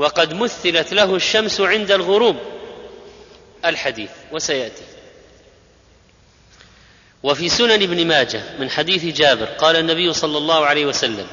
وقد 0.00 0.34
مثلت 0.34 0.92
له 0.92 1.14
الشمس 1.14 1.60
عند 1.60 1.90
الغروب. 1.90 2.36
الحديث 3.64 4.10
وسيأتي. 4.32 4.82
وفي 7.22 7.48
سنن 7.48 7.82
ابن 7.82 8.06
ماجه 8.06 8.42
من 8.58 8.70
حديث 8.70 9.04
جابر 9.04 9.44
قال 9.44 9.76
النبي 9.76 10.12
صلى 10.12 10.38
الله 10.38 10.66
عليه 10.66 10.86
وسلم 10.86 11.26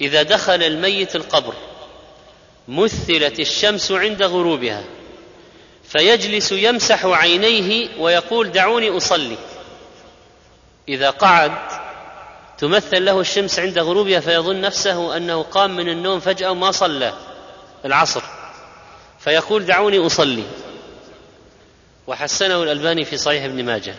إذا 0.00 0.22
دخل 0.22 0.62
الميت 0.62 1.16
القبر 1.16 1.54
مثلت 2.68 3.40
الشمس 3.40 3.92
عند 3.92 4.22
غروبها 4.22 4.84
فيجلس 5.84 6.52
يمسح 6.52 7.06
عينيه 7.06 7.88
ويقول 7.98 8.52
دعوني 8.52 8.96
أصلي 8.96 9.36
إذا 10.88 11.10
قعد 11.10 11.52
تمثل 12.58 13.04
له 13.04 13.20
الشمس 13.20 13.58
عند 13.58 13.78
غروبها 13.78 14.20
فيظن 14.20 14.60
نفسه 14.60 15.16
أنه 15.16 15.42
قام 15.42 15.76
من 15.76 15.88
النوم 15.88 16.20
فجأة 16.20 16.50
وما 16.50 16.70
صلى. 16.70 17.27
العصر. 17.84 18.22
فيقول 19.18 19.66
دعوني 19.66 20.06
أصلي. 20.06 20.44
وحسنه 22.06 22.62
الألباني 22.62 23.04
في 23.04 23.16
صحيح 23.16 23.44
ابن 23.44 23.64
ماجه. 23.64 23.94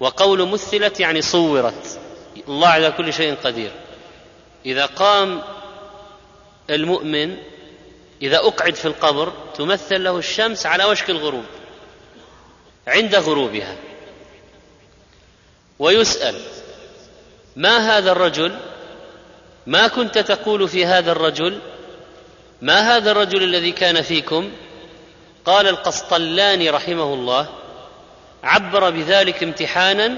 وقول 0.00 0.48
مثلت 0.48 1.00
يعني 1.00 1.22
صورت. 1.22 2.00
الله 2.48 2.68
على 2.68 2.90
كل 2.90 3.12
شيء 3.12 3.34
قدير. 3.44 3.70
إذا 4.66 4.86
قام 4.86 5.42
المؤمن 6.70 7.36
إذا 8.22 8.36
أقعد 8.36 8.74
في 8.74 8.86
القبر 8.86 9.32
تمثل 9.54 10.04
له 10.04 10.18
الشمس 10.18 10.66
على 10.66 10.84
وشك 10.84 11.10
الغروب. 11.10 11.44
عند 12.86 13.14
غروبها. 13.14 13.76
ويسأل 15.78 16.40
ما 17.56 17.98
هذا 17.98 18.12
الرجل؟ 18.12 18.58
ما 19.66 19.88
كنت 19.88 20.18
تقول 20.18 20.68
في 20.68 20.86
هذا 20.86 21.12
الرجل؟ 21.12 21.60
ما 22.64 22.96
هذا 22.96 23.10
الرجل 23.10 23.42
الذي 23.42 23.72
كان 23.72 24.02
فيكم؟ 24.02 24.50
قال 25.44 25.68
القسطلاني 25.68 26.70
رحمه 26.70 27.14
الله 27.14 27.48
عبر 28.42 28.90
بذلك 28.90 29.42
امتحانا 29.42 30.14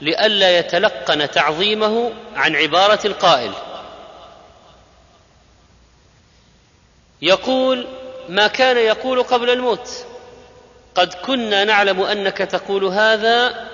لئلا 0.00 0.58
يتلقن 0.58 1.30
تعظيمه 1.30 2.12
عن 2.34 2.56
عبارة 2.56 2.98
القائل. 3.04 3.52
يقول 7.22 7.86
ما 8.28 8.46
كان 8.46 8.76
يقول 8.76 9.22
قبل 9.22 9.50
الموت. 9.50 9.90
قد 10.94 11.14
كنا 11.14 11.64
نعلم 11.64 12.02
أنك 12.02 12.38
تقول 12.38 12.84
هذا 12.84 13.68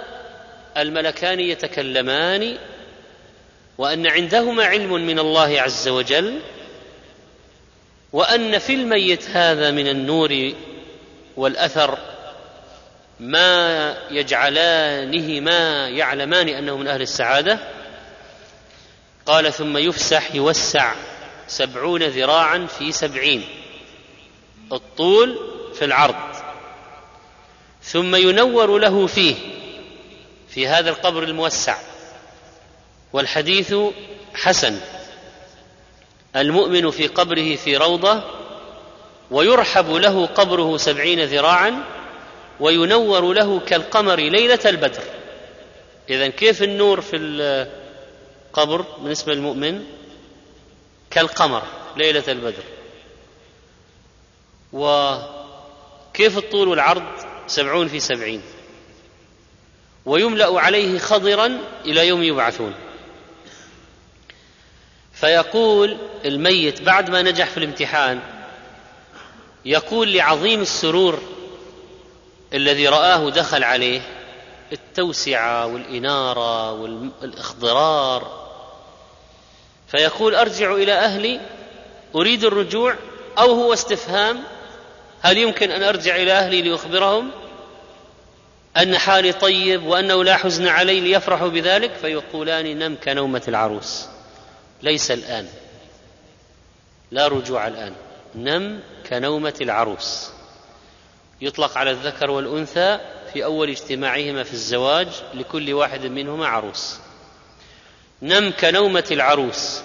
الملكان 0.76 1.40
يتكلمان 1.40 2.58
وأن 3.78 4.06
عندهما 4.06 4.64
علم 4.64 4.92
من 4.92 5.18
الله 5.18 5.60
عز 5.60 5.88
وجل 5.88 6.40
وأن 8.14 8.59
في 8.59 8.74
الميت 8.74 9.31
هذا 9.31 9.70
من 9.70 9.88
النور 9.88 10.53
والأثر 11.37 11.98
ما 13.20 13.96
يجعلانه 14.11 15.40
ما 15.40 15.88
يعلمان 15.88 16.48
أنه 16.48 16.77
من 16.77 16.88
أهل 16.88 17.03
السعادة؟ 17.03 17.59
قال 19.27 19.53
ثم 19.53 19.77
يفسح 19.77 20.35
يوسع 20.35 20.94
سبعون 21.46 22.03
ذراعا 22.03 22.66
في 22.79 22.92
سبعين 22.92 23.44
الطول 24.72 25.38
في 25.74 25.85
العرض 25.85 26.35
ثم 27.83 28.16
ينور 28.16 28.79
له 28.79 29.07
فيه 29.07 29.35
في 30.48 30.68
هذا 30.68 30.90
القبر 30.90 31.22
الموسع 31.22 31.77
والحديث 33.12 33.74
حسن. 34.35 34.81
المؤمن 36.36 36.90
في 36.90 37.06
قبره 37.06 37.56
في 37.56 37.76
روضة 37.76 38.22
ويرحب 39.30 39.90
له 39.90 40.26
قبره 40.26 40.76
سبعين 40.76 41.24
ذراعا 41.24 41.84
وينور 42.60 43.32
له 43.32 43.60
كالقمر 43.60 44.16
ليلة 44.16 44.58
البدر. 44.66 45.02
اذا 46.10 46.28
كيف 46.28 46.62
النور 46.62 47.00
في 47.00 47.16
القبر 47.16 48.84
بالنسبة 48.98 49.34
للمؤمن؟ 49.34 49.84
كالقمر 51.10 51.62
ليلة 51.96 52.24
البدر. 52.28 52.62
وكيف 54.72 56.38
الطول 56.38 56.68
والعرض؟ 56.68 57.04
سبعون 57.46 57.88
في 57.88 58.00
سبعين. 58.00 58.42
ويملأ 60.06 60.60
عليه 60.60 60.98
خضرا 60.98 61.58
إلى 61.84 62.08
يوم 62.08 62.22
يبعثون. 62.22 62.74
فيقول 65.14 65.96
الميت 66.24 66.83
بعد 66.83 67.11
ما 67.11 67.22
نجح 67.22 67.50
في 67.50 67.57
الامتحان 67.59 68.20
يقول 69.64 70.12
لعظيم 70.12 70.61
السرور 70.62 71.18
الذي 72.55 72.88
رآه 72.88 73.31
دخل 73.31 73.64
عليه 73.64 74.00
التوسعة 74.72 75.66
والإنارة 75.66 76.72
والإخضرار. 76.72 78.44
فيقول 79.88 80.35
أرجع 80.35 80.74
إلى 80.74 80.92
أهلي 80.92 81.40
أريد 82.14 82.44
الرجوع 82.44 82.94
أو 83.38 83.53
هو 83.53 83.72
استفهام؟ 83.72 84.42
هل 85.22 85.38
يمكن 85.38 85.70
أن 85.70 85.83
أرجع 85.83 86.16
إلى 86.16 86.33
أهلي 86.33 86.62
لأخبرهم 86.62 87.31
أن 88.77 88.98
حالي 88.98 89.33
طيب 89.33 89.87
وأنه 89.87 90.24
لا 90.24 90.37
حزن 90.37 90.66
علي 90.66 91.00
ليفرحوا 91.00 91.48
بذلك؟ 91.48 91.92
فيقولان 92.00 92.79
نم 92.79 92.96
كنومة 93.05 93.42
العروس. 93.48 94.13
ليس 94.84 95.10
الآن. 95.10 95.48
لا 97.10 97.28
رجوع 97.28 97.66
الآن. 97.66 97.94
نم 98.34 98.80
كنومة 99.08 99.54
العروس. 99.60 100.30
يطلق 101.40 101.78
على 101.78 101.90
الذكر 101.90 102.30
والأنثى 102.30 102.98
في 103.32 103.44
أول 103.44 103.70
اجتماعهما 103.70 104.42
في 104.42 104.52
الزواج 104.52 105.08
لكل 105.34 105.72
واحد 105.72 106.06
منهما 106.06 106.46
عروس. 106.46 106.98
نم 108.22 108.52
كنومة 108.60 109.04
العروس. 109.10 109.80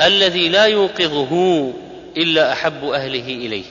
الذي 0.00 0.48
لا 0.48 0.64
يوقظه 0.64 1.72
إلا 2.16 2.52
أحب 2.52 2.84
أهله 2.84 3.28
إليه. 3.28 3.64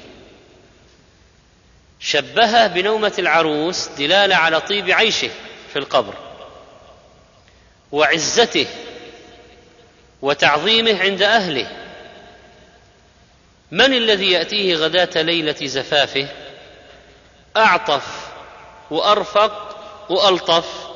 شبهه 1.99 2.67
بنومة 2.67 3.13
العروس 3.19 3.87
دلالة 3.87 4.35
على 4.35 4.61
طيب 4.61 4.91
عيشه 4.91 5.29
في 5.73 5.79
القبر. 5.79 6.13
وعزته 7.91 8.67
وتعظيمه 10.25 10.99
عند 10.99 11.21
أهله. 11.21 11.71
من 13.71 13.93
الذي 13.93 14.31
يأتيه 14.31 14.75
غداة 14.75 15.21
ليلة 15.21 15.55
زفافه؟ 15.65 16.27
أعطف 17.57 18.27
وأرفق 18.91 19.77
وألطف. 20.09 20.87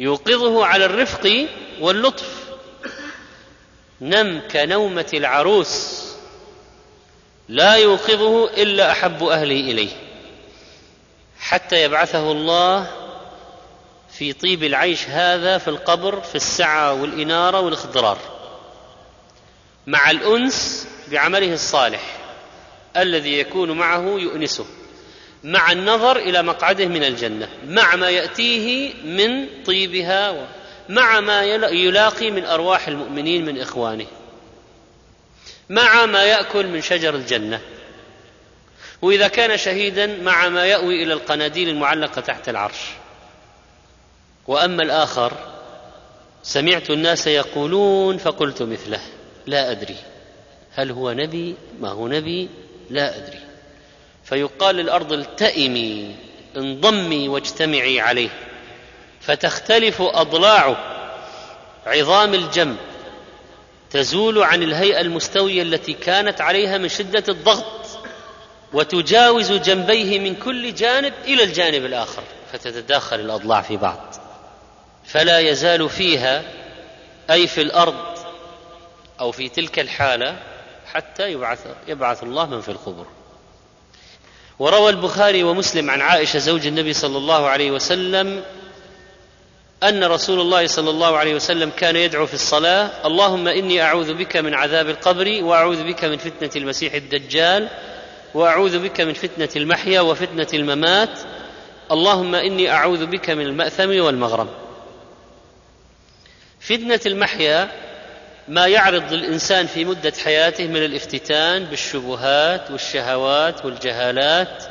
يوقظه 0.00 0.66
على 0.66 0.84
الرفق 0.84 1.46
واللطف. 1.80 2.44
نم 4.00 4.42
كنومة 4.50 5.10
العروس. 5.14 6.04
لا 7.48 7.74
يوقظه 7.74 8.44
إلا 8.44 8.92
أحب 8.92 9.24
اهله 9.24 9.60
إليه. 9.60 9.92
حتى 11.38 11.82
يبعثه 11.82 12.32
الله 12.32 13.03
في 14.18 14.32
طيب 14.32 14.64
العيش 14.64 15.08
هذا 15.08 15.58
في 15.58 15.68
القبر 15.68 16.20
في 16.20 16.34
السعة 16.34 16.92
والإنارة 16.92 17.60
والإخضرار. 17.60 18.18
مع 19.86 20.10
الأنس 20.10 20.88
بعمله 21.10 21.52
الصالح 21.52 22.16
الذي 22.96 23.38
يكون 23.38 23.70
معه 23.70 24.00
يؤنسه. 24.00 24.66
مع 25.44 25.72
النظر 25.72 26.16
إلى 26.16 26.42
مقعده 26.42 26.86
من 26.86 27.04
الجنة. 27.04 27.48
مع 27.66 27.96
ما 27.96 28.10
يأتيه 28.10 28.94
من 29.04 29.46
طيبها 29.64 30.48
مع 30.88 31.20
ما 31.20 31.42
يلاقي 31.70 32.30
من 32.30 32.44
أرواح 32.44 32.88
المؤمنين 32.88 33.44
من 33.44 33.60
إخوانه. 33.60 34.06
مع 35.70 36.06
ما 36.06 36.24
يأكل 36.24 36.66
من 36.66 36.80
شجر 36.80 37.14
الجنة. 37.14 37.60
وإذا 39.02 39.28
كان 39.28 39.56
شهيدا 39.56 40.22
مع 40.22 40.48
ما 40.48 40.66
يأوي 40.66 41.02
إلى 41.02 41.12
القناديل 41.12 41.68
المعلقة 41.68 42.20
تحت 42.20 42.48
العرش. 42.48 42.80
وأما 44.48 44.82
الآخر 44.82 45.32
سمعت 46.42 46.90
الناس 46.90 47.26
يقولون 47.26 48.18
فقلت 48.18 48.62
مثله 48.62 49.00
لا 49.46 49.70
أدري. 49.70 49.96
هل 50.74 50.90
هو 50.90 51.12
نبي؟ 51.12 51.54
ما 51.80 51.88
هو 51.88 52.08
نبي؟ 52.08 52.48
لا 52.90 53.16
أدري. 53.16 53.40
فيقال 54.24 54.76
للارض 54.76 55.12
التئمي 55.12 56.16
انضمي 56.56 57.28
واجتمعي 57.28 58.00
عليه. 58.00 58.30
فتختلف 59.20 60.02
اضلاع 60.02 60.76
عظام 61.86 62.34
الجنب 62.34 62.76
تزول 63.90 64.42
عن 64.42 64.62
الهيئة 64.62 65.00
المستوية 65.00 65.62
التي 65.62 65.92
كانت 65.92 66.40
عليها 66.40 66.78
من 66.78 66.88
شدة 66.88 67.24
الضغط 67.28 67.84
وتجاوز 68.72 69.52
جنبيه 69.52 70.18
من 70.18 70.34
كل 70.34 70.74
جانب 70.74 71.12
إلى 71.24 71.42
الجانب 71.44 71.84
الآخر 71.84 72.22
فتتداخل 72.52 73.20
الأضلاع 73.20 73.62
في 73.62 73.76
بعض. 73.76 74.13
فلا 75.06 75.38
يزال 75.38 75.88
فيها 75.88 76.42
أي 77.30 77.46
في 77.46 77.62
الأرض 77.62 77.94
أو 79.20 79.32
في 79.32 79.48
تلك 79.48 79.78
الحالة 79.78 80.36
حتى 80.92 81.32
يبعث 81.32 81.66
يبعث 81.88 82.22
الله 82.22 82.46
من 82.46 82.60
في 82.60 82.68
القبور. 82.68 83.06
وروى 84.58 84.90
البخاري 84.90 85.42
ومسلم 85.42 85.90
عن 85.90 86.00
عائشة 86.00 86.38
زوج 86.38 86.66
النبي 86.66 86.92
صلى 86.92 87.18
الله 87.18 87.46
عليه 87.46 87.70
وسلم 87.70 88.42
أن 89.82 90.04
رسول 90.04 90.40
الله 90.40 90.66
صلى 90.66 90.90
الله 90.90 91.16
عليه 91.16 91.34
وسلم 91.34 91.70
كان 91.70 91.96
يدعو 91.96 92.26
في 92.26 92.34
الصلاة 92.34 92.90
اللهم 93.06 93.48
إني 93.48 93.82
أعوذ 93.82 94.14
بك 94.14 94.36
من 94.36 94.54
عذاب 94.54 94.88
القبر 94.88 95.38
وأعوذ 95.42 95.84
بك 95.84 96.04
من 96.04 96.16
فتنة 96.16 96.50
المسيح 96.56 96.94
الدجال 96.94 97.68
وأعوذ 98.34 98.78
بك 98.78 99.00
من 99.00 99.12
فتنة 99.12 99.48
المحيا 99.56 100.00
وفتنة 100.00 100.46
الممات 100.54 101.18
اللهم 101.92 102.34
إني 102.34 102.70
أعوذ 102.70 103.06
بك 103.06 103.30
من 103.30 103.46
المأثم 103.46 104.00
والمغرم. 104.00 104.48
فتنة 106.64 107.00
المحيا 107.06 107.68
ما 108.48 108.66
يعرض 108.66 109.12
للانسان 109.12 109.66
في 109.66 109.84
مدة 109.84 110.12
حياته 110.24 110.66
من 110.66 110.76
الافتتان 110.84 111.64
بالشبهات 111.64 112.70
والشهوات 112.70 113.64
والجهالات 113.64 114.64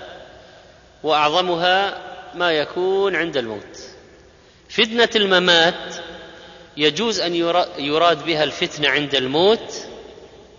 وأعظمها 1.04 1.98
ما 2.36 2.52
يكون 2.52 3.16
عند 3.16 3.38
الموت. 3.38 3.80
فتنة 4.70 5.10
الممات 5.16 5.96
يجوز 6.78 7.20
أن 7.20 7.36
يراد 7.78 8.26
بها 8.26 8.44
الفتنة 8.44 8.90
عند 8.90 9.16
الموت 9.16 9.86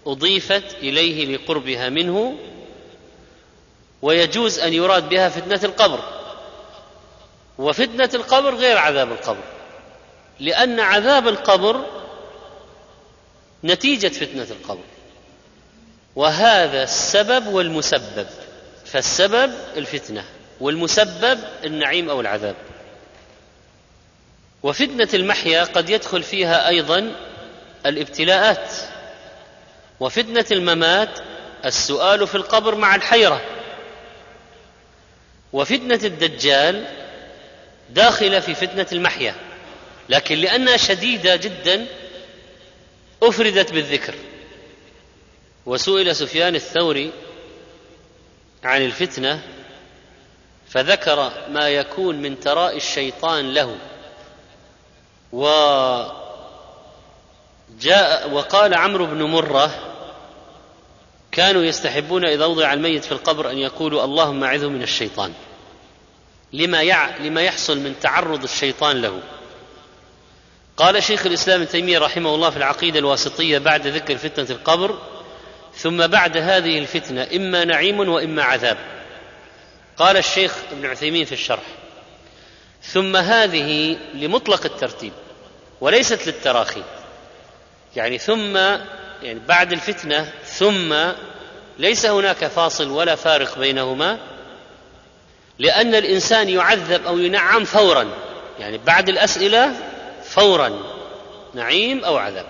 أضيفت 0.07 0.75
إليه 0.83 1.37
لقربها 1.37 1.89
منه 1.89 2.37
ويجوز 4.03 4.59
أن 4.59 4.73
يراد 4.73 5.09
بها 5.09 5.29
فتنة 5.29 5.61
القبر. 5.65 6.01
وفتنة 7.59 8.11
القبر 8.15 8.55
غير 8.55 8.79
عذاب 8.79 9.13
القبر. 9.13 9.54
لأن 10.41 10.81
عذاب 10.81 11.29
القبر 11.29 11.85
نتيجة 13.65 14.09
فتنة 14.09 14.47
القبر. 14.51 14.85
وهذا 16.17 16.83
السبب 16.83 17.47
والمسبب. 17.47 18.27
فالسبب 18.85 19.55
الفتنة 19.77 20.25
والمسبب 20.61 21.39
النعيم 21.65 22.11
أو 22.11 22.21
العذاب. 22.21 22.55
وفتنة 24.63 25.09
المحيا 25.15 25.65
قد 25.65 25.91
يدخل 25.91 26.23
فيها 26.23 26.69
أيضا 26.69 27.13
الابتلاءات. 27.87 28.73
وفتنة 30.01 30.47
الممات 30.53 31.19
السؤال 31.65 32.27
في 32.27 32.35
القبر 32.35 32.75
مع 32.75 32.95
الحيرة. 32.95 33.41
وفتنة 35.53 36.01
الدجال 36.05 36.85
داخلة 37.91 38.41
في 38.41 38.55
فتنة 38.55 38.87
المحيا. 38.93 39.35
لكن 40.09 40.39
لأنها 40.39 40.77
شديدة 40.77 41.37
جدا 41.37 41.87
أفردت 43.23 43.73
بالذكر. 43.73 44.15
وسئل 45.67 46.17
سفيان 46.17 46.55
الثوري 46.55 47.13
عن 48.65 48.85
الفتنة 48.85 49.43
فذكر 50.69 51.33
ما 51.49 51.69
يكون 51.69 52.23
من 52.23 52.41
تراء 52.41 52.77
الشيطان 52.77 53.55
له. 53.55 53.77
وجاء 55.33 56.11
وقال 58.31 58.75
عمرو 58.75 59.07
بن 59.07 59.23
مرة 59.23 59.71
كانوا 61.33 61.63
يستحبون 61.63 62.25
إذا 62.25 62.47
وضع 62.47 62.73
الميت 62.73 63.05
في 63.05 63.13
القبر 63.13 63.51
أن 63.51 63.59
يقولوا 63.59 64.05
اللهم 64.05 64.45
أعذه 64.45 64.69
من 64.69 64.83
الشيطان. 64.83 65.33
لما 66.53 66.83
يع... 66.83 67.17
لما 67.17 67.43
يحصل 67.43 67.79
من 67.79 67.95
تعرض 68.01 68.43
الشيطان 68.43 69.03
له. 69.03 69.21
قال 70.77 71.03
شيخ 71.03 71.27
الإسلام 71.27 71.61
ابن 71.61 71.71
تيمية 71.71 71.99
رحمه 71.99 72.35
الله 72.35 72.51
في 72.51 72.57
العقيدة 72.57 72.99
الواسطية 72.99 73.59
بعد 73.59 73.87
ذكر 73.87 74.17
فتنة 74.17 74.47
القبر 74.51 74.99
ثم 75.77 76.07
بعد 76.07 76.37
هذه 76.37 76.79
الفتنة 76.79 77.29
إما 77.37 77.65
نعيم 77.65 78.09
وإما 78.09 78.43
عذاب. 78.43 78.77
قال 79.97 80.17
الشيخ 80.17 80.55
ابن 80.73 80.87
عثيمين 80.87 81.25
في 81.25 81.33
الشرح. 81.33 81.63
ثم 82.83 83.17
هذه 83.17 83.97
لمطلق 84.15 84.65
الترتيب 84.65 85.13
وليست 85.81 86.27
للتراخي. 86.27 86.83
يعني 87.97 88.19
ثم 88.19 88.57
يعني 89.23 89.41
بعد 89.49 89.73
الفتنة 89.73 90.33
ثم 90.45 90.95
ليس 91.79 92.07
هناك 92.07 92.47
فاصل 92.47 92.91
ولا 92.91 93.15
فارق 93.15 93.59
بينهما 93.59 94.19
لأن 95.59 95.95
الإنسان 95.95 96.49
يعذب 96.49 97.07
أو 97.07 97.19
ينعم 97.19 97.65
فورا. 97.65 98.09
يعني 98.59 98.79
بعد 98.79 99.09
الأسئلة 99.09 99.94
فورا 100.25 100.81
نعيم 101.55 102.05
أو 102.05 102.17
عذاب. 102.17 102.47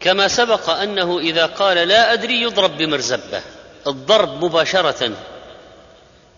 كما 0.00 0.28
سبق 0.28 0.70
أنه 0.70 1.18
إذا 1.18 1.46
قال 1.46 1.76
لا 1.88 2.12
أدري 2.12 2.42
يضرب 2.42 2.76
بمرزبة 2.76 3.42
الضرب 3.86 4.44
مباشرة 4.44 5.12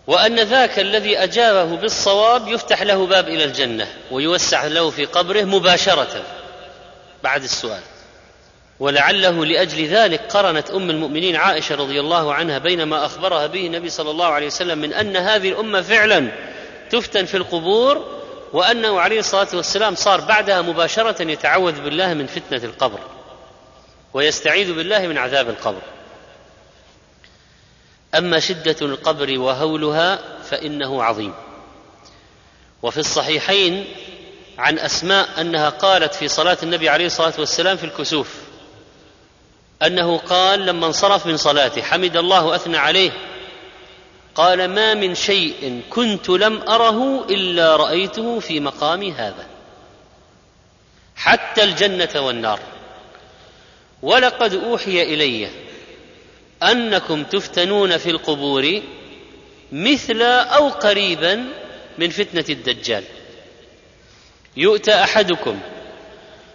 وأن 0.07 0.39
ذاك 0.39 0.79
الذي 0.79 1.17
أجابه 1.17 1.75
بالصواب 1.75 2.47
يفتح 2.47 2.81
له 2.81 3.05
باب 3.05 3.27
إلى 3.27 3.43
الجنة 3.43 3.87
ويوسع 4.11 4.67
له 4.67 4.89
في 4.89 5.05
قبره 5.05 5.43
مباشرة. 5.43 6.23
بعد 7.23 7.43
السؤال. 7.43 7.81
ولعله 8.79 9.45
لأجل 9.45 9.87
ذلك 9.87 10.21
قرنت 10.29 10.69
أم 10.69 10.89
المؤمنين 10.89 11.35
عائشة 11.35 11.75
رضي 11.75 11.99
الله 11.99 12.33
عنها 12.33 12.57
بين 12.57 12.83
ما 12.83 13.05
أخبرها 13.05 13.47
به 13.47 13.65
النبي 13.65 13.89
صلى 13.89 14.11
الله 14.11 14.25
عليه 14.25 14.47
وسلم 14.47 14.77
من 14.77 14.93
أن 14.93 15.17
هذه 15.17 15.49
الأمة 15.49 15.81
فعلا 15.81 16.31
تفتن 16.89 17.25
في 17.25 17.37
القبور 17.37 18.14
وأنه 18.55 18.99
عليه 18.99 19.19
الصلاة 19.19 19.47
والسلام 19.53 19.95
صار 19.95 20.21
بعدها 20.21 20.61
مباشرة 20.61 21.31
يتعوذ 21.31 21.81
بالله 21.81 22.13
من 22.13 22.27
فتنة 22.27 22.63
القبر 22.63 22.99
ويستعيذ 24.13 24.73
بالله 24.73 25.07
من 25.07 25.17
عذاب 25.17 25.49
القبر. 25.49 25.81
أما 28.15 28.39
شدة 28.39 28.75
القبر 28.81 29.39
وهولها 29.39 30.19
فإنه 30.43 31.03
عظيم. 31.03 31.33
وفي 32.83 32.97
الصحيحين 32.97 33.85
عن 34.57 34.79
أسماء 34.79 35.41
أنها 35.41 35.69
قالت 35.69 36.15
في 36.15 36.27
صلاة 36.27 36.57
النبي 36.63 36.89
عليه 36.89 37.05
الصلاة 37.05 37.33
والسلام 37.39 37.77
في 37.77 37.83
الكسوف 37.83 38.33
أنه 39.83 40.17
قال 40.17 40.65
لما 40.65 40.87
انصرف 40.87 41.25
من 41.25 41.37
صلاته 41.37 41.81
حمد 41.81 42.17
الله 42.17 42.45
واثنى 42.45 42.77
عليه 42.77 43.11
قال 44.35 44.67
ما 44.67 44.93
من 44.93 45.15
شيء 45.15 45.81
كنت 45.89 46.29
لم 46.29 46.61
أره 46.61 47.25
إلا 47.29 47.75
رأيته 47.75 48.39
في 48.39 48.59
مقامي 48.59 49.11
هذا. 49.11 49.47
حتى 51.15 51.63
الجنة 51.63 52.09
والنار. 52.15 52.59
ولقد 54.01 54.53
أوحي 54.53 55.03
إلي 55.03 55.49
أنكم 56.63 57.23
تفتنون 57.23 57.97
في 57.97 58.09
القبور 58.09 58.81
مثل 59.71 60.21
أو 60.21 60.69
قريبا 60.69 61.45
من 61.97 62.09
فتنة 62.09 62.45
الدجال. 62.49 63.03
يؤتى 64.57 64.93
أحدكم 64.93 65.59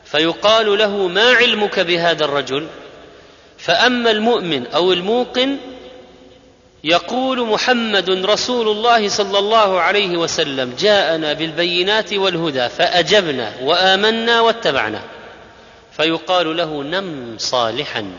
فيقال 0.05 0.79
له 0.79 1.09
ما 1.09 1.33
علمك 1.33 1.81
بهذا 1.81 2.25
الرجل؟ 2.25 2.67
فأما 3.59 4.11
المؤمن 4.11 4.67
أو 4.67 4.93
الموقن 4.93 5.57
يقول 6.85 7.47
محمد 7.47 8.11
رسول 8.11 8.69
الله 8.69 9.09
صلى 9.09 9.39
الله 9.39 9.81
عليه 9.81 10.17
وسلم 10.17 10.75
جاءنا 10.79 11.33
بالبينات 11.33 12.13
والهدى 12.13 12.69
فأجبنا 12.69 13.53
وآمنا 13.63 14.41
واتبعنا. 14.41 15.03
فيقال 15.93 16.57
له 16.57 16.83
نم 16.83 17.35
صالحا. 17.39 18.13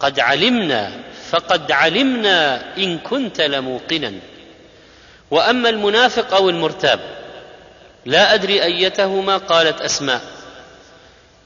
قد 0.00 0.20
علمنا 0.20 0.92
فقد 1.30 1.72
علمنا 1.72 2.62
إن 2.78 2.98
كنت 2.98 3.40
لموقنا. 3.40 4.12
وأما 5.30 5.68
المنافق 5.68 6.34
أو 6.34 6.48
المرتاب 6.48 7.00
لا 8.06 8.34
أدري 8.34 8.64
أيتهما 8.64 9.36
قالت 9.36 9.80
أسماء. 9.80 10.20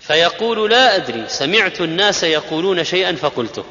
فيقول 0.01 0.71
لا 0.71 0.97
أدري 0.97 1.25
سمعت 1.29 1.81
الناس 1.81 2.25
يقولون 2.25 2.85
شيئا 2.85 3.13
فقلته 3.13 3.65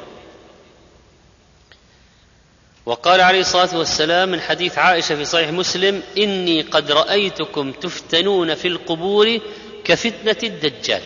وقال 2.86 3.20
عليه 3.20 3.40
الصلاة 3.40 3.78
والسلام 3.78 4.28
من 4.28 4.40
حديث 4.40 4.78
عائشة 4.78 5.14
في 5.16 5.24
صحيح 5.24 5.50
مسلم 5.50 6.02
إني 6.18 6.62
قد 6.62 6.92
رأيتكم 6.92 7.72
تفتنون 7.72 8.54
في 8.54 8.68
القبور 8.68 9.40
كفتنة 9.84 10.36
الدجال. 10.42 11.02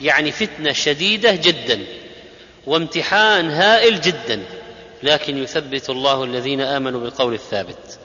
يعني 0.00 0.32
فتنة 0.32 0.72
شديدة 0.72 1.32
جدا 1.34 1.80
وامتحان 2.66 3.50
هائل 3.50 4.00
جدا 4.00 4.42
لكن 5.02 5.38
يثبت 5.38 5.90
الله 5.90 6.24
الذين 6.24 6.60
آمنوا 6.60 7.00
بالقول 7.00 7.34
الثابت. 7.34 7.98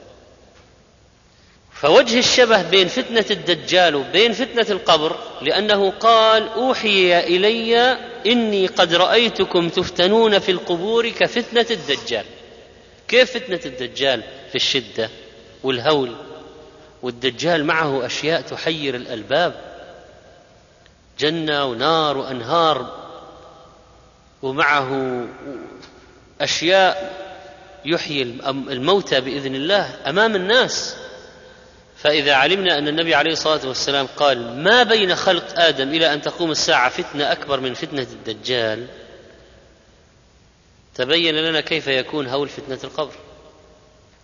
فوجه 1.72 2.18
الشبه 2.18 2.62
بين 2.62 2.88
فتنة 2.88 3.24
الدجال 3.30 3.94
وبين 3.94 4.32
فتنة 4.32 4.66
القبر 4.70 5.16
لأنه 5.42 5.90
قال 5.90 6.48
أوحي 6.48 7.18
إلي 7.18 7.96
إني 8.26 8.66
قد 8.66 8.94
رأيتكم 8.94 9.68
تفتنون 9.68 10.38
في 10.38 10.52
القبور 10.52 11.08
كفتنة 11.08 11.66
الدجال. 11.70 12.24
كيف 13.10 13.30
فتنة 13.30 13.60
الدجال 13.66 14.22
في 14.48 14.54
الشدة 14.54 15.10
والهول؟ 15.62 16.14
والدجال 17.02 17.64
معه 17.64 18.06
أشياء 18.06 18.40
تحير 18.40 18.94
الألباب 18.94 19.54
جنة 21.18 21.64
ونار 21.64 22.18
وأنهار 22.18 23.06
ومعه 24.42 25.24
أشياء 26.40 27.20
يحيي 27.84 28.22
الموتى 28.48 29.20
بإذن 29.20 29.54
الله 29.54 29.96
أمام 30.06 30.36
الناس. 30.36 30.96
فإذا 31.96 32.34
علمنا 32.34 32.78
أن 32.78 32.88
النبي 32.88 33.14
عليه 33.14 33.32
الصلاة 33.32 33.68
والسلام 33.68 34.06
قال 34.06 34.62
ما 34.62 34.82
بين 34.82 35.14
خلق 35.14 35.60
آدم 35.60 35.88
إلى 35.88 36.12
أن 36.12 36.22
تقوم 36.22 36.50
الساعة 36.50 36.88
فتنة 36.88 37.32
أكبر 37.32 37.60
من 37.60 37.74
فتنة 37.74 38.06
الدجال؟ 38.12 38.86
تبين 40.94 41.34
لنا 41.34 41.60
كيف 41.60 41.86
يكون 41.86 42.26
هول 42.26 42.48
فتنة 42.48 42.78
القبر. 42.84 43.14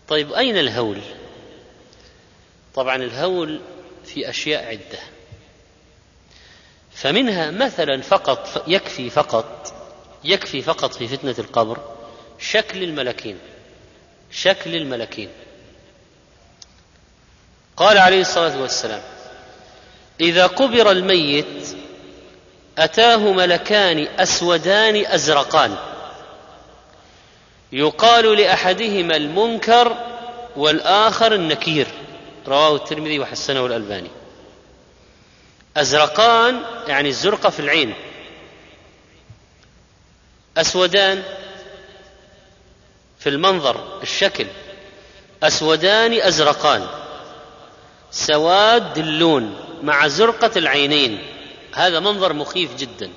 طيب 0.09 0.33
أين 0.33 0.59
الهول؟ 0.59 1.01
طبعا 2.75 2.97
الهول 2.97 3.61
في 4.05 4.31
أشياء 4.31 4.65
عدة. 4.65 4.99
فمنها 6.93 7.51
مثلا 7.51 8.03
فقط 8.03 8.65
يكفي 8.67 9.11
فقط 9.11 9.75
يكفي 10.25 10.63
فقط 10.63 10.95
في 10.95 11.09
فتنة 11.09 11.35
القبر 11.39 11.79
شكل 12.39 12.83
الملكين 12.83 13.39
شكل 14.31 14.75
الملكين. 14.77 15.29
قال 17.77 17.99
عليه 17.99 18.21
الصلاة 18.21 18.61
والسلام 18.61 19.03
إذا 20.21 20.47
قبر 20.47 20.91
الميت 20.91 21.77
أتاه 22.79 23.33
ملكان 23.33 24.09
أسودان 24.19 25.07
أزرقان. 25.07 25.77
يقال 27.73 28.39
لأحدهما 28.39 29.17
المنكر 29.17 29.97
والآخر 30.57 31.35
النكير. 31.35 31.87
رواه 32.47 32.77
الترمذي 32.77 33.19
وحسنه 33.19 33.67
الألباني. 33.67 34.11
أزرقان 35.77 36.61
يعني 36.87 37.09
الزرقة 37.09 37.51
في 37.51 37.61
العين. 37.61 37.95
أسودان 40.57 41.23
في 43.19 43.29
المنظر 43.29 44.01
الشكل. 44.03 44.47
أسودان 45.43 46.13
أزرقان. 46.13 46.87
سواد 48.11 48.99
اللون 48.99 49.57
مع 49.83 50.07
زرقة 50.07 50.51
العينين. 50.57 51.19
هذا 51.75 52.01
منظر 52.01 52.33
مخيف 52.33 52.77
جدا. 52.77 53.11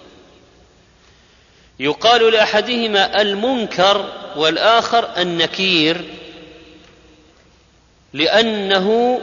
يقال 1.79 2.31
لأحدهما 2.31 3.21
المنكر 3.21 4.13
والآخر 4.39 5.09
النكير 5.21 6.05
لأنه 8.13 9.19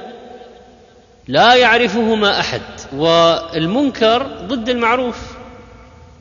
لا 1.28 1.54
يعرفهما 1.54 2.40
أحد 2.40 2.62
والمنكر 2.92 4.26
ضد 4.46 4.68
المعروف 4.68 5.18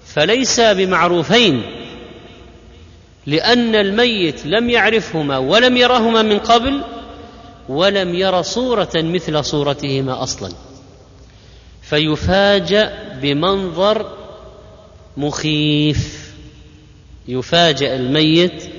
فليس 0.05 0.59
بمعروفين 0.59 1.63
لأن 3.25 3.75
الميت 3.75 4.45
لم 4.45 4.69
يعرفهما 4.69 5.37
ولم 5.37 5.77
يرهما 5.77 6.21
من 6.21 6.39
قبل 6.39 6.81
ولم 7.69 8.15
ير 8.15 8.41
صورة 8.41 8.89
مثل 8.95 9.45
صورتهما 9.45 10.23
أصلا. 10.23 10.51
فيفاجأ 11.81 13.13
بمنظر 13.21 14.11
مخيف 15.17 16.31
يفاجأ 17.27 17.95
الميت 17.95 18.74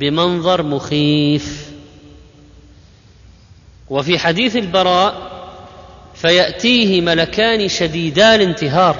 بمنظر 0.00 0.62
مخيف. 0.62 1.70
وفي 3.90 4.18
حديث 4.18 4.56
البراء 4.56 5.14
فيأتيه 6.14 7.00
ملكان 7.00 7.68
شديدا 7.68 8.34
الانتهار 8.34 8.96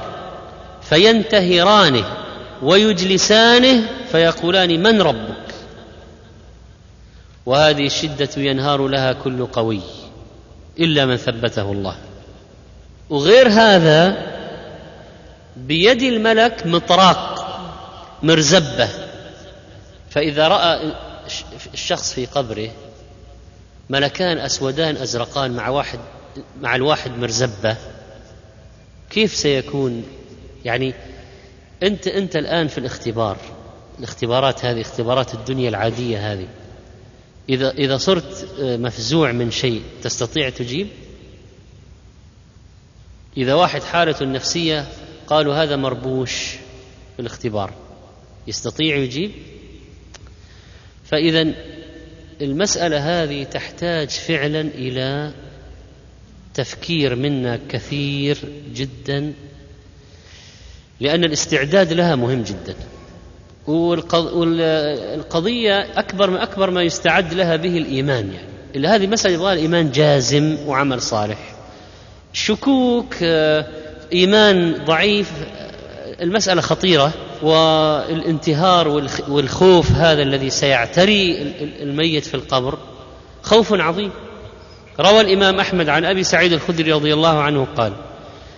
فينتهرانه 0.83 2.05
ويجلسانه 2.63 3.83
فيقولان 4.13 4.83
من 4.83 5.03
ربك؟ 5.03 5.55
وهذه 7.47 7.87
الشدة 7.87 8.29
ينهار 8.37 8.89
لها 8.89 9.13
كل 9.13 9.47
قوي 9.47 9.81
إلا 10.79 11.07
من 11.07 11.17
ثبته 11.17 11.73
الله. 11.73 11.97
وغير 13.11 13.49
هذا 13.49 14.27
بيد 15.57 16.03
الملك 16.03 16.67
مطراق 16.67 17.47
مرزبة 18.23 19.10
فإذا 20.11 20.49
رأى 20.49 20.93
الشخص 21.75 22.13
في 22.13 22.27
قبره 22.27 22.71
ملكان 23.91 24.39
أسودان 24.39 24.97
أزرقان 24.97 25.51
مع 25.51 25.69
واحد 25.69 25.99
مع 26.61 26.77
الواحد 26.77 27.11
مرزبة 27.11 27.77
كيف 29.11 29.35
سيكون 29.35 30.05
يعني 30.65 30.95
أنت 31.83 32.07
أنت 32.07 32.37
الآن 32.37 32.69
في 32.69 32.79
الاختبار 32.79 33.37
الاختبارات 33.99 34.65
هذه 34.65 34.81
اختبارات 34.81 35.35
الدنيا 35.35 35.69
العادية 35.69 36.33
هذه 36.33 36.49
إذا 37.49 37.71
إذا 37.71 37.97
صرت 37.97 38.49
مفزوع 38.61 39.33
من 39.33 39.51
شيء 39.51 39.83
تستطيع 40.03 40.51
تجيب؟ 40.51 40.89
إذا 43.37 43.55
واحد 43.55 43.83
حالته 43.83 44.23
النفسية 44.23 44.89
قالوا 45.27 45.55
هذا 45.55 45.77
مربوش 45.77 46.51
في 47.17 47.23
الاختبار 47.23 47.73
يستطيع 48.47 48.97
يجيب؟ 48.97 49.33
فإذا 51.11 51.47
المسألة 52.41 53.23
هذه 53.23 53.45
تحتاج 53.45 54.09
فعلا 54.09 54.61
إلى 54.61 55.33
تفكير 56.55 57.15
منا 57.15 57.59
كثير 57.69 58.39
جدا 58.75 59.33
لأن 61.01 61.25
الاستعداد 61.25 61.93
لها 61.93 62.17
مهم 62.17 62.43
جدا. 62.43 62.75
والقضية 64.33 65.81
أكبر 65.99 66.31
ما 66.31 66.43
أكبر 66.43 66.71
ما 66.71 66.83
يستعد 66.83 67.35
لها 67.35 67.57
به 67.57 67.79
الإيمان 67.79 68.33
يعني. 68.33 68.87
هذه 68.87 69.07
مسألة 69.07 69.35
يبغى 69.35 69.53
الإيمان 69.53 69.91
جازم 69.91 70.57
وعمل 70.67 71.03
صالح. 71.03 71.55
شكوك 72.33 73.15
آه، 73.23 73.67
إيمان 74.13 74.85
ضعيف 74.85 75.33
المسألة 76.21 76.61
خطيرة 76.61 77.13
والانتهار 77.43 78.89
والخوف 79.29 79.93
هذا 79.93 80.23
الذي 80.23 80.51
سيعتري 80.51 81.43
الميت 81.61 82.25
في 82.25 82.35
القبر 82.35 82.79
خوف 83.43 83.73
عظيم. 83.73 84.11
روى 85.01 85.21
الإمام 85.21 85.61
أحمد 85.61 85.89
عن 85.89 86.05
أبي 86.05 86.25
سعيد 86.25 86.53
الخدري 86.53 86.93
رضي 86.93 87.15
الله 87.15 87.39
عنه 87.43 87.67
قال 87.77 87.93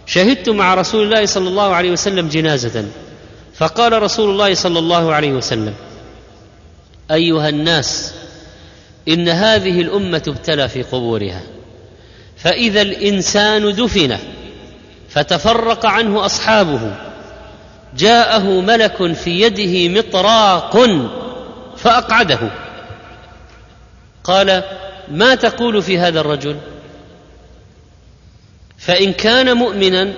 شهدت 0.06 0.48
مع 0.48 0.74
رسول 0.74 1.04
الله 1.06 1.26
صلى 1.26 1.48
الله 1.48 1.74
عليه 1.74 1.90
وسلم 1.90 2.28
جنازة 2.28 2.84
فقال 3.54 4.02
رسول 4.02 4.30
الله 4.30 4.54
صلى 4.54 4.78
الله 4.78 5.14
عليه 5.14 5.32
وسلم 5.32 5.74
أيها 7.10 7.48
الناس 7.48 8.14
إن 9.08 9.28
هذه 9.28 9.80
الأمة 9.80 10.22
ابتلى 10.28 10.68
في 10.68 10.82
قبورها 10.82 11.42
فإذا 12.36 12.82
الإنسان 12.82 13.74
دفن 13.74 14.18
فتفرق 15.08 15.86
عنه 15.86 16.26
أصحابه 16.26 16.94
جاءه 17.96 18.60
ملك 18.60 19.12
في 19.12 19.40
يده 19.40 20.00
مطراق 20.00 20.88
فأقعده. 21.76 22.50
قال 24.24 24.62
ما 25.10 25.34
تقول 25.34 25.82
في 25.82 25.98
هذا 25.98 26.20
الرجل؟ 26.20 26.56
فإن 28.78 29.12
كان 29.12 29.56
مؤمنا 29.56 30.12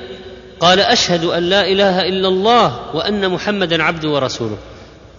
قال 0.60 0.80
أشهد 0.80 1.24
أن 1.24 1.42
لا 1.42 1.66
إله 1.66 2.00
إلا 2.00 2.28
الله 2.28 2.80
وأن 2.94 3.30
محمدا 3.30 3.82
عبده 3.82 4.08
ورسوله. 4.08 4.58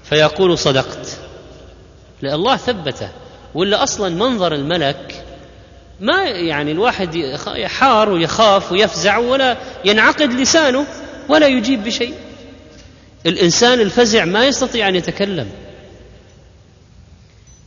فيقول 0.03 0.57
صدقت. 0.57 1.17
لأن 2.21 2.33
الله 2.33 2.57
ثبته. 2.57 3.09
ولا 3.53 3.83
أصلا 3.83 4.09
منظر 4.09 4.53
الملك 4.53 5.23
ما 5.99 6.23
يعني 6.23 6.71
الواحد 6.71 7.15
يحار 7.47 8.09
ويخاف 8.09 8.71
ويفزع 8.71 9.17
ولا 9.17 9.57
ينعقد 9.85 10.33
لسانه 10.33 10.85
ولا 11.29 11.47
يجيب 11.47 11.83
بشيء. 11.83 12.13
الإنسان 13.25 13.79
الفزع 13.79 14.25
ما 14.25 14.45
يستطيع 14.45 14.87
أن 14.87 14.95
يتكلم. 14.95 15.49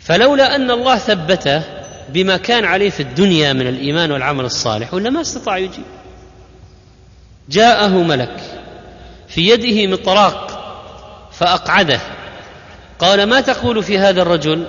فلولا 0.00 0.56
أن 0.56 0.70
الله 0.70 0.98
ثبته 0.98 1.62
بما 2.08 2.36
كان 2.36 2.64
عليه 2.64 2.90
في 2.90 3.00
الدنيا 3.00 3.52
من 3.52 3.66
الإيمان 3.66 4.12
والعمل 4.12 4.44
الصالح 4.44 4.94
ولا 4.94 5.10
ما 5.10 5.20
استطاع 5.20 5.58
يجيب. 5.58 5.84
جاءه 7.48 7.88
ملك 7.88 8.40
في 9.28 9.48
يده 9.48 9.92
مطراق 9.92 10.58
فأقعده. 11.32 12.00
قال 12.98 13.22
ما 13.26 13.40
تقول 13.40 13.82
في 13.82 13.98
هذا 13.98 14.22
الرجل؟ 14.22 14.66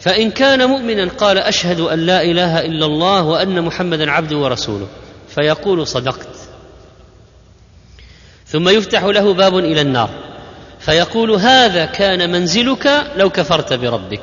فإن 0.00 0.30
كان 0.30 0.68
مؤمنا 0.68 1.08
قال 1.08 1.38
أشهد 1.38 1.80
أن 1.80 1.98
لا 1.98 2.22
إله 2.22 2.60
إلا 2.60 2.86
الله 2.86 3.22
وأن 3.22 3.62
محمدا 3.62 4.10
عبده 4.10 4.36
ورسوله. 4.36 4.86
فيقول 5.28 5.86
صدقت. 5.86 6.33
ثم 8.54 8.68
يفتح 8.68 9.04
له 9.04 9.34
باب 9.34 9.58
إلى 9.58 9.80
النار. 9.80 10.10
فيقول 10.78 11.30
هذا 11.30 11.84
كان 11.84 12.32
منزلك 12.32 13.04
لو 13.16 13.30
كفرت 13.30 13.72
بربك. 13.72 14.22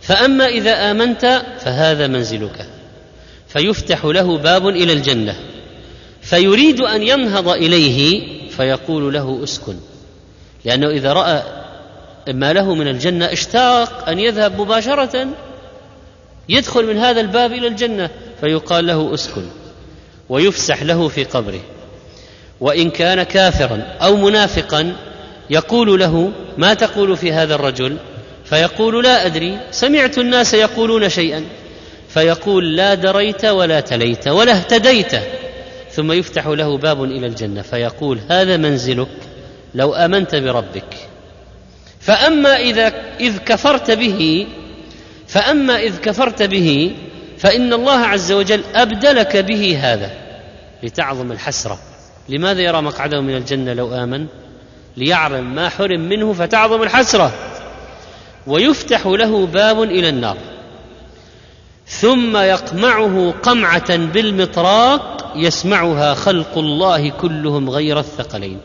فأما 0.00 0.46
إذا 0.46 0.90
آمنت 0.90 1.42
فهذا 1.60 2.06
منزلك. 2.06 2.66
فيفتح 3.48 4.04
له 4.04 4.38
باب 4.38 4.68
إلى 4.68 4.92
الجنة. 4.92 5.36
فيريد 6.22 6.80
أن 6.80 7.02
ينهض 7.02 7.48
إليه 7.48 8.22
فيقول 8.48 9.14
له 9.14 9.40
اسكن. 9.44 9.76
لأنه 10.64 10.90
إذا 10.90 11.12
رأى 11.12 11.42
ما 12.28 12.52
له 12.52 12.74
من 12.74 12.88
الجنة 12.88 13.24
اشتاق 13.24 14.08
أن 14.08 14.18
يذهب 14.18 14.60
مباشرة 14.60 15.26
يدخل 16.48 16.86
من 16.86 16.98
هذا 16.98 17.20
الباب 17.20 17.52
إلى 17.52 17.66
الجنة 17.66 18.10
فيقال 18.40 18.86
له 18.86 19.14
اسكن. 19.14 19.44
ويفسح 20.28 20.82
له 20.82 21.08
في 21.08 21.24
قبره. 21.24 21.60
وإن 22.62 22.90
كان 22.90 23.22
كافرا 23.22 23.82
أو 24.02 24.16
منافقا 24.16 24.96
يقول 25.50 26.00
له 26.00 26.32
ما 26.58 26.74
تقول 26.74 27.16
في 27.16 27.32
هذا 27.32 27.54
الرجل؟ 27.54 27.96
فيقول 28.44 29.04
لا 29.04 29.26
أدري 29.26 29.58
سمعت 29.70 30.18
الناس 30.18 30.54
يقولون 30.54 31.08
شيئا. 31.08 31.44
فيقول 32.08 32.76
لا 32.76 32.94
دريت 32.94 33.44
ولا 33.44 33.80
تليت 33.80 34.28
ولا 34.28 34.52
اهتديت. 34.52 35.12
ثم 35.90 36.12
يفتح 36.12 36.46
له 36.46 36.78
باب 36.78 37.04
إلى 37.04 37.26
الجنة 37.26 37.62
فيقول 37.62 38.20
هذا 38.30 38.56
منزلك 38.56 39.08
لو 39.74 39.94
آمنت 39.94 40.34
بربك. 40.34 40.94
فأما 42.00 42.56
إذا 42.56 42.92
إذ 43.20 43.38
كفرت 43.38 43.90
به 43.90 44.46
فأما 45.26 45.80
إذ 45.80 45.98
كفرت 45.98 46.42
به 46.42 46.92
فإن 47.38 47.72
الله 47.72 47.98
عز 47.98 48.32
وجل 48.32 48.62
أبدلك 48.74 49.36
به 49.36 49.78
هذا 49.80 50.10
لتعظم 50.82 51.32
الحسرة. 51.32 51.91
لماذا 52.28 52.60
يرى 52.60 52.82
مقعده 52.82 53.20
من 53.20 53.36
الجنة 53.36 53.72
لو 53.72 53.94
آمن؟ 53.94 54.26
ليعلم 54.96 55.54
ما 55.54 55.68
حرم 55.68 56.00
منه 56.00 56.32
فتعظم 56.32 56.82
الحسرة. 56.82 57.32
ويفتح 58.46 59.06
له 59.06 59.46
باب 59.46 59.82
إلى 59.82 60.08
النار. 60.08 60.36
ثم 61.86 62.36
يقمعه 62.36 63.34
قمعة 63.42 63.96
بالمطراق 63.96 65.32
يسمعها 65.36 66.14
خلق 66.14 66.58
الله 66.58 67.08
كلهم 67.08 67.70
غير 67.70 67.98
الثقلين. 67.98 68.58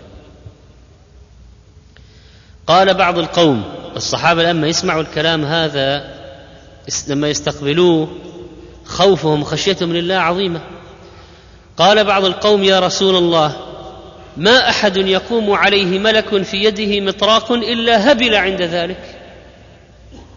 قال 2.68 2.94
بعض 2.94 3.20
القوم 3.20 3.64
الصحابة 3.96 4.44
لما 4.44 4.68
يسمعوا 4.68 5.02
الكلام 5.02 5.46
هذا 5.46 6.18
لما 7.08 7.30
يستقبلوه 7.30 8.08
خوفهم 8.86 9.44
خشيتهم 9.44 9.94
لله 9.94 10.16
عظيمة. 10.16 10.62
قال 11.78 12.04
بعض 12.04 12.26
القوم 12.26 12.64
يا 12.64 12.80
رسول 12.80 13.16
الله 13.16 13.56
ما 14.38 14.70
أحد 14.70 14.98
يقوم 14.98 15.52
عليه 15.52 16.00
ملك 16.00 16.44
في 16.44 16.58
يده 16.58 17.02
مطراق 17.02 17.52
إلا 17.52 18.12
هبل 18.12 18.36
عند 18.36 18.62
ذلك. 18.62 19.16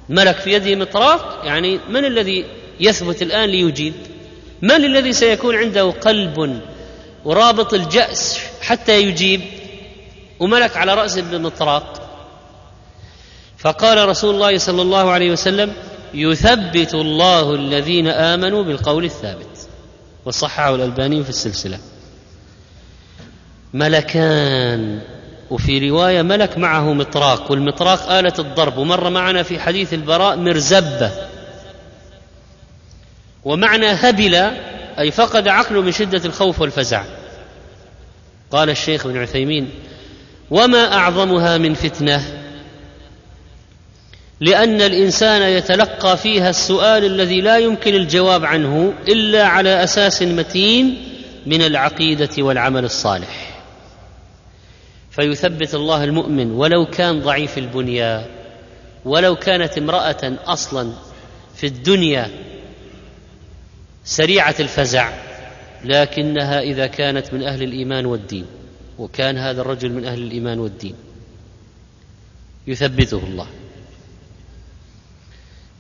ملك 0.09 0.37
في 0.37 0.53
يده 0.53 0.75
مطراق 0.75 1.41
يعني 1.45 1.81
من 1.89 2.05
الذي 2.05 2.45
يثبت 2.81 3.23
الآن 3.23 3.49
ليجيب؟ 3.49 3.95
من 4.63 4.85
الذي 4.85 5.13
سيكون 5.13 5.57
عنده 5.57 5.91
قلب 5.91 6.61
ورابط 7.25 7.75
الجأس 7.75 8.41
حتى 8.63 9.03
يجيب؟ 9.03 9.41
وملك 10.41 10.77
على 10.77 10.95
رأسه 10.95 11.23
بمطراق 11.23 12.11
فقال 13.59 14.09
رسول 14.09 14.35
الله 14.35 14.59
صلى 14.59 14.83
الله 14.83 15.11
عليه 15.11 15.31
وسلم 15.33 15.73
يثبت 16.15 16.95
الله 16.95 17.55
الذين 17.55 18.07
آمنوا 18.09 18.63
بالقول 18.63 19.05
الثابت. 19.05 19.50
وصححه 20.25 20.75
الألباني 20.75 21.25
في 21.25 21.31
السلسلة. 21.31 21.79
ملكان 23.75 25.01
وفي 25.51 25.91
رواية 25.91 26.23
ملك 26.23 26.59
معه 26.59 26.93
مطراق 26.93 27.51
والمطراق 27.51 28.13
آلة 28.13 28.33
الضرب 28.39 28.77
ومر 28.77 29.11
معنا 29.11 29.43
في 29.43 29.59
حديث 29.59 29.95
البراء 29.95 30.37
مرزبة. 30.37 31.11
ومعنى 33.45 33.87
هبل 33.87 34.35
أي 34.99 35.11
فقد 35.11 35.49
عقله 35.49 35.83
من 35.83 35.93
شدة 35.93 36.25
الخوف 36.25 36.61
والفزع. 36.61 37.05
قال 38.51 38.71
الشيخ 38.71 39.07
ابن 39.07 39.19
عثيمين 39.19 39.71
وما 40.51 40.95
أعظمها 40.95 41.59
من 41.59 41.75
فتنة 41.75 42.40
لأن 44.41 44.81
الإنسان 44.81 45.43
يتلقى 45.43 46.17
فيها 46.17 46.51
السؤال 46.51 47.05
الذي 47.05 47.41
لا 47.41 47.59
يمكن 47.59 47.95
الجواب 47.95 48.45
عنه 48.45 48.95
إلا 49.09 49.47
على 49.47 49.85
أساس 49.85 50.23
متين 50.23 51.03
من 51.47 51.63
العقيدة 51.63 52.31
والعمل 52.39 52.85
الصالح. 52.85 53.63
فيثبت 55.11 55.75
الله 55.75 56.05
المؤمن 56.05 56.51
ولو 56.53 56.87
كان 56.87 57.21
ضعيف 57.21 57.59
البنية 57.59 58.27
ولو 59.05 59.37
كانت 59.37 59.79
امرأة 59.79 60.37
أصلا 60.47 60.93
في 61.55 61.67
الدنيا 61.67 62.31
سريعة 64.05 64.55
الفزع 64.61 65.13
لكنها 65.85 66.61
إذا 66.61 66.87
كانت 66.87 67.35
من 67.35 67.43
أهل 67.43 67.63
الإيمان 67.63 68.07
والدين 68.07 68.47
وكان 68.99 69.39
هذا 69.39 69.61
الرجل 69.61 69.93
من 69.93 70.05
أهل 70.05 70.23
الإيمان 70.23 70.59
والدين. 70.59 70.95
يثبته 72.67 73.19
الله. 73.19 73.47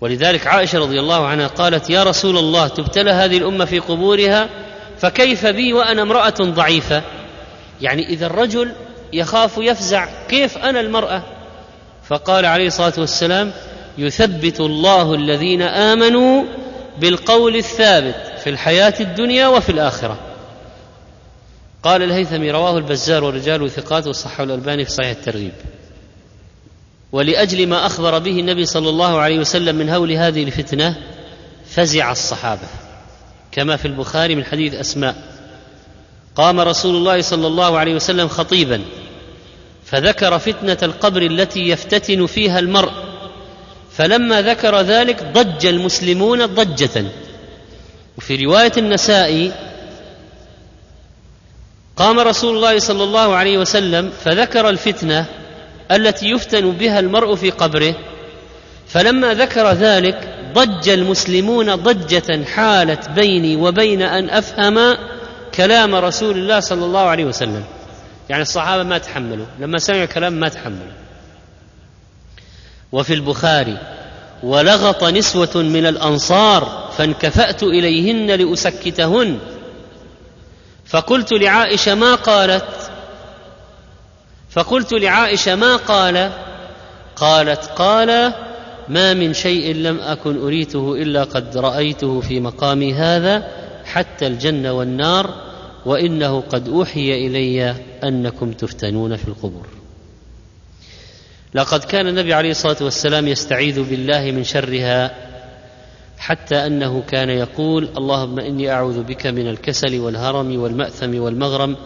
ولذلك 0.01 0.47
عائشة 0.47 0.79
رضي 0.79 1.01
الله 1.01 1.27
عنها 1.27 1.47
قالت 1.47 1.91
يا 1.91 2.03
رسول 2.03 2.39
الله 2.39 2.69
تبتلى 2.69 3.11
هذه 3.11 3.37
الأمة 3.37 3.65
في 3.65 3.79
قبورها 3.79 4.49
فكيف 4.99 5.47
بي 5.47 5.73
وأنا 5.73 6.03
امرأة 6.03 6.35
ضعيفة؟ 6.41 7.03
يعني 7.81 8.09
إذا 8.09 8.27
الرجل 8.27 8.73
يخاف 9.13 9.59
يفزع 9.59 10.09
كيف 10.29 10.59
أنا 10.59 10.81
المرأة؟ 10.81 11.23
فقال 12.09 12.47
عليه 12.47 12.67
الصلاة 12.67 12.93
والسلام 12.99 13.53
يثبت 13.99 14.61
الله 14.61 15.15
الذين 15.15 15.63
آمنوا 15.63 16.45
بالقول 16.99 17.57
الثابت 17.57 18.15
في 18.45 18.51
الحياة 18.51 18.95
الدنيا 19.01 19.49
وفي 19.49 19.73
الآخرة. 19.73 20.19
قال 21.83 22.03
الهيثمي 22.03 22.51
رواه 22.51 22.79
البزار 22.79 23.25
ورجال 23.25 23.71
ثقات 23.71 24.07
والصحة 24.07 24.45
الألباني 24.45 24.85
في 24.85 24.91
صحيح 24.91 25.11
الترغيب. 25.11 25.53
ولأجل 27.13 27.67
ما 27.67 27.87
أخبر 27.87 28.19
به 28.19 28.41
النبي 28.41 28.67
صلى 28.67 28.89
الله 28.89 29.19
عليه 29.19 29.39
وسلم 29.39 29.77
من 29.77 29.89
هول 29.89 30.13
هذه 30.13 30.43
الفتنة 30.43 30.97
فزع 31.71 32.13
الصحابة 32.13 32.69
كما 33.53 33.77
في 33.77 33.89
البخاري 33.89 34.35
من 34.35 34.45
حديث 34.45 34.75
أسماء. 34.75 35.15
قام 36.37 36.61
رسول 36.61 36.97
الله 36.97 37.23
صلى 37.23 37.47
الله 37.47 37.79
عليه 37.79 37.95
وسلم 37.95 38.29
خطيبا 38.29 38.83
فذكر 39.85 40.39
فتنة 40.39 40.79
القبر 40.83 41.23
التي 41.23 41.61
يفتتن 41.61 42.27
فيها 42.27 42.59
المرء. 42.59 42.93
فلما 43.93 44.43
ذكر 44.43 44.81
ذلك 44.81 45.23
ضج 45.23 45.67
المسلمون 45.67 46.47
ضجة. 46.47 47.05
وفي 48.19 48.45
رواية 48.45 48.73
النسائي 48.77 49.53
قام 51.97 52.21
رسول 52.21 52.57
الله 52.57 52.79
صلى 52.79 53.05
الله 53.05 53.35
عليه 53.35 53.59
وسلم 53.59 54.11
فذكر 54.25 54.69
الفتنة 54.69 55.27
التي 55.91 56.26
يفتن 56.30 56.70
بها 56.70 57.01
المرء 57.01 57.34
في 57.34 57.51
قبره 57.51 57.95
فلما 58.86 59.34
ذكر 59.34 59.72
ذلك 59.72 60.34
ضج 60.55 60.88
المسلمون 60.88 61.74
ضجة 61.74 62.45
حالت 62.45 63.09
بيني 63.09 63.57
وبين 63.57 64.03
أن 64.03 64.30
أفهم 64.30 64.97
كلام 65.55 65.95
رسول 65.95 66.38
الله 66.38 66.61
صلى 66.61 66.84
الله 66.84 67.01
عليه 67.01 67.24
وسلم. 67.24 67.64
يعني 68.28 68.43
الصحابة 68.43 68.82
ما 68.82 68.99
تحملوا 68.99 69.47
لما 69.59 69.78
سمعوا 69.78 70.05
كلام 70.05 70.32
ما 70.32 70.49
تحملوا. 70.49 70.93
وفي 72.93 73.14
البخاري 73.14 73.78
ولغط 74.43 75.05
نسوة 75.05 75.51
من 75.55 75.86
الأنصار 75.86 76.91
فانكفأت 76.99 77.62
إليهن 77.62 78.26
لأسكتهن. 78.26 79.38
فقلت 80.86 81.32
لعائشة 81.32 81.95
ما 81.95 82.14
قالت؟ 82.14 82.89
فقلت 84.51 84.93
لعائشة 84.93 85.55
ما 85.55 85.77
قال؟ 85.77 86.33
قالت 87.17 87.65
قال 87.65 88.33
ما 88.89 89.15
من 89.15 89.35
شيء 89.35 89.75
لم 89.75 90.01
أكن 90.01 90.43
أريته 90.43 90.95
إلا 90.95 91.25
قد 91.25 91.57
رأيته 91.57 92.21
في 92.21 92.41
مقامي 92.41 92.95
هذا 92.95 93.49
حتى 93.85 94.27
الجنة 94.27 94.73
والنار 94.73 95.35
وإنه 95.87 96.41
قد 96.41 96.69
أوحي 96.69 97.27
إلي 97.27 97.75
أنكم 98.05 98.53
تفتنون 98.53 99.17
في 99.17 99.29
القبور. 99.29 99.67
لقد 101.55 101.85
كان 101.85 102.07
النبي 102.07 102.35
عليه 102.35 102.51
الصلاة 102.51 102.77
والسلام 102.81 103.29
يستعيذ 103.29 103.83
بالله 103.91 104.31
من 104.31 104.45
شرها 104.45 105.11
حتى 106.19 106.67
أنه 106.67 107.03
كان 107.09 107.31
يقول 107.31 107.89
اللهم 107.97 108.39
إني 108.39 108.71
أعوذ 108.71 109.03
بك 109.03 109.27
من 109.27 109.49
الكسل 109.49 110.01
والهرم 110.01 110.61
والمأثم 110.61 111.21
والمغرم 111.21 111.77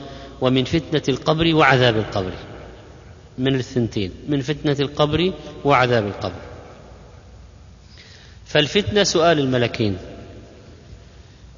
ومن 0.40 0.64
فتنة 0.64 1.02
القبر 1.08 1.54
وعذاب 1.54 1.96
القبر. 1.96 2.32
من 3.38 3.54
الثنتين 3.54 4.10
من 4.28 4.40
فتنة 4.40 4.76
القبر 4.80 5.32
وعذاب 5.64 6.06
القبر. 6.06 6.40
فالفتنة 8.46 9.04
سؤال 9.04 9.38
الملكين 9.38 9.96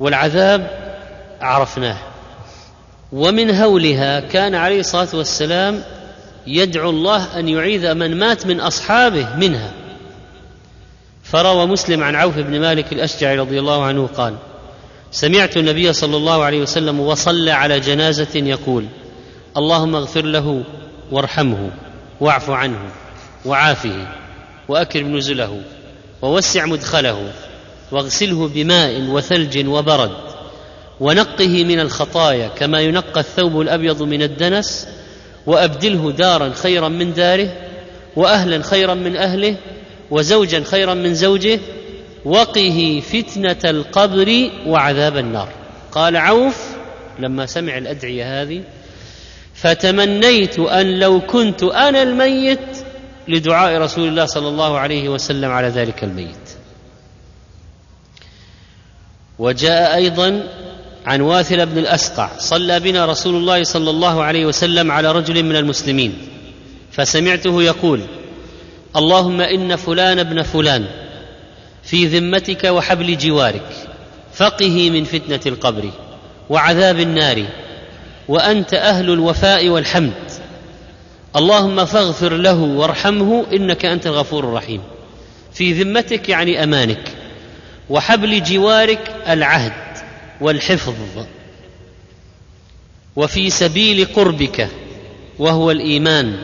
والعذاب 0.00 0.70
عرفناه. 1.40 1.98
ومن 3.12 3.50
هولها 3.50 4.20
كان 4.20 4.54
عليه 4.54 4.80
الصلاة 4.80 5.08
والسلام 5.14 5.82
يدعو 6.46 6.90
الله 6.90 7.38
أن 7.38 7.48
يعيذ 7.48 7.94
من 7.94 8.18
مات 8.18 8.46
من 8.46 8.60
أصحابه 8.60 9.36
منها. 9.36 9.72
فروى 11.22 11.66
مسلم 11.66 12.02
عن 12.02 12.14
عوف 12.14 12.38
بن 12.38 12.60
مالك 12.60 12.92
الأشجعي 12.92 13.36
رضي 13.36 13.58
الله 13.60 13.84
عنه 13.84 14.06
قال 14.06 14.36
سمعت 15.10 15.56
النبي 15.56 15.92
صلى 15.92 16.16
الله 16.16 16.44
عليه 16.44 16.60
وسلم 16.60 17.00
وصلى 17.00 17.50
على 17.50 17.80
جنازة 17.80 18.34
يقول 18.34 18.86
اللهم 19.56 19.94
اغفر 19.94 20.24
له 20.24 20.64
وارحمه 21.10 21.70
واعف 22.20 22.50
عنه 22.50 22.78
وعافه 23.44 24.06
وأكرم 24.68 25.16
نزله 25.16 25.60
ووسع 26.22 26.66
مدخله 26.66 27.32
واغسله 27.92 28.48
بماء 28.48 29.00
وثلج 29.00 29.68
وبرد 29.68 30.12
ونقه 31.00 31.64
من 31.64 31.80
الخطايا 31.80 32.48
كما 32.48 32.80
ينقى 32.80 33.20
الثوب 33.20 33.60
الأبيض 33.60 34.02
من 34.02 34.22
الدنس 34.22 34.88
وأبدله 35.46 36.12
دارا 36.12 36.52
خيرا 36.54 36.88
من 36.88 37.14
داره 37.14 37.52
وأهلا 38.16 38.62
خيرا 38.62 38.94
من 38.94 39.16
أهله 39.16 39.56
وزوجا 40.10 40.64
خيرا 40.64 40.94
من 40.94 41.14
زوجه 41.14 41.60
وقه 42.24 43.02
فتنة 43.12 43.70
القبر 43.70 44.50
وعذاب 44.66 45.16
النار. 45.16 45.48
قال 45.92 46.16
عوف 46.16 46.68
لما 47.18 47.46
سمع 47.46 47.78
الأدعية 47.78 48.42
هذه 48.42 48.62
فتمنيت 49.56 50.58
أن 50.58 50.98
لو 50.98 51.20
كنت 51.20 51.62
أنا 51.62 52.02
الميت 52.02 52.78
لدعاء 53.28 53.80
رسول 53.80 54.08
الله 54.08 54.26
صلى 54.26 54.48
الله 54.48 54.78
عليه 54.78 55.08
وسلم 55.08 55.50
على 55.50 55.68
ذلك 55.68 56.04
الميت. 56.04 56.48
وجاء 59.38 59.94
أيضا 59.94 60.42
عن 61.06 61.20
واثل 61.20 61.66
بن 61.66 61.78
الأسقع 61.78 62.30
صلى 62.38 62.80
بنا 62.80 63.06
رسول 63.06 63.34
الله 63.34 63.64
صلى 63.64 63.90
الله 63.90 64.22
عليه 64.22 64.46
وسلم 64.46 64.92
على 64.92 65.12
رجل 65.12 65.42
من 65.42 65.56
المسلمين 65.56 66.18
فسمعته 66.92 67.62
يقول 67.62 68.00
اللهم 68.96 69.40
إن 69.40 69.76
فلان 69.76 70.18
ابن 70.18 70.42
فلان 70.42 70.86
في 71.82 72.06
ذمتك 72.06 72.64
وحبل 72.64 73.18
جوارك 73.18 73.88
فقه 74.34 74.90
من 74.90 75.04
فتنة 75.04 75.40
القبر 75.46 75.90
وعذاب 76.50 77.00
النار 77.00 77.46
وأنت 78.28 78.74
أهل 78.74 79.10
الوفاء 79.10 79.68
والحمد. 79.68 80.12
اللهم 81.36 81.84
فاغفر 81.84 82.32
له 82.36 82.60
وارحمه 82.60 83.46
إنك 83.52 83.84
أنت 83.84 84.06
الغفور 84.06 84.44
الرحيم. 84.44 84.82
في 85.52 85.72
ذمتك 85.72 86.28
يعني 86.28 86.64
أمانك. 86.64 87.12
وحبل 87.90 88.42
جوارك 88.42 89.14
العهد 89.28 89.72
والحفظ. 90.40 90.94
وفي 93.16 93.50
سبيل 93.50 94.04
قربك 94.04 94.68
وهو 95.38 95.70
الإيمان. 95.70 96.36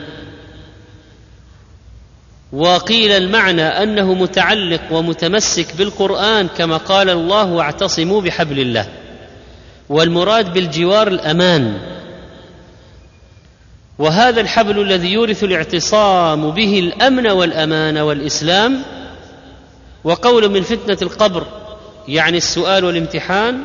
وقيل 2.53 3.11
المعنى 3.12 3.62
أنه 3.62 4.14
متعلق 4.14 4.80
ومتمسك 4.91 5.76
بالقرآن 5.76 6.49
كما 6.49 6.76
قال 6.76 7.11
الله 7.11 7.45
واعتصموا 7.45 8.20
بحبل 8.20 8.59
الله. 8.61 9.01
والمراد 9.89 10.53
بالجوار 10.53 11.09
الأمان. 11.09 11.78
وهذا 13.99 14.41
الحبل 14.41 14.80
الذي 14.80 15.12
يورث 15.12 15.45
الاعتصام 15.45 16.51
به 16.51 16.78
الأمن 16.78 17.26
والأمان 17.26 17.99
والإسلام. 17.99 18.83
وقول 20.05 20.49
من 20.49 20.62
فتنة 20.62 20.99
القبر 21.03 21.47
يعني 22.09 22.37
السؤال 22.37 22.85
والامتحان 22.85 23.59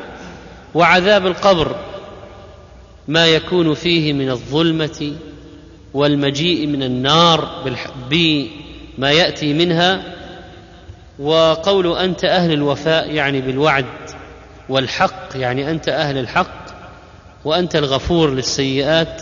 وعذاب 0.75 1.27
القبر 1.27 1.75
ما 3.07 3.27
يكون 3.27 3.73
فيه 3.73 4.13
من 4.13 4.29
الظلمة 4.29 5.13
والمجيء 5.93 6.67
من 6.67 6.83
النار 6.83 7.63
ما 8.97 9.11
يأتي 9.11 9.53
منها. 9.53 10.01
وقول 11.19 11.97
أنت 11.97 12.25
أهل 12.25 12.51
الوفاء 12.53 13.11
يعني 13.11 13.41
بالوعد. 13.41 13.85
والحق 14.69 15.29
يعني 15.35 15.71
أنت 15.71 15.89
أهل 15.89 16.17
الحق 16.17 16.65
وأنت 17.45 17.75
الغفور 17.75 18.29
للسيئات 18.31 19.21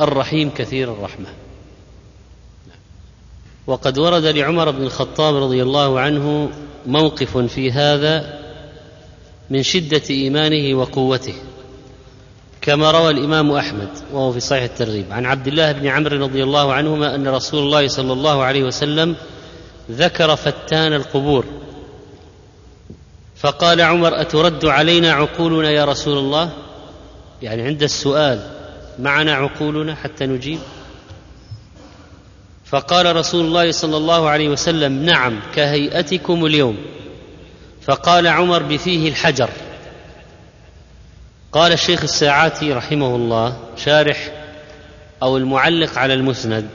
الرحيم 0.00 0.50
كثير 0.50 0.92
الرحمة. 0.92 1.26
وقد 3.66 3.98
ورد 3.98 4.24
لعمر 4.24 4.70
بن 4.70 4.82
الخطاب 4.82 5.36
رضي 5.36 5.62
الله 5.62 6.00
عنه 6.00 6.50
موقف 6.86 7.38
في 7.38 7.72
هذا 7.72 8.38
من 9.50 9.62
شدة 9.62 10.02
إيمانه 10.10 10.78
وقوته 10.78 11.34
كما 12.60 12.90
روى 12.90 13.10
الإمام 13.10 13.50
أحمد 13.52 13.88
وهو 14.12 14.32
في 14.32 14.40
صحيح 14.40 14.62
الترغيب. 14.62 15.06
عن 15.10 15.26
عبد 15.26 15.46
الله 15.46 15.72
بن 15.72 15.86
عمرو 15.86 16.16
رضي 16.16 16.42
الله 16.42 16.72
عنهما 16.72 17.14
أن 17.14 17.28
رسول 17.28 17.62
الله 17.62 17.88
صلى 17.88 18.12
الله 18.12 18.42
عليه 18.42 18.62
وسلم 18.62 19.16
ذكر 19.90 20.36
فتان 20.36 20.92
القبور 20.92 21.44
فقال 23.42 23.80
عمر 23.80 24.20
أترد 24.20 24.64
علينا 24.64 25.12
عقولنا 25.12 25.70
يا 25.70 25.84
رسول 25.84 26.18
الله؟ 26.18 26.50
يعني 27.42 27.62
عند 27.62 27.82
السؤال 27.82 28.50
معنا 28.98 29.34
عقولنا 29.34 29.94
حتى 29.94 30.26
نجيب؟ 30.26 30.58
فقال 32.64 33.16
رسول 33.16 33.44
الله 33.44 33.72
صلى 33.72 33.96
الله 33.96 34.28
عليه 34.28 34.48
وسلم 34.48 35.04
نعم 35.04 35.40
كهيئتكم 35.54 36.46
اليوم. 36.46 36.76
فقال 37.82 38.26
عمر 38.26 38.62
بفيه 38.62 39.08
الحجر. 39.08 39.50
قال 41.52 41.72
الشيخ 41.72 42.02
الساعاتي 42.02 42.72
رحمه 42.72 43.16
الله 43.16 43.56
شارح 43.76 44.32
أو 45.22 45.36
المعلق 45.36 45.98
على 45.98 46.14
المسند 46.14 46.68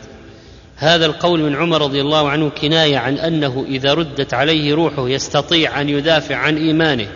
هذا 0.80 1.05
القول 1.05 1.39
من 1.39 1.55
عمر 1.55 1.82
رضي 1.82 2.01
الله 2.01 2.30
عنه 2.30 2.49
كناية 2.49 2.97
عن 2.97 3.17
أنه 3.17 3.65
إذا 3.69 3.93
ردت 3.93 4.34
عليه 4.34 4.75
روحه 4.75 5.09
يستطيع 5.09 5.82
أن 5.82 5.89
يدافع 5.89 6.36
عن 6.36 6.57
إيمانه 6.57 7.07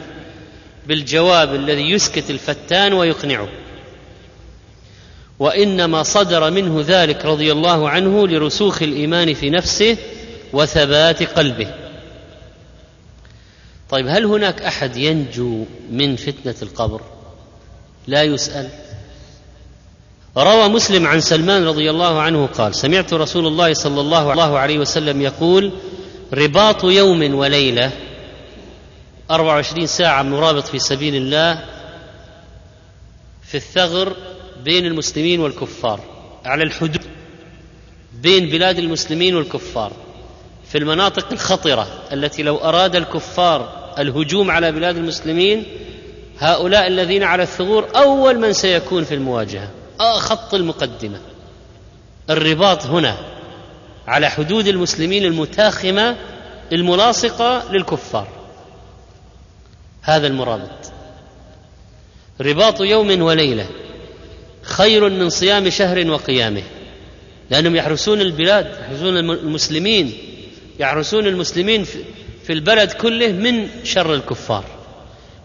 بالجواب 0.88 1.56
الذي 1.56 1.92
يسكت 1.92 2.30
الفتان 2.30 2.94
ويقنعه. 2.94 3.48
وإنما 5.40 6.04
صدر 6.04 6.52
منه 6.52 6.84
ذلك 6.88 7.26
رضي 7.26 7.52
الله 7.52 7.90
عنه 7.90 8.28
لرسوخ 8.28 8.82
الإيمان 8.82 9.34
في 9.34 9.50
نفسه 9.50 9.98
وثبات 10.54 11.24
قلبه. 11.24 11.74
طيب 13.90 14.08
هل 14.08 14.26
هناك 14.26 14.62
أحد 14.62 14.98
ينجو 14.98 15.66
من 15.92 16.16
فتنة 16.16 16.56
القبر؟ 16.62 17.02
لا 18.08 18.24
يسأل. 18.24 18.70
روى 20.38 20.68
مسلم 20.68 21.08
عن 21.08 21.20
سلمان 21.20 21.66
رضي 21.66 21.90
الله 21.90 22.22
عنه 22.22 22.46
قال 22.46 22.76
سمعت 22.76 23.14
رسول 23.14 23.48
الله 23.48 23.74
صلى 23.74 24.02
الله 24.02 24.60
عليه 24.60 24.80
وسلم 24.80 25.22
يقول 25.22 25.72
رباط 26.34 26.84
يوم 26.84 27.36
وليلة 27.36 27.92
24 29.32 29.88
ساعة 29.88 30.24
مرابط 30.24 30.68
في 30.68 30.80
سبيل 30.80 31.16
الله 31.16 31.64
في 33.44 33.56
الثغر 33.56 34.16
بين 34.64 34.86
المسلمين 34.86 35.40
والكفار 35.40 36.00
على 36.46 36.64
الحدود 36.64 37.02
بين 38.22 38.50
بلاد 38.50 38.80
المسلمين 38.80 39.36
والكفار 39.36 39.92
في 40.72 40.78
المناطق 40.78 41.32
الخطرة 41.32 41.88
التي 42.12 42.44
لو 42.44 42.58
أراد 42.58 42.96
الكفار 42.96 43.94
الهجوم 44.00 44.52
على 44.52 44.72
بلاد 44.72 44.98
المسلمين 44.98 45.64
هؤلاء 46.40 46.88
الذين 46.88 47.24
على 47.24 47.44
الثغور 47.44 47.88
أول 47.96 48.40
من 48.40 48.54
سيكون 48.54 49.04
في 49.04 49.16
المواجهة. 49.16 49.70
خط 50.02 50.54
المقدمة. 50.54 51.20
الرباط 52.30 52.86
هنا 52.86 53.18
على 54.08 54.30
حدود 54.30 54.68
المسلمين 54.68 55.26
المتاخمة 55.26 56.16
الملاصقة 56.72 57.72
للكفار. 57.72 58.28
هذا 60.02 60.28
المرابط. 60.28 60.92
رباط 62.42 62.82
يوم 62.82 63.22
وليلة 63.22 63.70
خير 64.62 65.10
من 65.10 65.30
صيام 65.30 65.70
شهر 65.70 66.12
وقيامه. 66.12 66.64
لأنهم 67.50 67.76
يحرسون 67.76 68.22
البلاد 68.22 68.66
يحرسون 68.82 69.18
المسلمين 69.18 70.14
يحرسون 70.80 71.28
المسلمين 71.28 71.84
في 72.44 72.54
البلد 72.54 72.92
كله 72.92 73.28
من 73.32 73.70
شر 73.84 74.14
الكفار. 74.14 74.64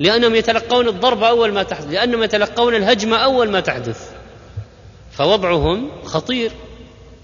لأنهم 0.00 0.34
يتلقون 0.34 0.88
الضربه 0.88 1.28
أول 1.28 1.52
ما 1.52 1.62
تحدث 1.62 1.90
لأنهم 1.90 2.22
يتلقون 2.22 2.74
الهجمه 2.74 3.16
أول 3.16 3.50
ما 3.50 3.60
تحدث. 3.60 4.15
فوضعهم 5.16 5.88
خطير 6.04 6.50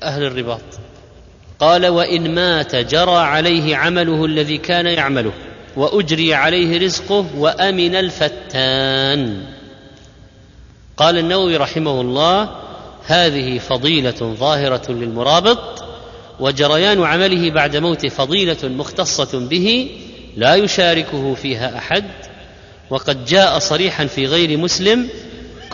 أهل 0.02 0.22
الرباط. 0.22 0.60
قال 1.60 1.86
وإن 1.86 2.34
مات 2.34 2.76
جرى 2.76 3.16
عليه 3.16 3.76
عمله 3.76 4.24
الذي 4.24 4.58
كان 4.58 4.86
يعمله 4.86 5.32
وأجري 5.76 6.34
عليه 6.34 6.78
رزقه 6.84 7.26
وأمن 7.36 7.94
الفتان. 7.94 9.42
قال 10.96 11.18
النووي 11.18 11.56
رحمه 11.56 12.00
الله 12.00 12.48
هذه 13.06 13.58
فضيلة 13.58 14.34
ظاهرة 14.38 14.92
للمرابط 14.92 15.84
وجريان 16.40 17.02
عمله 17.02 17.50
بعد 17.50 17.76
موته 17.76 18.08
فضيلة 18.08 18.56
مختصة 18.62 19.38
به 19.38 19.90
لا 20.36 20.54
يشاركه 20.54 21.34
فيها 21.34 21.78
أحد 21.78 22.04
وقد 22.90 23.24
جاء 23.24 23.58
صريحا 23.58 24.06
في 24.06 24.26
غير 24.26 24.58
مسلم 24.58 25.08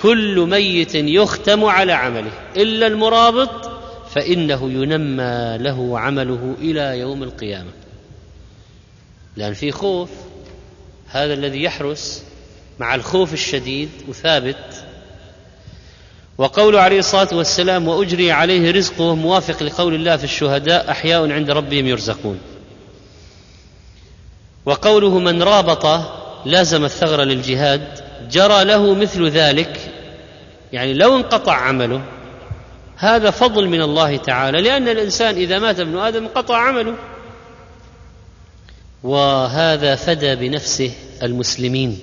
كل 0.03 0.41
ميت 0.41 0.95
يختم 0.95 1.65
على 1.65 1.93
عمله. 1.93 2.31
إلا 2.57 2.87
المرابط 2.87 3.71
فإنه 4.11 4.71
ينمى 4.71 5.59
له 5.59 5.99
عمله 5.99 6.55
إلى 6.61 6.99
يوم 6.99 7.23
القيامة. 7.23 7.71
لأن 9.37 9.55
في 9.55 9.73
خوف 9.73 10.09
هذا 11.09 11.35
الذي 11.35 11.63
يحرس 11.63 12.23
مع 12.79 12.95
الخوف 12.95 13.33
الشديد 13.33 13.89
وثابت. 14.09 14.85
وقول 16.39 16.77
عليه 16.77 16.99
الصلاة 16.99 17.29
والسلام 17.33 17.89
وأجري 17.89 18.33
عليه 18.33 18.71
رزقه 18.71 19.15
موافق 19.15 19.63
لقول 19.63 19.95
الله 19.95 20.17
في 20.17 20.25
الشهداء 20.25 20.91
أحياء 20.91 21.33
عند 21.33 21.51
ربهم 21.51 21.87
يرزقون. 21.87 22.39
وقوله 24.67 25.19
من 25.19 25.43
رابط 25.43 26.01
لازم 26.45 26.85
الثغر 26.85 27.23
للجهاد. 27.23 28.09
جرى 28.31 28.65
له 28.65 28.95
مثل 28.95 29.29
ذلك 29.29 29.88
يعني 30.73 30.95
لو 30.95 31.17
انقطع 31.17 31.53
عمله 31.53 32.03
هذا 32.99 33.31
فضل 33.31 33.69
من 33.69 33.83
الله 33.83 34.17
تعالى 34.17 34.61
لأن 34.61 34.89
الإنسان 34.89 35.35
إذا 35.35 35.59
مات 35.59 35.81
ابن 35.81 35.99
آدم 35.99 36.25
انقطع 36.25 36.57
عمله. 36.57 36.95
وهذا 39.03 39.95
فدى 39.95 40.35
بنفسه 40.35 40.93
المسلمين. 41.23 41.99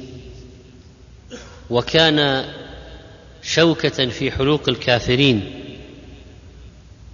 وكان 1.70 2.46
شوكة 3.44 4.06
في 4.10 4.32
حلوق 4.32 4.70
الكافرين. 4.70 5.64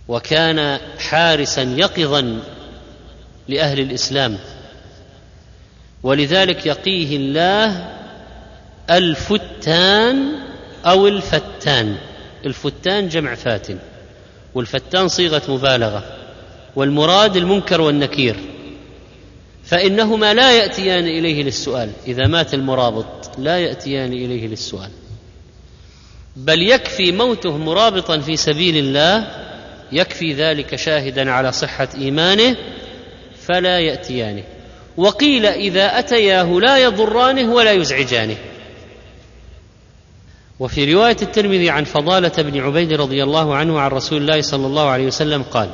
وكان 0.08 0.80
حارسا 1.00 1.62
يقظا 1.62 2.42
لأهل 3.48 3.80
الإسلام. 3.80 4.38
ولذلك 6.04 6.66
يقيه 6.66 7.18
الله 7.18 7.90
الفتان 8.90 10.51
أو 10.86 11.08
الفتان. 11.08 11.96
الفتان 12.46 13.10
جمع 13.10 13.36
فاتن 13.36 13.78
والفتان 14.56 15.08
صيغة 15.08 15.42
مبالغة. 15.48 16.04
والمراد 16.76 17.36
المنكر 17.36 17.82
والنكير. 17.82 18.36
فإنهما 19.64 20.34
لا 20.34 20.52
يأتيان 20.52 21.04
إليه 21.04 21.44
للسؤال. 21.44 21.90
إذا 22.08 22.28
مات 22.28 22.54
المرابط 22.54 23.06
لا 23.38 23.60
يأتيان 23.60 24.14
إليه 24.14 24.48
للسؤال. 24.48 24.90
بل 26.36 26.62
يكفي 26.62 27.12
موته 27.12 27.58
مرابطا 27.58 28.20
في 28.20 28.38
سبيل 28.38 28.78
الله 28.78 29.28
يكفي 29.92 30.34
ذلك 30.34 30.76
شاهدا 30.76 31.32
على 31.32 31.52
صحة 31.52 31.90
إيمانه 31.98 32.56
فلا 33.48 33.80
يأتيانه. 33.80 34.44
وقيل 34.98 35.46
إذا 35.46 36.00
أتياه 36.00 36.60
لا 36.60 36.78
يضرانه 36.78 37.54
ولا 37.54 37.72
يزعجانه. 37.72 38.38
وفي 40.62 40.94
رواية 40.94 41.18
الترمذي 41.22 41.70
عن 41.70 41.84
فضالة 41.84 42.32
بن 42.38 42.60
عبيد 42.60 42.94
رضي 42.94 43.24
الله 43.24 43.56
عنه 43.56 43.80
عن 43.80 43.92
رسول 43.92 44.22
الله 44.22 44.42
صلى 44.42 44.68
الله 44.68 44.90
عليه 44.90 45.08
وسلم 45.08 45.44
قال: 45.44 45.70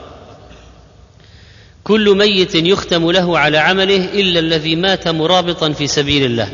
كل 1.84 2.18
ميت 2.18 2.56
يختم 2.56 3.12
له 3.12 3.40
على 3.40 3.58
عمله 3.58 4.06
إلا 4.06 4.40
الذي 4.40 4.76
مات 4.76 5.08
مرابطا 5.08 5.72
في 5.72 5.88
سبيل 5.88 6.26
الله 6.26 6.50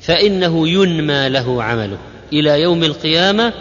فإنه 0.00 0.68
ينمى 0.68 1.28
له 1.28 1.62
عمله 1.62 1.98
إلى 2.32 2.60
يوم 2.60 2.84
القيامة 2.84 3.52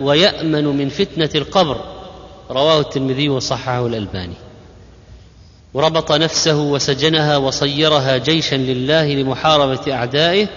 ويأمن 0.00 0.64
من 0.64 0.88
فتنة 0.88 1.30
القبر. 1.34 1.80
رواه 2.50 2.80
الترمذي 2.80 3.28
وصححه 3.28 3.86
الألباني. 3.86 4.34
وربط 5.74 6.12
نفسه 6.12 6.56
وسجنها 6.56 7.36
وصيرها 7.36 8.16
جيشا 8.16 8.56
لله 8.56 9.14
لمحاربة 9.14 9.92
أعدائه 9.92 10.48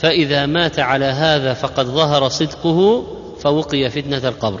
فإذا 0.00 0.46
مات 0.46 0.78
على 0.78 1.04
هذا 1.04 1.54
فقد 1.54 1.86
ظهر 1.86 2.28
صدقه 2.28 3.06
فوقي 3.40 3.90
فتنة 3.90 4.28
القبر. 4.28 4.60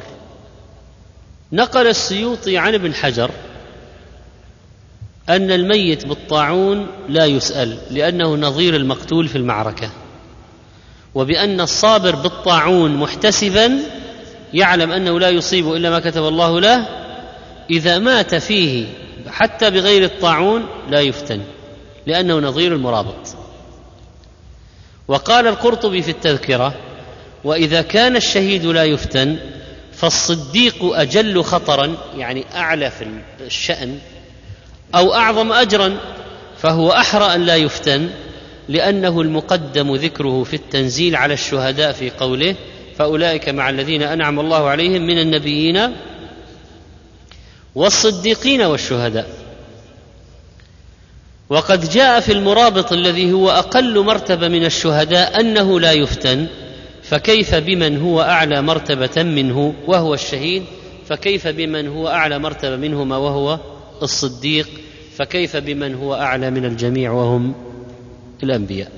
نقل 1.52 1.86
السيوطي 1.86 2.58
عن 2.58 2.74
ابن 2.74 2.94
حجر 2.94 3.30
أن 5.28 5.50
الميت 5.50 6.06
بالطاعون 6.06 6.86
لا 7.08 7.26
يسأل 7.26 7.78
لأنه 7.90 8.36
نظير 8.36 8.76
المقتول 8.76 9.28
في 9.28 9.38
المعركة. 9.38 9.90
وبأن 11.14 11.60
الصابر 11.60 12.14
بالطاعون 12.14 12.96
محتسبا 12.96 13.78
يعلم 14.54 14.92
أنه 14.92 15.20
لا 15.20 15.28
يصيب 15.28 15.72
إلا 15.72 15.90
ما 15.90 16.00
كتب 16.00 16.22
الله 16.28 16.60
له 16.60 16.86
إذا 17.70 17.98
مات 17.98 18.34
فيه 18.34 18.86
حتى 19.28 19.70
بغير 19.70 20.04
الطاعون 20.04 20.66
لا 20.90 21.00
يفتن 21.00 21.40
لأنه 22.06 22.38
نظير 22.38 22.74
المرابط. 22.74 23.37
وقال 25.08 25.46
القرطبي 25.46 26.02
في 26.02 26.10
التذكرة 26.10 26.74
وإذا 27.44 27.82
كان 27.82 28.16
الشهيد 28.16 28.64
لا 28.64 28.84
يفتن 28.84 29.38
فالصديق 29.92 30.84
أجل 30.84 31.42
خطرا 31.44 31.96
يعني 32.16 32.44
أعلى 32.54 32.90
في 32.90 33.06
الشأن 33.40 33.98
أو 34.94 35.14
أعظم 35.14 35.52
اجرا 35.52 35.98
فهو 36.58 36.90
أحرى 36.90 37.34
أن 37.34 37.46
لا 37.46 37.56
يفتن 37.56 38.10
لأنه 38.68 39.20
المقدم 39.20 39.94
ذكره 39.94 40.44
في 40.44 40.54
التنزيل 40.56 41.16
على 41.16 41.34
الشهداء 41.34 41.92
في 41.92 42.10
قوله 42.10 42.54
فأولئك 42.96 43.48
مع 43.48 43.70
الذين 43.70 44.02
أنعم 44.02 44.40
الله 44.40 44.68
عليهم 44.68 45.02
من 45.02 45.18
النبيين 45.18 45.94
والصديقين 47.74 48.62
والشهداء. 48.62 49.28
وقد 51.50 51.90
جاء 51.90 52.20
في 52.20 52.32
المرابط 52.32 52.92
الذي 52.92 53.32
هو 53.32 53.50
أقل 53.50 54.04
مرتبة 54.04 54.48
من 54.48 54.64
الشهداء 54.64 55.40
أنه 55.40 55.80
لا 55.80 55.92
يفتن 55.92 56.46
فكيف 57.02 57.54
بمن 57.54 58.00
هو 58.00 58.22
أعلى 58.22 58.62
مرتبة 58.62 59.22
منه 59.22 59.74
وهو 59.86 60.14
الشهيد؟ 60.14 60.62
فكيف 61.06 61.48
بمن 61.48 61.88
هو 61.88 62.08
أعلى 62.08 62.38
مرتبة 62.38 62.76
منهما 62.76 63.16
وهو 63.16 63.60
الصديق؟ 64.02 64.68
فكيف 65.16 65.56
بمن 65.56 65.94
هو 65.94 66.14
أعلى 66.14 66.50
من 66.50 66.64
الجميع 66.64 67.12
وهم 67.12 67.54
الأنبياء؟ 68.42 68.92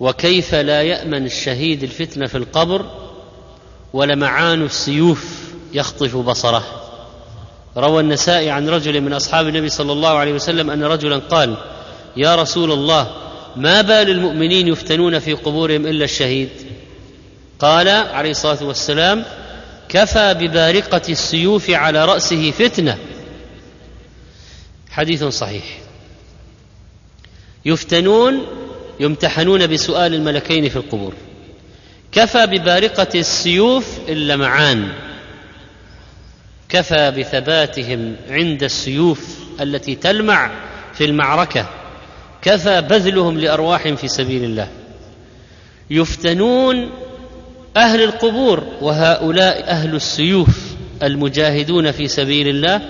وكيف 0.00 0.54
لا 0.54 0.82
يأمن 0.82 1.26
الشهيد 1.26 1.82
الفتنة 1.82 2.26
في 2.26 2.34
القبر 2.38 2.86
ولمعان 3.92 4.62
السيوف 4.62 5.52
يخطف 5.72 6.16
بصره؟ 6.16 6.83
روى 7.76 8.00
النسائي 8.00 8.50
عن 8.50 8.68
رجل 8.68 9.00
من 9.00 9.12
أصحاب 9.12 9.48
النبي 9.48 9.68
صلى 9.68 9.92
الله 9.92 10.08
عليه 10.08 10.32
وسلم 10.32 10.70
أن 10.70 10.84
رجلا 10.84 11.16
قال 11.18 11.56
يا 12.16 12.34
رسول 12.36 12.72
الله 12.72 13.10
ما 13.56 13.80
بال 13.80 14.10
المؤمنين 14.10 14.68
يفتنون 14.68 15.18
في 15.18 15.32
قبورهم 15.32 15.86
إلا 15.86 16.04
الشهيد؟ 16.04 16.48
قال 17.58 17.88
عليه 17.88 18.30
الصلاة 18.30 18.64
والسلام 18.64 19.24
كفى 19.88 20.34
ببارقة 20.34 21.02
السيوف 21.08 21.70
على 21.70 22.04
رأسه 22.04 22.50
فتنة. 22.50 22.98
حديث 24.90 25.24
صحيح. 25.24 25.64
يفتنون 27.64 28.46
يمتحنون 29.00 29.66
بسؤال 29.66 30.14
الملكين 30.14 30.68
في 30.68 30.76
القبور. 30.76 31.14
كفى 32.12 32.46
ببارقة 32.46 33.08
السيوف 33.14 33.98
اللمعان 34.08 34.92
كفى 36.68 37.10
بثباتهم 37.10 38.16
عند 38.28 38.62
السيوف 38.62 39.38
التي 39.60 39.94
تلمع 39.94 40.50
في 40.94 41.04
المعركة. 41.04 41.66
كفى 42.42 42.80
بذلهم 42.80 43.38
لأرواحهم 43.38 43.96
في 43.96 44.08
سبيل 44.08 44.44
الله. 44.44 44.68
يفتنون 45.90 46.90
أهل 47.76 48.02
القبور 48.02 48.64
وهؤلاء 48.80 49.64
أهل 49.68 49.94
السيوف 49.94 50.58
المجاهدون 51.02 51.92
في 51.92 52.08
سبيل 52.08 52.48
الله. 52.48 52.80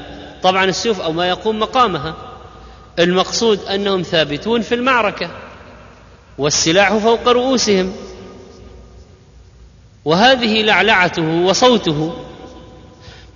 طبعا 0.43 0.65
السيوف 0.65 1.01
أو 1.01 1.13
ما 1.13 1.29
يقوم 1.29 1.59
مقامها. 1.59 2.17
المقصود 2.99 3.61
أنهم 3.65 4.03
ثابتون 4.03 4.61
في 4.61 4.75
المعركة 4.75 5.31
والسلاح 6.39 6.97
فوق 6.97 7.29
رؤوسهم. 7.29 7.93
وهذه 10.05 10.63
لعلعته 10.63 11.23
وصوته. 11.23 12.15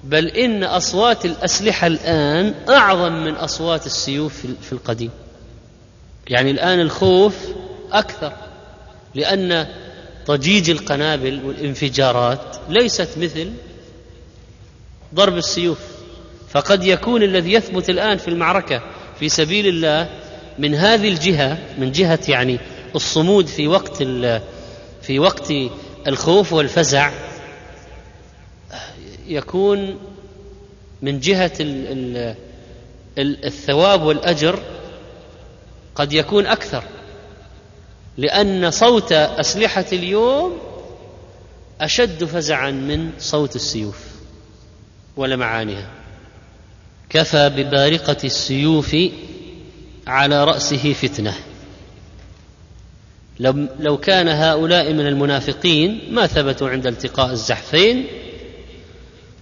بل 0.04 0.26
إن 0.26 0.64
أصوات 0.64 1.24
الأسلحة 1.24 1.86
الآن 1.86 2.54
أعظم 2.68 3.12
من 3.12 3.34
أصوات 3.34 3.86
السيوف 3.86 4.46
في 4.62 4.72
القديم. 4.72 5.10
يعني 6.28 6.50
الآن 6.50 6.80
الخوف 6.80 7.36
أكثر 7.92 8.32
لأن 9.14 9.66
ضجيج 10.26 10.70
القنابل 10.70 11.44
والانفجارات 11.44 12.56
ليست 12.68 13.08
مثل 13.18 13.52
ضرب 15.14 15.36
السيوف. 15.36 15.78
فقد 16.50 16.84
يكون 16.84 17.22
الذي 17.22 17.52
يثبت 17.52 17.90
الآن 17.90 18.18
في 18.18 18.28
المعركة 18.28 18.82
في 19.18 19.28
سبيل 19.28 19.66
الله 19.66 20.08
من 20.58 20.74
هذه 20.74 21.08
الجهة 21.08 21.58
من 21.78 21.92
جهة 21.92 22.18
يعني 22.28 22.58
الصمود 22.94 23.46
في 23.46 23.68
وقت 23.68 24.02
في 25.02 25.18
وقت 25.18 25.52
الخوف 26.06 26.52
والفزع 26.52 27.10
يكون 29.28 29.98
من 31.02 31.20
جهة 31.20 31.52
الثواب 33.18 34.02
والأجر 34.02 34.62
قد 35.94 36.12
يكون 36.12 36.46
أكثر 36.46 36.84
لأن 38.16 38.70
صوت 38.70 39.12
أسلحة 39.12 39.84
اليوم 39.92 40.58
أشد 41.80 42.24
فزعا 42.24 42.70
من 42.70 43.10
صوت 43.18 43.56
السيوف 43.56 43.98
ولمعانها 45.16 45.90
كفى 47.10 47.48
ببارقة 47.48 48.16
السيوف 48.24 48.96
على 50.06 50.44
رأسه 50.44 50.92
فتنة. 50.92 51.34
لو 53.80 53.96
كان 53.96 54.28
هؤلاء 54.28 54.92
من 54.92 55.06
المنافقين 55.06 56.00
ما 56.10 56.26
ثبتوا 56.26 56.68
عند 56.68 56.86
التقاء 56.86 57.30
الزحفين 57.30 58.06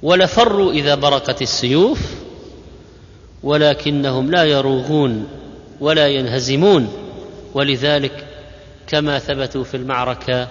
ولفروا 0.02 0.72
إذا 0.72 0.94
برقت 0.94 1.42
السيوف 1.42 2.14
ولكنهم 3.42 4.30
لا 4.30 4.44
يروغون 4.44 5.28
ولا 5.80 6.08
ينهزمون 6.08 6.92
ولذلك 7.54 8.26
كما 8.86 9.18
ثبتوا 9.18 9.64
في 9.64 9.76
المعركة 9.76 10.48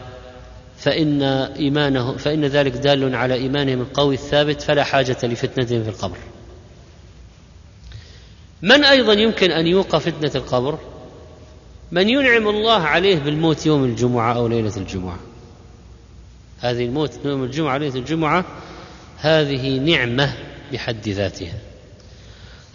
فإن 0.78 1.24
إيمانه 1.24 2.18
فإن 2.18 2.46
ذلك 2.46 2.72
دال 2.72 3.16
على 3.16 3.34
إيمانهم 3.34 3.82
القوي 3.82 4.16
الثابت 4.16 4.62
فلا 4.62 4.84
حاجة 4.84 5.18
لفتنتهم 5.24 5.84
في 5.84 5.90
القبر. 5.90 6.18
من 8.62 8.84
أيضا 8.84 9.14
يمكن 9.14 9.52
أن 9.52 9.68
يوقى 9.68 10.00
فتنة 10.00 10.32
القبر؟ 10.36 10.80
من 11.92 12.10
ينعم 12.10 12.48
الله 12.48 12.82
عليه 12.82 13.20
بالموت 13.20 13.66
يوم 13.66 13.84
الجمعة 13.84 14.34
أو 14.34 14.48
ليلة 14.48 14.78
الجمعة. 14.78 15.20
هذه 16.60 16.86
الموت 16.86 17.12
يوم 17.26 17.44
الجمعة 17.44 17.78
ليلة 17.78 17.96
الجمعة 17.96 18.46
هذه 19.18 19.80
نعمة 19.80 20.34
بحد 20.74 21.10
ذاتها. 21.10 21.54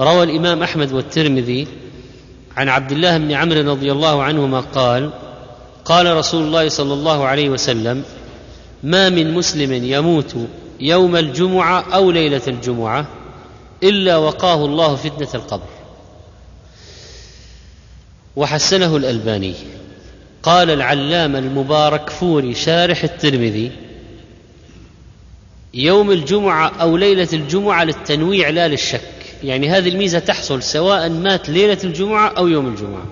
روى 0.01 0.23
الإمام 0.23 0.63
أحمد 0.63 0.93
والترمذي 0.93 1.67
عن 2.57 2.69
عبد 2.69 2.93
الله 2.93 3.19
بن 3.19 3.33
عمرو 3.33 3.61
رضي 3.73 3.93
الله 3.93 4.23
عنهما 4.23 4.61
قال: 4.61 5.11
قال 5.85 6.17
رسول 6.17 6.43
الله 6.43 6.69
صلى 6.69 6.95
الله 6.95 7.27
عليه 7.27 7.49
وسلم 7.49 8.05
ما 8.83 9.09
من 9.09 9.35
مسلم 9.35 9.73
يموت 9.73 10.35
يوم 10.81 11.17
الجمعة 11.17 11.95
أو 11.95 12.11
ليلة 12.11 12.43
الجمعة 12.49 13.07
إلا 13.83 14.17
وقاه 14.17 14.65
الله 14.65 14.97
فتنة 14.97 15.29
القبر 15.35 15.69
وحسنه 18.37 18.97
الألباني 18.97 19.55
قال 20.43 20.71
العلامة 20.71 21.39
المبارك 21.39 22.11
فوري 22.11 22.55
شارح 22.55 23.05
الترمذي 23.05 23.73
يوم 25.75 26.11
الجمعة 26.11 26.73
أو 26.81 26.97
ليلة 26.97 27.29
الجمعة 27.33 27.85
للتنويع 27.85 28.49
لا 28.49 28.69
للشك. 28.69 29.01
يعني 29.45 29.69
هذه 29.69 29.89
الميزة 29.89 30.19
تحصل 30.19 30.63
سواء 30.63 31.09
مات 31.09 31.49
ليلة 31.49 31.79
الجمعة 31.85 32.29
أو 32.29 32.49
يوم 32.49 32.67
الجمعة. 32.67 33.07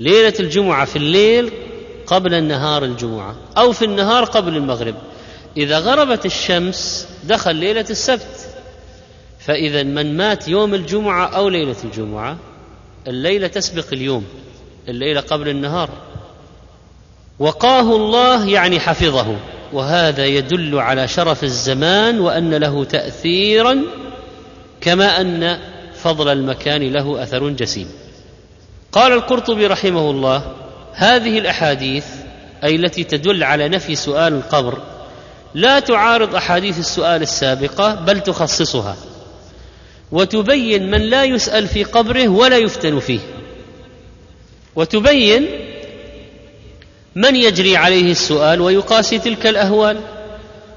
ليلة 0.00 0.34
الجمعة 0.40 0.84
في 0.84 0.96
الليل 0.96 1.52
قبل 2.06 2.34
النهار 2.34 2.84
الجمعة 2.84 3.36
أو 3.58 3.72
في 3.72 3.84
النهار 3.84 4.24
قبل 4.24 4.56
المغرب. 4.56 4.94
إذا 5.56 5.78
غربت 5.78 6.26
الشمس 6.26 7.08
دخل 7.24 7.56
ليلة 7.56 7.86
السبت. 7.90 8.48
فإذا 9.40 9.82
من 9.82 10.16
مات 10.16 10.48
يوم 10.48 10.74
الجمعة 10.74 11.26
أو 11.26 11.48
ليلة 11.48 11.76
الجمعة 11.84 12.36
الليلة 13.06 13.46
تسبق 13.46 13.86
اليوم 13.92 14.24
الليلة 14.88 15.20
قبل 15.20 15.48
النهار. 15.48 15.90
وقاه 17.38 17.96
الله 17.96 18.48
يعني 18.48 18.80
حفظه. 18.80 19.36
وهذا 19.72 20.26
يدل 20.26 20.78
على 20.78 21.08
شرف 21.08 21.44
الزمان 21.44 22.20
وأن 22.20 22.54
له 22.54 22.84
تأثيرا 22.84 23.78
كما 24.80 25.20
أن 25.20 25.58
فضل 25.94 26.28
المكان 26.28 26.92
له 26.92 27.22
أثر 27.22 27.48
جسيم. 27.48 27.88
قال 28.92 29.12
القرطبي 29.12 29.66
رحمه 29.66 30.10
الله 30.10 30.52
هذه 30.92 31.38
الأحاديث 31.38 32.04
أي 32.64 32.76
التي 32.76 33.04
تدل 33.04 33.44
على 33.44 33.68
نفي 33.68 33.94
سؤال 33.94 34.32
القبر 34.32 34.78
لا 35.54 35.80
تعارض 35.80 36.34
أحاديث 36.34 36.78
السؤال 36.78 37.22
السابقة 37.22 37.94
بل 37.94 38.20
تخصصها 38.20 38.96
وتبين 40.12 40.90
من 40.90 41.00
لا 41.00 41.24
يسأل 41.24 41.68
في 41.68 41.84
قبره 41.84 42.28
ولا 42.28 42.56
يفتن 42.56 42.98
فيه. 42.98 43.20
وتبين 44.76 45.48
من 47.18 47.36
يجري 47.36 47.76
عليه 47.76 48.10
السؤال 48.10 48.60
ويقاسي 48.60 49.18
تلك 49.18 49.46
الأهوال؟ 49.46 50.00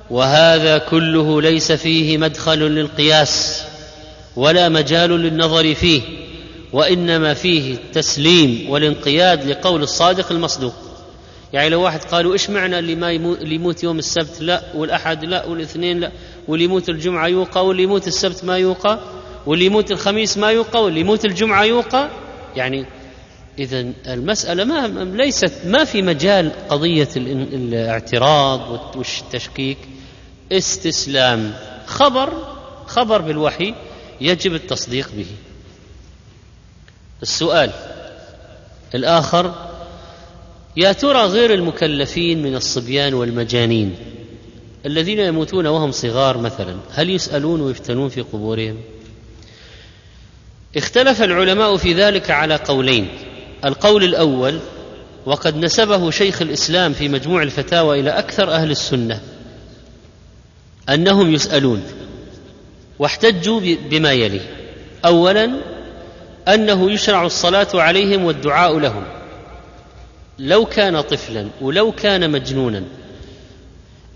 وهذا 0.10 0.78
كله 0.78 1.42
ليس 1.42 1.72
فيه 1.72 2.18
مدخل 2.18 2.60
للقياس 2.60 3.64
ولا 4.36 4.70
مجال 4.70 5.10
للنظر 5.10 5.74
فيه 5.76 6.02
وإنما 6.74 7.34
فيه 7.34 7.74
التسليم 7.74 8.70
والانقياد 8.70 9.46
لقول 9.46 9.84
الصادق 9.84 10.32
المصدوق. 10.32 10.74
يعني 11.54 11.70
لو 11.70 11.82
واحد 11.82 12.04
قالوا 12.04 12.34
إيش 12.34 12.50
معنى 12.50 12.80
اللي 12.80 12.96
ما 12.96 13.12
يموت 13.12 13.42
اللي 13.42 13.56
يموت 13.56 13.84
يوم 13.84 14.00
السبت؟ 14.00 14.42
لا 14.42 14.62
والأحد 14.76 15.26
لا 15.26 15.46
والإثنين 15.46 16.00
لا 16.00 16.12
واللي 16.48 16.66
يموت 16.66 16.90
الجمعة 16.90 17.28
يوقى 17.28 17.66
واللي 17.66 17.84
يموت 17.84 18.08
السبت 18.08 18.46
ما 18.46 18.58
يوقى 18.58 19.00
واللي 19.46 19.66
يموت 19.66 19.92
الخميس 19.92 20.38
ما 20.38 20.52
يوقى 20.52 20.84
واللي 20.84 21.00
يموت 21.00 21.26
الجمعة 21.26 21.64
يوقى؟ 21.64 22.10
يعني 22.56 22.86
إذا 23.62 23.94
المسألة 24.08 24.64
ما 24.64 24.88
ليست 25.04 25.54
ما 25.66 25.84
في 25.84 26.02
مجال 26.02 26.52
قضية 26.70 27.10
الاعتراض 27.16 28.82
والتشكيك. 28.96 29.78
استسلام. 30.52 31.54
خبر 31.86 32.34
خبر 32.88 33.22
بالوحي 33.22 33.74
يجب 34.22 34.54
التصديق 34.54 35.10
به. 35.18 35.26
السؤال 37.22 37.72
الآخر 38.96 39.56
يا 40.78 40.92
ترى 40.92 41.26
غير 41.26 41.54
المكلفين 41.54 42.44
من 42.44 42.56
الصبيان 42.56 43.14
والمجانين 43.14 43.96
الذين 44.86 45.20
يموتون 45.20 45.68
وهم 45.68 45.92
صغار 45.92 46.38
مثلا 46.38 46.78
هل 46.94 47.10
يسألون 47.10 47.62
ويفتنون 47.62 48.10
في 48.10 48.22
قبورهم؟ 48.22 48.78
اختلف 50.78 51.22
العلماء 51.22 51.78
في 51.78 51.94
ذلك 51.94 52.32
على 52.32 52.56
قولين. 52.56 53.10
القول 53.66 54.04
الأول 54.04 54.60
وقد 55.26 55.58
نسبه 55.58 56.12
شيخ 56.12 56.42
الإسلام 56.42 56.94
في 56.94 57.10
مجموع 57.10 57.44
الفتاوى 57.44 58.00
إلى 58.00 58.10
أكثر 58.10 58.52
أهل 58.52 58.72
السنة 58.72 59.22
أنهم 60.90 61.34
يسألون 61.34 61.84
واحتجوا 63.00 63.62
بما 63.90 64.12
يلي. 64.12 64.42
اولا 65.06 65.52
أنه 66.48 66.92
يشرع 66.92 67.26
الصلاة 67.26 67.68
عليهم 67.74 68.26
والدعاء 68.26 68.80
لهم. 68.80 69.04
لو 70.40 70.66
كان 70.66 71.02
طفلا 71.02 71.48
ولو 71.62 71.92
كان 71.92 72.32
مجنونا 72.32 72.84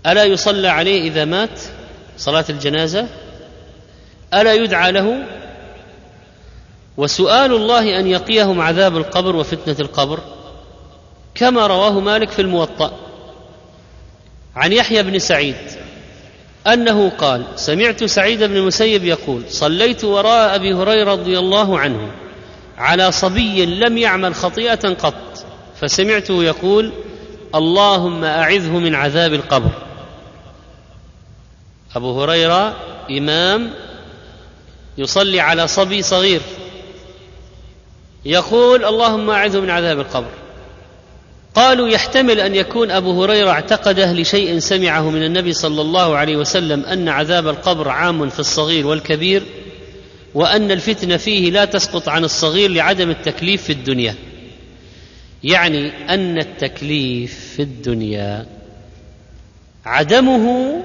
ألا 0.06 0.24
يصلى 0.24 0.68
عليه 0.68 1.08
إذا 1.10 1.24
مات؟ 1.24 1.60
صلاة 2.18 2.44
الجنازة. 2.50 3.08
ألا 4.34 4.52
يدعى 4.52 4.92
له؟ 4.92 5.26
وسؤال 6.96 7.52
الله 7.52 7.98
أن 8.00 8.06
يقيهم 8.06 8.60
عذاب 8.60 8.96
القبر 8.96 9.36
وفتنة 9.36 9.76
القبر 9.80 10.20
كما 11.34 11.66
رواه 11.66 12.00
مالك 12.00 12.30
في 12.30 12.42
الموطأ 12.42 12.92
عن 14.56 14.72
يحيى 14.72 15.02
بن 15.02 15.18
سعيد 15.18 15.56
أنه 16.66 17.08
قال 17.08 17.44
سمعت 17.56 18.04
سعيد 18.04 18.42
بن 18.42 18.56
المسيب 18.56 19.04
يقول 19.04 19.42
صليت 19.48 20.04
وراء 20.04 20.54
أبي 20.54 20.74
هريرة 20.74 21.12
رضي 21.12 21.38
الله 21.38 21.78
عنه 21.78 22.10
على 22.78 23.12
صبي 23.12 23.66
لم 23.66 23.98
يعمل 23.98 24.34
خطيئة 24.34 24.94
قط 24.94 25.44
فسمعته 25.80 26.44
يقول 26.44 26.92
اللهم 27.54 28.24
أعذه 28.24 28.78
من 28.78 28.94
عذاب 28.94 29.34
القبر. 29.34 29.70
أبو 31.96 32.22
هريرة 32.22 32.76
إمام 33.10 33.70
يصلي 34.98 35.40
على 35.40 35.68
صبي 35.68 36.02
صغير 36.02 36.40
يقول 38.26 38.84
اللهم 38.84 39.30
اعذه 39.30 39.60
من 39.60 39.70
عذاب 39.70 40.00
القبر. 40.00 40.30
قالوا 41.54 41.88
يحتمل 41.88 42.40
أن 42.40 42.54
يكون 42.54 42.90
أبو 42.90 43.22
هريرة 43.22 43.50
اعتقده 43.50 44.12
لشيء 44.12 44.58
سمعه 44.58 45.10
من 45.10 45.22
النبي 45.22 45.52
صلى 45.52 45.80
الله 45.80 46.16
عليه 46.16 46.36
وسلم 46.36 46.84
أن 46.84 47.08
عذاب 47.08 47.48
القبر 47.48 47.88
عام 47.88 48.28
في 48.28 48.40
الصغير 48.40 48.86
والكبير 48.86 49.42
وأن 50.34 50.70
الفتنة 50.70 51.16
فيه 51.16 51.50
لا 51.50 51.64
تسقط 51.64 52.08
عن 52.08 52.24
الصغير 52.24 52.70
لعدم 52.70 53.10
التكليف 53.10 53.62
في 53.62 53.72
الدنيا. 53.72 54.14
يعني 55.44 55.92
أن 56.14 56.38
التكليف 56.38 57.52
في 57.56 57.62
الدنيا 57.62 58.46
عدمه 59.84 60.76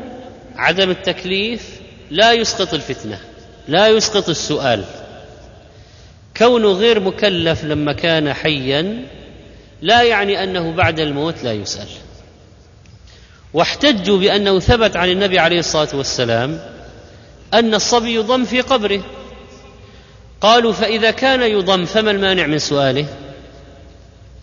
عدم 0.56 0.90
التكليف 0.90 1.70
لا 2.12 2.34
يسقط 2.34 2.74
الفتنة 2.74 3.20
لا 3.68 3.88
يسقط 3.88 4.30
السؤال. 4.30 4.86
كونه 6.38 6.72
غير 6.72 7.00
مكلف 7.00 7.64
لما 7.64 7.94
كان 7.94 8.34
حيا 8.34 9.06
لا 9.82 10.02
يعني 10.04 10.44
أنه 10.44 10.72
بعد 10.72 11.00
الموت 11.00 11.44
لا 11.44 11.54
يسأل. 11.54 11.88
واحتجوا 13.54 14.18
بأنه 14.18 14.60
ثبت 14.60 14.98
عن 14.98 15.10
النبي 15.10 15.40
عليه 15.40 15.60
الصلاة 15.60 15.90
والسلام 15.94 16.60
أن 17.54 17.74
الصبي 17.74 18.16
يضم 18.16 18.46
في 18.46 18.62
قبره. 18.62 19.02
قالوا 20.42 20.74
فإذا 20.74 21.12
كان 21.12 21.42
يضم 21.42 21.86
فما 21.86 22.12
المانع 22.12 22.48
من 22.48 22.60
سؤاله؟ 22.60 23.06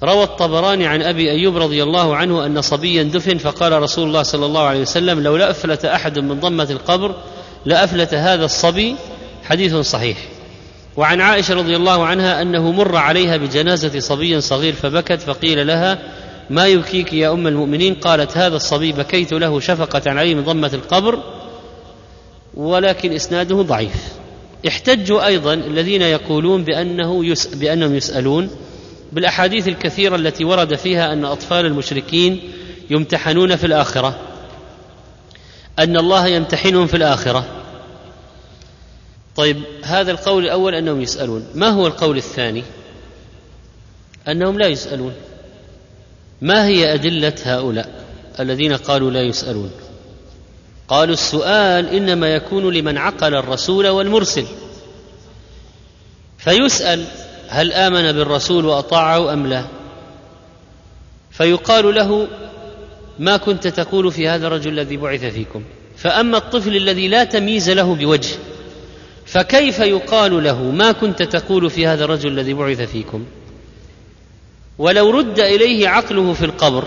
روى 0.03 0.22
الطبراني 0.22 0.86
عن 0.86 1.03
أبي 1.03 1.30
أيوب 1.30 1.57
رضي 1.57 1.82
الله 1.82 2.16
عنه 2.16 2.47
أن 2.47 2.62
صبيا 2.62 3.03
دفن 3.03 3.39
فقال 3.39 3.82
رسول 3.82 4.09
الله 4.09 4.22
صلى 4.22 4.47
الله 4.47 4.62
عليه 4.62 4.80
وسلم 4.80 5.20
لو 5.20 5.36
لا 5.36 5.51
أفلت 5.51 5.84
أحد 5.84 6.18
من 6.18 6.41
ضمة 6.41 6.68
القبر 6.70 7.14
لأفلت 7.64 8.14
هذا 8.14 8.45
الصبي 8.45 8.97
حديث 9.45 9.74
صحيح. 9.74 10.18
وعن 10.99 11.20
عائشة 11.20 11.55
رضي 11.55 11.76
الله 11.76 12.07
عنها 12.07 12.42
أنه 12.42 12.70
مر 12.72 12.96
عليها 12.96 13.36
بجنازة 13.36 14.01
صبي 14.01 14.40
صغير 14.40 14.72
فبكت 14.72 15.20
فقيل 15.20 15.66
لها 15.66 15.99
ما 16.51 16.66
يبكيك 16.66 17.12
يا 17.12 17.32
أم 17.32 17.46
المؤمنين؟ 17.46 17.94
قالت 17.94 18.36
هذا 18.36 18.57
الصبي 18.57 18.92
بكيت 18.92 19.32
له 19.32 19.61
شفقة 19.61 20.03
عليه 20.07 20.34
من 20.34 20.44
ضمة 20.44 20.70
القبر 20.74 21.18
ولكن 22.55 23.12
إسناده 23.12 23.62
ضعيف. 23.62 23.94
احتجوا 24.68 25.26
أيضا 25.26 25.55
الذين 25.55 26.03
يقولون 26.03 26.64
بأنه 26.64 27.26
يس 27.26 27.46
بأنهم 27.46 27.94
يسألون 27.94 28.51
بالأحاديث 29.12 29.68
الكثيرة 29.68 30.16
التي 30.16 30.44
ورد 30.44 30.74
فيها 30.74 31.12
أن 31.12 31.24
أطفال 31.24 31.66
المشركين 31.66 32.40
يمتحنون 32.90 33.57
في 33.57 33.66
الآخرة 33.66 34.18
أن 35.78 35.96
الله 35.96 36.26
يمتحنهم 36.26 36.86
في 36.86 36.96
الآخرة 36.96 37.57
طيب 39.39 39.62
هذا 39.82 40.11
القول 40.11 40.45
الأول 40.45 40.74
أنهم 40.74 41.01
يسألون. 41.01 41.47
ما 41.55 41.68
هو 41.68 41.86
القول 41.86 42.16
الثاني؟ 42.16 42.64
أنهم 44.28 44.59
لا 44.59 44.66
يسألون. 44.66 45.12
ما 46.43 46.66
هي 46.66 46.95
أدلة 46.95 47.34
هؤلاء 47.43 48.05
الذين 48.41 48.76
قالوا 48.76 49.11
لا 49.11 49.22
يسألون؟ 49.22 49.70
قالوا 50.89 51.14
السؤال 51.14 51.89
إنما 51.89 52.34
يكون 52.34 52.74
لمن 52.74 52.99
عقل 52.99 53.34
الرسول 53.34 53.89
والمرسل. 53.89 54.45
فيسأل 56.39 57.05
هل 57.49 57.72
آمن 57.72 58.12
بالرسول 58.12 58.66
وأطاعه 58.66 59.32
أم 59.32 59.47
لا؟ 59.47 59.64
فيقال 61.30 61.95
له 61.95 62.28
ما 63.18 63.36
كنت 63.36 63.66
تقول 63.66 64.12
في 64.12 64.28
هذا 64.28 64.47
الرجل 64.47 64.70
الذي 64.70 64.97
بعث 64.97 65.24
فيكم. 65.24 65.62
فأما 65.97 66.39
الطفل 66.39 66.76
الذي 66.76 67.09
لا 67.09 67.24
تمييز 67.24 67.70
له 67.70 67.95
بوجه 67.95 68.36
فكيف 69.28 69.78
يقال 69.78 70.44
له 70.44 70.62
ما 70.62 70.92
كنت 70.92 71.22
تقول 71.22 71.70
في 71.70 71.86
هذا 71.86 72.04
الرجل 72.04 72.28
الذي 72.28 72.54
بعث 72.54 72.80
فيكم؟ 72.80 73.24
ولو 74.78 75.10
رد 75.10 75.40
إليه 75.40 75.88
عقله 75.88 76.32
في 76.32 76.44
القبر 76.44 76.84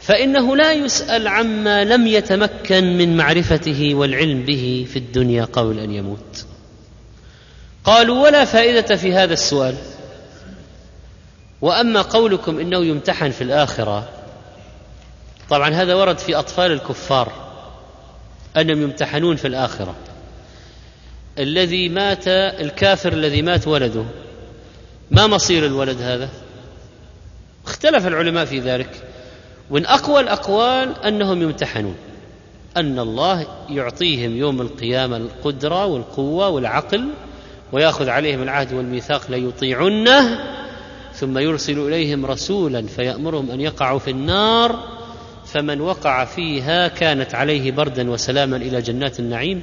فإنه 0.00 0.56
لا 0.56 0.72
يسأل 0.72 1.28
عما 1.28 1.84
لم 1.84 2.06
يتمكن 2.06 2.98
من 2.98 3.16
معرفته 3.16 3.94
والعلم 3.94 4.42
به 4.42 4.86
في 4.92 4.98
الدنيا 4.98 5.44
قبل 5.44 5.78
أن 5.78 5.90
يموت. 5.90 6.46
قالوا 7.84 8.22
ولا 8.22 8.44
فائدة 8.44 8.96
في 8.96 9.14
هذا 9.14 9.32
السؤال. 9.32 9.74
وأما 11.60 12.02
قولكم 12.02 12.58
إنه 12.58 12.84
يمتحن 12.84 13.30
في 13.30 13.44
الآخرة 13.44 14.08
طبعا 15.50 15.70
هذا 15.70 15.94
ورد 15.94 16.18
في 16.18 16.34
أطفال 16.34 16.72
الكفار 16.72 17.32
أنهم 18.56 18.82
يمتحنون 18.82 19.36
في 19.36 19.48
الآخرة. 19.48 19.94
الذي 21.40 21.88
مات 21.88 22.28
الكافر 22.28 23.12
الذي 23.12 23.42
مات 23.42 23.68
ولده. 23.68 24.04
ما 25.10 25.26
مصير 25.26 25.66
الولد 25.66 26.02
هذا؟ 26.02 26.28
اختلف 27.66 28.06
العلماء 28.06 28.44
في 28.44 28.60
ذلك. 28.60 28.90
ومن 29.70 29.86
أقوى 29.86 30.20
الأقوال 30.20 31.04
أنهم 31.04 31.42
يمتحنون. 31.42 31.96
أن 32.76 32.98
الله 32.98 33.46
يعطيهم 33.70 34.36
يوم 34.36 34.60
القيامة 34.60 35.16
القدرة 35.16 35.86
والقوة 35.86 36.48
والعقل 36.48 37.08
ويأخذ 37.72 38.08
عليهم 38.08 38.42
العهد 38.42 38.72
والميثاق 38.72 39.30
ليطيعنه 39.30 40.38
ثم 41.14 41.38
يرسل 41.38 41.78
إليهم 41.78 42.26
رسولا 42.26 42.86
فيأمرهم 42.86 43.50
أن 43.50 43.60
يقعوا 43.60 43.98
في 43.98 44.10
النار 44.10 44.78
فمن 45.46 45.80
وقع 45.80 46.24
فيها 46.24 46.88
كانت 46.88 47.34
عليه 47.34 47.72
بردا 47.72 48.10
وسلاما 48.10 48.56
إلى 48.56 48.82
جنات 48.82 49.20
النعيم. 49.20 49.62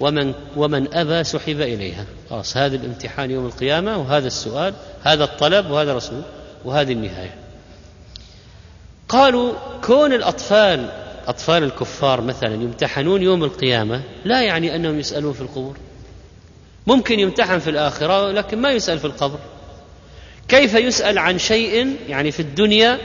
ومن 0.00 0.34
ومن 0.56 0.94
أبى 0.94 1.24
سحب 1.24 1.60
إليها. 1.60 2.06
خلاص 2.30 2.56
هذا 2.56 2.76
الامتحان 2.76 3.30
يوم 3.30 3.46
القيامة 3.46 3.96
وهذا 3.96 4.26
السؤال 4.26 4.74
هذا 5.02 5.24
الطلب 5.24 5.70
وهذا 5.70 5.94
رسول 5.94 6.22
وهذه 6.64 6.92
النهاية. 6.92 7.34
قالوا 9.08 9.52
كون 9.84 10.12
الأطفال 10.12 10.90
أطفال 11.26 11.62
الكفار 11.62 12.20
مثلا 12.20 12.54
يمتحنون 12.54 13.22
يوم 13.22 13.44
القيامة 13.44 14.02
لا 14.24 14.42
يعني 14.42 14.76
أنهم 14.76 14.98
يسألون 14.98 15.32
في 15.32 15.40
القبور. 15.40 15.76
ممكن 16.86 17.20
يمتحن 17.20 17.58
في 17.58 17.70
الآخرة 17.70 18.32
لكن 18.32 18.58
ما 18.58 18.72
يسأل 18.72 18.98
في 18.98 19.04
القبر. 19.04 19.38
كيف 20.48 20.74
يسأل 20.74 21.18
عن 21.18 21.38
شيء؟ 21.38 21.96
يعني 22.08 22.30
في 22.30 22.40
الدنيا 22.40 22.98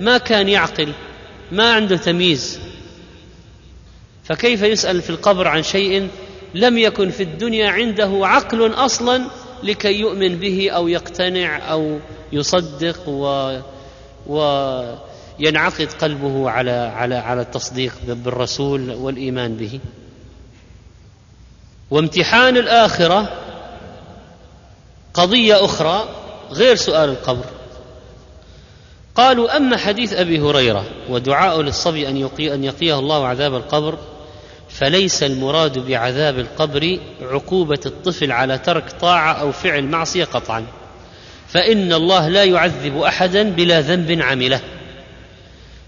ما 0.00 0.18
كان 0.18 0.48
يعقل 0.48 0.92
ما 1.52 1.72
عنده 1.72 1.96
تمييز. 1.96 2.58
فكيف 4.24 4.62
يسأل 4.62 5.02
في 5.02 5.10
القبر 5.10 5.48
عن 5.48 5.62
شيء؟ 5.62 6.08
لم 6.54 6.78
يكن 6.78 7.10
في 7.10 7.22
الدنيا 7.22 7.70
عنده 7.70 8.10
عقل 8.22 8.74
أصلا 8.74 9.24
لكي 9.62 10.00
يؤمن 10.00 10.36
به 10.36 10.70
أو 10.70 10.88
يقتنع 10.88 11.72
أو 11.72 11.98
يصدق 12.32 13.08
و 13.08 13.58
وينعقد 14.26 15.88
قلبه 16.00 16.50
على 16.50 16.70
على 16.70 17.14
على 17.14 17.40
التصديق 17.40 17.94
بالرسول 18.08 18.90
والإيمان 18.90 19.56
به. 19.56 19.80
وامتحان 21.90 22.56
الآخرة 22.56 23.28
قضية 25.14 25.64
أخرى 25.64 26.08
غير 26.50 26.76
سؤال 26.76 27.08
القبر. 27.08 27.44
قالوا 29.14 29.56
أما 29.56 29.76
حديث 29.76 30.12
أبي 30.12 30.40
هريرة 30.40 30.84
ودعاء 31.10 31.60
للصبي 31.60 32.08
أن 32.08 32.16
يقي 32.16 32.54
أن 32.54 32.64
يقيه 32.64 32.98
الله 32.98 33.26
عذاب 33.26 33.54
القبر 33.54 33.98
فليس 34.78 35.22
المراد 35.22 35.78
بعذاب 35.78 36.38
القبر 36.38 36.98
عقوبة 37.22 37.80
الطفل 37.86 38.32
على 38.32 38.58
ترك 38.58 38.92
طاعة 39.00 39.32
أو 39.32 39.52
فعل 39.52 39.84
معصية 39.84 40.24
قطعا. 40.24 40.66
فإن 41.48 41.92
الله 41.92 42.28
لا 42.28 42.44
يعذب 42.44 42.98
أحدا 42.98 43.42
بلا 43.42 43.80
ذنب 43.80 44.22
عمله. 44.22 44.60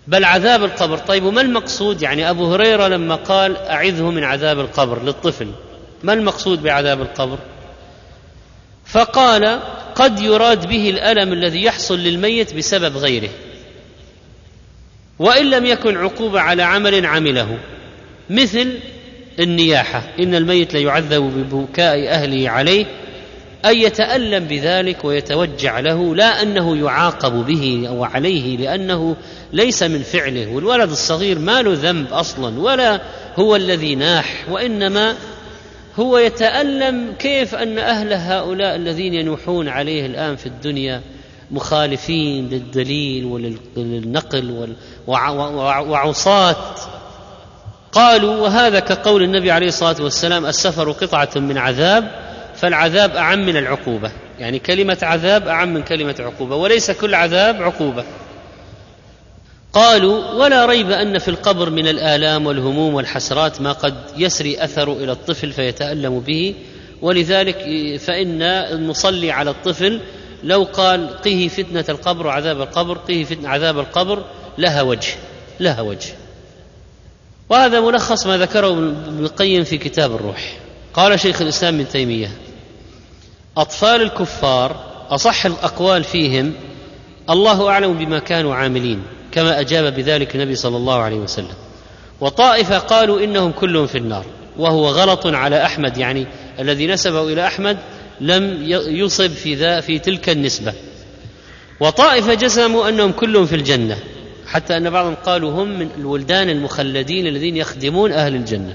بل 0.07 0.25
عذاب 0.25 0.65
القبر 0.65 0.99
طيب 0.99 1.25
وما 1.25 1.41
المقصود؟ 1.41 2.03
يعني 2.03 2.31
أبو 2.31 2.53
هريرة 2.55 2.89
لما 2.89 3.15
قال 3.15 3.57
أعذه 3.57 4.11
من 4.11 4.25
عذاب 4.25 4.61
القبر 4.61 5.03
للطفل 5.03 5.51
ما 6.03 6.13
المقصود 6.13 6.63
بعذاب 6.63 7.01
القبر؟ 7.01 7.39
فقال 8.85 9.61
قد 9.95 10.21
يراد 10.21 10.69
به 10.69 10.91
الألم 10.91 11.33
الذي 11.33 11.63
يحصل 11.63 11.99
للميت 11.99 12.55
بسبب 12.55 12.97
غيره 12.97 13.31
وإن 15.19 15.51
لم 15.51 15.67
يكن 15.67 15.97
عقوبة 15.97 16.41
على 16.41 16.63
عمل 16.63 17.07
عمله. 17.07 17.59
مثل 18.31 18.79
النياحة. 19.41 20.03
إن 20.19 20.35
الميت 20.35 20.75
ليعذب 20.75 21.23
ببكاء 21.23 22.09
أهله 22.09 22.51
عليه 22.51 22.87
أن 23.65 23.77
يتألم 23.77 24.45
بذلك 24.45 25.05
ويتوجع 25.05 25.81
له 25.81 26.15
لا 26.15 26.43
أنه 26.43 26.77
يعاقب 26.77 27.47
به 27.47 27.85
أو 27.89 28.05
عليه 28.05 28.57
لأنه 28.57 29.17
ليس 29.53 29.83
من 29.83 30.03
فعله. 30.03 30.55
والولد 30.55 30.91
الصغير 30.91 31.39
ما 31.39 31.63
له 31.63 31.73
ذنب 31.75 32.13
أصلا 32.13 32.61
ولا 32.61 33.01
هو 33.37 33.57
الذي 33.57 33.95
ناح 33.95 34.45
وإنما 34.51 35.15
هو 35.99 36.19
يتألم 36.19 37.13
كيف 37.19 37.55
أن 37.55 37.79
أهل 37.79 38.13
هؤلاء 38.13 38.77
الذين 38.77 39.15
ينوحون 39.15 39.69
عليه 39.69 40.07
الآن 40.07 40.37
في 40.37 40.47
الدنيا 40.47 41.01
مخالفين 41.51 42.49
للدليل 42.49 43.25
وللنقل 43.25 44.75
وعصاة 45.07 46.57
قالوا 47.97 48.37
وهذا 48.37 48.81
كقول 48.81 49.23
النبي 49.23 49.51
عليه 49.51 49.67
الصلاة 49.67 49.97
والسلام 50.01 50.47
السفر 50.47 50.91
قطعة 50.91 51.31
من 51.37 51.59
عذاب 51.59 52.11
فالعذاب 52.55 53.17
أعم 53.17 53.47
من 53.47 53.57
العقوبة. 53.57 54.11
يعني 54.39 54.59
كلمة 54.59 54.99
عذاب 55.03 55.49
أعم 55.49 55.75
من 55.75 55.83
كلمة 55.83 56.15
عقوبة 56.21 56.57
وليس 56.57 56.91
كل 56.91 57.15
عذاب 57.15 57.63
عقوبة. 57.63 58.05
قالوا 59.73 60.33
ولا 60.33 60.67
ريب 60.67 60.91
أن 60.91 61.19
في 61.19 61.29
القبر 61.29 61.71
من 61.71 61.89
الآلام 61.89 62.47
والهموم 62.47 62.95
والحسرات 62.95 63.61
ما 63.61 63.73
قد 63.73 63.95
يسري 64.17 64.65
أثر 64.65 64.93
إلى 64.93 65.13
الطفل 65.13 65.53
فيتألم 65.53 66.21
به. 66.21 66.55
ولذلك 67.03 67.57
فإن 68.01 68.43
المصلي 68.43 69.31
على 69.31 69.51
الطفل 69.51 70.01
لو 70.45 70.63
قال 70.63 71.09
قه 71.25 71.49
فتنة 71.57 71.85
القبر 71.89 72.27
وعذاب 72.27 72.61
القبر 72.61 72.99
قه 72.99 73.25
فتنة 73.25 73.49
عذاب 73.49 73.79
القبر 73.79 74.25
لها 74.59 74.83
وجه 74.83 75.15
لها 75.61 75.81
وجه. 75.81 76.26
وهذا 77.49 77.81
ملخص 77.81 78.27
ما 78.27 78.39
ذكره 78.39 78.69
ابن 78.69 79.25
القيم 79.25 79.65
في 79.65 79.79
كتاب 79.79 80.15
الروح. 80.15 80.59
قال 80.95 81.21
شيخ 81.21 81.43
الإسلام 81.43 81.75
ابن 81.75 81.89
تيمية 81.89 82.31
أطفال 83.57 84.03
الكفار 84.03 84.77
أصح 85.11 85.47
الأقوال 85.47 86.05
فيهم 86.05 86.53
الله 87.31 87.69
أعلم 87.69 87.93
بما 87.93 88.19
كانوا 88.19 88.55
عاملين 88.55 89.03
كما 89.33 89.61
أجاب 89.61 89.95
بذلك 89.95 90.35
النبي 90.35 90.57
صلى 90.57 90.77
الله 90.77 90.95
عليه 90.95 91.17
وسلم. 91.17 91.55
وطائفة 92.21 92.79
قالوا 92.79 93.25
إنهم 93.25 93.53
كلهم 93.53 93.87
في 93.87 93.99
النار 93.99 94.25
وهو 94.59 94.89
غلط 94.89 95.27
على 95.27 95.65
أحمد 95.65 95.97
يعني 95.97 96.27
الذي 96.59 96.87
نسبه 96.87 97.33
إلى 97.33 97.47
أحمد 97.47 97.79
لم 98.21 98.63
يصب 98.89 99.31
في 99.31 99.55
ذا 99.55 99.81
في 99.81 99.99
تلك 99.99 100.29
النسبة. 100.29 100.73
وطائفة 101.81 102.35
جزموا 102.35 102.89
أنهم 102.89 103.13
كلهم 103.13 103.47
في 103.47 103.57
الجنة. 103.57 103.99
حتى 104.47 104.77
أن 104.77 104.91
بعضهم 104.91 105.15
قالوا 105.15 105.63
هم 105.63 105.79
من 105.79 105.91
الولدان 105.99 106.51
المخلدين 106.51 107.27
الذين 107.27 107.57
يخدمون 107.57 108.13
أهل 108.13 108.35
الجنة. 108.35 108.75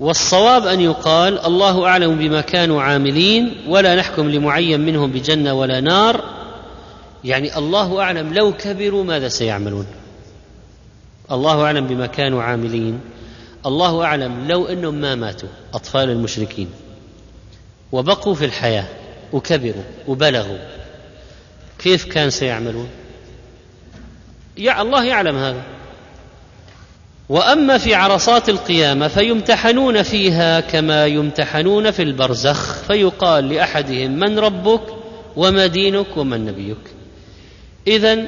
والصواب 0.00 0.66
أن 0.66 0.80
يقال 0.80 1.38
الله 1.38 1.86
أعلم 1.86 2.18
بما 2.18 2.40
كانوا 2.40 2.82
عاملين 2.82 3.56
ولا 3.68 3.94
نحكم 3.94 4.30
لمعين 4.30 4.80
منهم 4.80 5.12
بجنة 5.12 5.54
ولا 5.54 5.80
نار. 5.80 6.24
يعني 7.24 7.58
الله 7.58 8.00
أعلم 8.00 8.34
لو 8.34 8.52
كبروا 8.52 9.04
ماذا 9.04 9.28
سيعملون؟ 9.28 9.86
الله 11.30 11.62
أعلم 11.64 11.86
بما 11.86 12.06
كانوا 12.06 12.42
عاملين. 12.42 13.00
الله 13.66 14.04
أعلم 14.04 14.48
لو 14.48 14.66
أنهم 14.66 14.94
ما 14.94 15.14
ماتوا 15.14 15.48
أطفال 15.74 16.10
المشركين. 16.10 16.68
وبقوا 17.92 18.34
في 18.34 18.44
الحياة 18.44 18.86
وكبروا 19.32 19.84
وبلغوا. 20.08 20.58
كيف 21.78 22.04
كان 22.04 22.30
سيعملون؟ 22.30 22.88
يا 24.56 24.82
الله 24.82 25.04
يعلم 25.04 25.36
هذا. 25.36 25.62
وأما 27.28 27.78
في 27.78 27.94
عرصات 27.94 28.48
القيامة 28.48 29.08
فيمتحنون 29.08 30.02
فيها 30.02 30.60
كما 30.60 31.06
يمتحنون 31.06 31.90
في 31.90 32.02
البرزخ 32.02 32.74
فيقال 32.74 33.48
لأحدهم 33.48 34.10
من 34.10 34.38
ربك 34.38 34.82
وما 35.36 35.66
دينك 35.66 36.16
ومن 36.16 36.44
نبيك. 36.44 36.94
إذا 37.86 38.24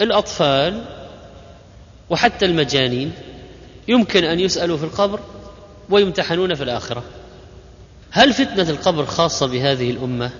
الأطفال 0.00 0.84
وحتى 2.10 2.46
المجانين 2.46 3.12
يمكن 3.88 4.24
أن 4.24 4.40
يسألوا 4.40 4.76
في 4.76 4.84
القبر 4.84 5.20
ويمتحنون 5.90 6.54
في 6.54 6.62
الآخرة. 6.62 7.02
هل 8.10 8.32
فتنة 8.32 8.70
القبر 8.70 9.06
خاصة 9.06 9.46
بهذه 9.46 9.90
الأمة 9.90 10.30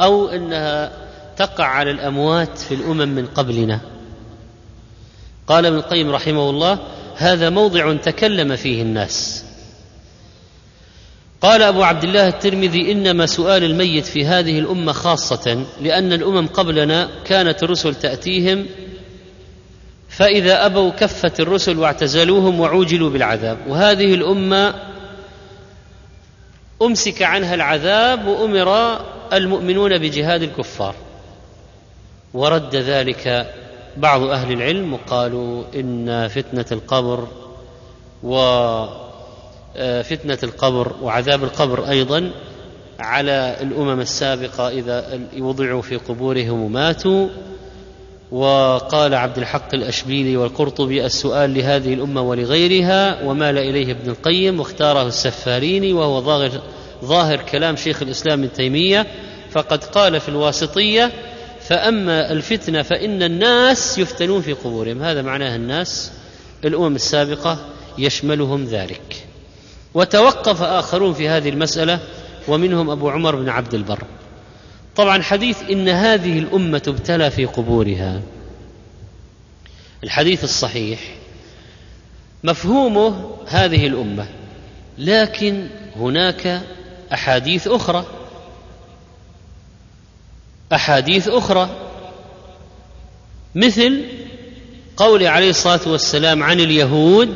أو 0.00 0.28
أنها 0.28 1.07
تقع 1.38 1.64
على 1.64 1.90
الأموات 1.90 2.58
في 2.58 2.74
الأمم 2.74 3.08
من 3.08 3.26
قبلنا. 3.26 3.80
قال 5.46 5.66
ابن 5.66 5.76
القيم 5.76 6.10
رحمه 6.10 6.50
الله 6.50 6.78
هذا 7.16 7.50
موضع 7.50 7.96
تكلم 7.96 8.56
فيه 8.56 8.82
الناس. 8.82 9.44
قال 11.40 11.62
أبو 11.62 11.82
عبد 11.82 12.04
الله 12.04 12.28
الترمذي 12.28 12.92
إنما 12.92 13.26
سؤال 13.26 13.64
الميت 13.64 14.06
في 14.06 14.26
هذه 14.26 14.58
الأمة 14.58 14.92
خاصة 14.92 15.64
لأن 15.82 16.12
الأمم 16.12 16.46
قبلنا 16.46 17.08
كانت 17.24 17.62
الرسل 17.62 17.94
تأتيهم 17.94 18.66
فإذا 20.08 20.66
أبوا 20.66 20.90
كفت 20.90 21.40
الرسل 21.40 21.78
واعتزلوهم 21.78 22.60
وعوجلوا 22.60 23.10
بالعذاب. 23.10 23.58
وهذه 23.68 24.14
الأمة 24.14 24.74
أمسك 26.82 27.22
عنها 27.22 27.54
العذاب 27.54 28.26
وأمر 28.26 28.98
المؤمنون 29.32 29.98
بجهاد 29.98 30.42
الكفار. 30.42 30.94
ورد 32.34 32.76
ذلك 32.76 33.54
بعض 33.96 34.22
أهل 34.22 34.52
العلم 34.52 34.92
وقالوا 34.92 35.62
إن 35.74 36.28
فتنة 36.28 36.66
القبر 36.72 37.28
و 38.22 38.36
آه، 39.76 40.04
القبر 40.42 40.92
وعذاب 41.02 41.44
القبر 41.44 41.88
أيضا 41.88 42.30
على 42.98 43.56
الأمم 43.60 44.00
السابقة 44.00 44.68
إذا 44.68 45.20
وضعوا 45.38 45.82
في 45.82 45.96
قبورهم 45.96 46.62
وماتوا. 46.62 47.28
وقال 48.32 49.14
عبد 49.14 49.38
الحق 49.38 49.74
الأشبيلي 49.74 50.36
والقرطبي 50.36 51.06
السؤال 51.06 51.54
لهذه 51.54 51.94
الأمة 51.94 52.22
ولغيرها 52.22 53.24
ومال 53.24 53.58
إليه 53.58 53.92
ابن 53.92 54.10
القيم 54.10 54.60
واختاره 54.60 55.02
السفاريني 55.06 55.92
وهو 55.92 56.20
ظاهر 56.20 56.50
ظاهر 57.04 57.36
كلام 57.36 57.76
شيخ 57.76 58.02
الإسلام 58.02 58.42
ابن 58.42 58.52
تيمية. 58.52 59.06
فقد 59.50 59.84
قال 59.84 60.20
في 60.20 60.28
الواسطية 60.28 61.12
فأما 61.68 62.32
الفتنة 62.32 62.82
فإن 62.82 63.22
الناس 63.22 63.98
يفتنون 63.98 64.42
في 64.42 64.52
قبورهم. 64.52 65.02
هذا 65.02 65.22
معناه 65.22 65.56
الناس 65.56 66.12
الأمم 66.64 66.94
السابقة 66.94 67.66
يشملهم 67.98 68.64
ذلك. 68.64 69.26
وتوقف 69.94 70.62
آخرون 70.62 71.14
في 71.14 71.28
هذه 71.28 71.48
المسألة 71.48 71.98
ومنهم 72.48 72.90
أبو 72.90 73.10
عمر 73.10 73.36
بن 73.36 73.48
عبد 73.48 73.74
البر. 73.74 74.02
طبعا 74.96 75.22
حديث 75.22 75.62
إن 75.70 75.88
هذه 75.88 76.38
الأمة 76.38 76.78
تبتلى 76.78 77.30
في 77.30 77.44
قبورها. 77.44 78.20
الحديث 80.04 80.44
الصحيح. 80.44 81.00
مفهومه 82.44 83.30
هذه 83.46 83.86
الأمة. 83.86 84.26
لكن 84.98 85.66
هناك 85.96 86.62
أحاديث 87.12 87.68
أخرى. 87.68 88.06
أحاديث 90.72 91.28
أخرى. 91.28 91.68
مثل 93.54 94.04
قول 94.96 95.26
عليه 95.26 95.50
الصلاة 95.50 95.80
والسلام 95.86 96.42
عن 96.42 96.60
اليهود 96.60 97.34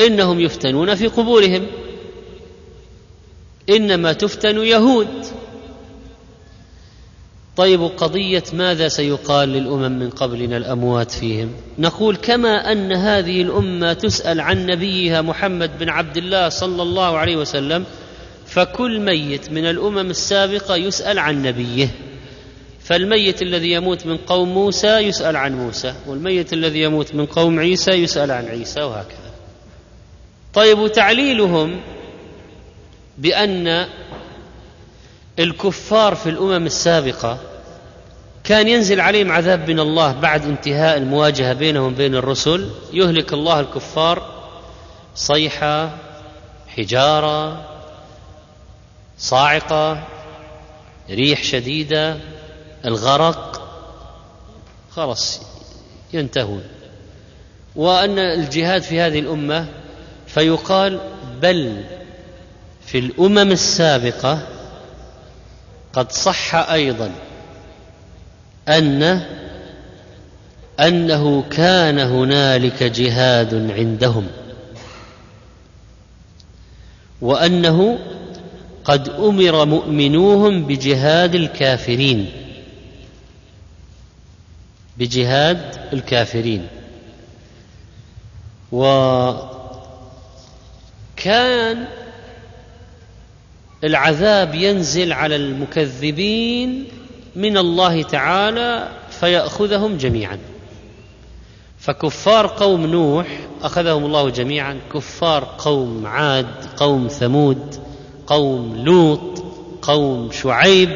إنهم 0.00 0.40
يفتنون 0.40 0.94
في 0.94 1.06
قبورهم. 1.06 1.66
إنما 3.68 4.12
تفتن 4.12 4.58
يهود. 4.58 5.26
طيب 7.56 7.82
قضية 7.82 8.42
ماذا 8.52 8.88
سيقال 8.88 9.48
للأمم 9.48 9.98
من 9.98 10.10
قبلنا 10.10 10.56
الأموات 10.56 11.10
فيهم؟ 11.10 11.52
نقول 11.78 12.16
كما 12.16 12.72
أن 12.72 12.92
هذه 12.92 13.42
الأمة 13.42 13.92
تسأل 13.92 14.40
عن 14.40 14.66
نبيها 14.66 15.22
محمد 15.22 15.78
بن 15.78 15.88
عبد 15.88 16.16
الله 16.16 16.48
صلى 16.48 16.82
الله 16.82 17.18
عليه 17.18 17.36
وسلم 17.36 17.84
فكل 18.50 19.00
ميت 19.00 19.52
من 19.52 19.66
الأمم 19.66 20.10
السابقة 20.10 20.76
يسأل 20.76 21.18
عن 21.18 21.42
نبيه. 21.42 21.88
فالميت 22.84 23.42
الذي 23.42 23.72
يموت 23.72 24.06
من 24.06 24.16
قوم 24.16 24.54
موسى 24.54 24.98
يسأل 24.98 25.36
عن 25.36 25.56
موسى 25.56 25.94
والميت 26.06 26.52
الذي 26.52 26.82
يموت 26.82 27.14
من 27.14 27.26
قوم 27.26 27.60
عيسى 27.60 27.90
يسأل 27.90 28.30
عن 28.30 28.46
عيسى 28.46 28.82
وهكذا. 28.82 29.30
طيب 30.54 30.78
وتعليلهم 30.78 31.80
بأن 33.18 33.86
الكفار 35.38 36.14
في 36.14 36.30
الأمم 36.30 36.66
السابقة 36.66 37.38
كان 38.44 38.68
ينزل 38.68 39.00
عليهم 39.00 39.32
عذاب 39.32 39.70
من 39.70 39.80
الله 39.80 40.12
بعد 40.12 40.44
انتهاء 40.44 40.96
المواجهة 40.96 41.52
بينهم 41.52 41.94
بين 41.94 42.14
الرسل. 42.14 42.70
يهلك 42.92 43.32
الله 43.32 43.60
الكفار 43.60 44.22
صيحة 45.14 45.96
حجارة 46.68 47.69
صاعقة 49.20 50.06
ريح 51.10 51.42
شديدة 51.42 52.16
الغرق 52.84 53.68
خلاص 54.90 55.40
ينتهون. 56.12 56.62
وأن 57.76 58.18
الجهاد 58.18 58.82
في 58.82 59.00
هذه 59.00 59.18
الأمة 59.18 59.66
فيقال 60.26 61.00
بل 61.42 61.84
في 62.86 62.98
الأمم 62.98 63.52
السابقة 63.52 64.46
قد 65.92 66.12
صح 66.12 66.54
أيضا 66.54 67.12
أن 68.68 69.26
أنه 70.80 71.42
كان 71.42 71.98
هنالك 71.98 72.82
جهاد 72.82 73.70
عندهم 73.70 74.26
وأنه 77.20 77.98
قد 78.84 79.08
أمر 79.08 79.64
مؤمنوهم 79.64 80.64
بجهاد 80.64 81.34
الكافرين. 81.34 82.30
بجهاد 84.98 85.88
الكافرين. 85.92 86.66
وكان 88.72 89.48
العذاب 93.84 94.54
ينزل 94.54 95.12
على 95.12 95.36
المكذبين 95.36 96.84
من 97.36 97.56
الله 97.56 98.02
تعالى 98.02 98.88
فيأخذهم 99.10 99.96
جميعا. 99.96 100.38
فكفار 101.78 102.46
قوم 102.46 102.86
نوح 102.86 103.26
أخذهم 103.62 104.04
الله 104.04 104.30
جميعا. 104.30 104.80
كفار 104.94 105.54
قوم 105.58 106.06
عاد 106.06 106.46
قوم 106.76 107.08
ثمود. 107.08 107.89
قوم 108.30 108.76
لوط 108.76 109.44
قوم 109.82 110.30
شعيب 110.32 110.90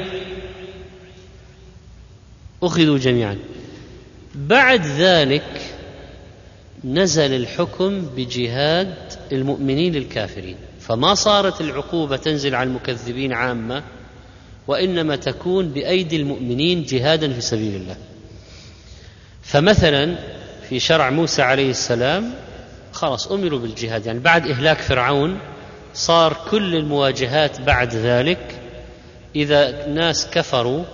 أخذوا 2.63 2.99
جميعا. 2.99 3.39
بعد 4.35 4.87
ذلك 4.87 5.61
نزل 6.85 7.35
الحكم 7.35 8.01
بجهاد 8.17 8.95
المؤمنين 9.33 9.97
الكافرين. 9.97 10.57
فما 10.81 11.15
صارت 11.15 11.61
العقوبة 11.61 12.17
تنزل 12.17 12.55
على 12.55 12.69
المكذبين 12.69 13.33
عامة 13.33 13.83
وإنما 14.67 15.17
تكون 15.17 15.69
بأيدي 15.69 16.17
المؤمنين 16.17 16.85
جهادا 16.85 17.33
في 17.33 17.41
سبيل 17.41 17.75
الله. 17.75 17.97
فمثلا 19.43 20.19
في 20.69 20.81
شرع 20.81 21.11
موسى 21.11 21.43
عليه 21.43 21.71
السلام 21.71 22.35
خلاص 22.93 23.33
أمروا 23.33 23.59
بالجهاد. 23.59 24.07
يعني 24.07 24.19
بعد 24.19 24.51
إهلاك 24.51 24.79
فرعون 24.79 25.39
صار 25.95 26.37
كل 26.51 26.77
المواجهات 26.77 27.61
بعد 27.61 27.95
ذلك 27.95 28.61
إذا 29.37 29.87
ناس 29.87 30.27
كفروا 30.31 30.85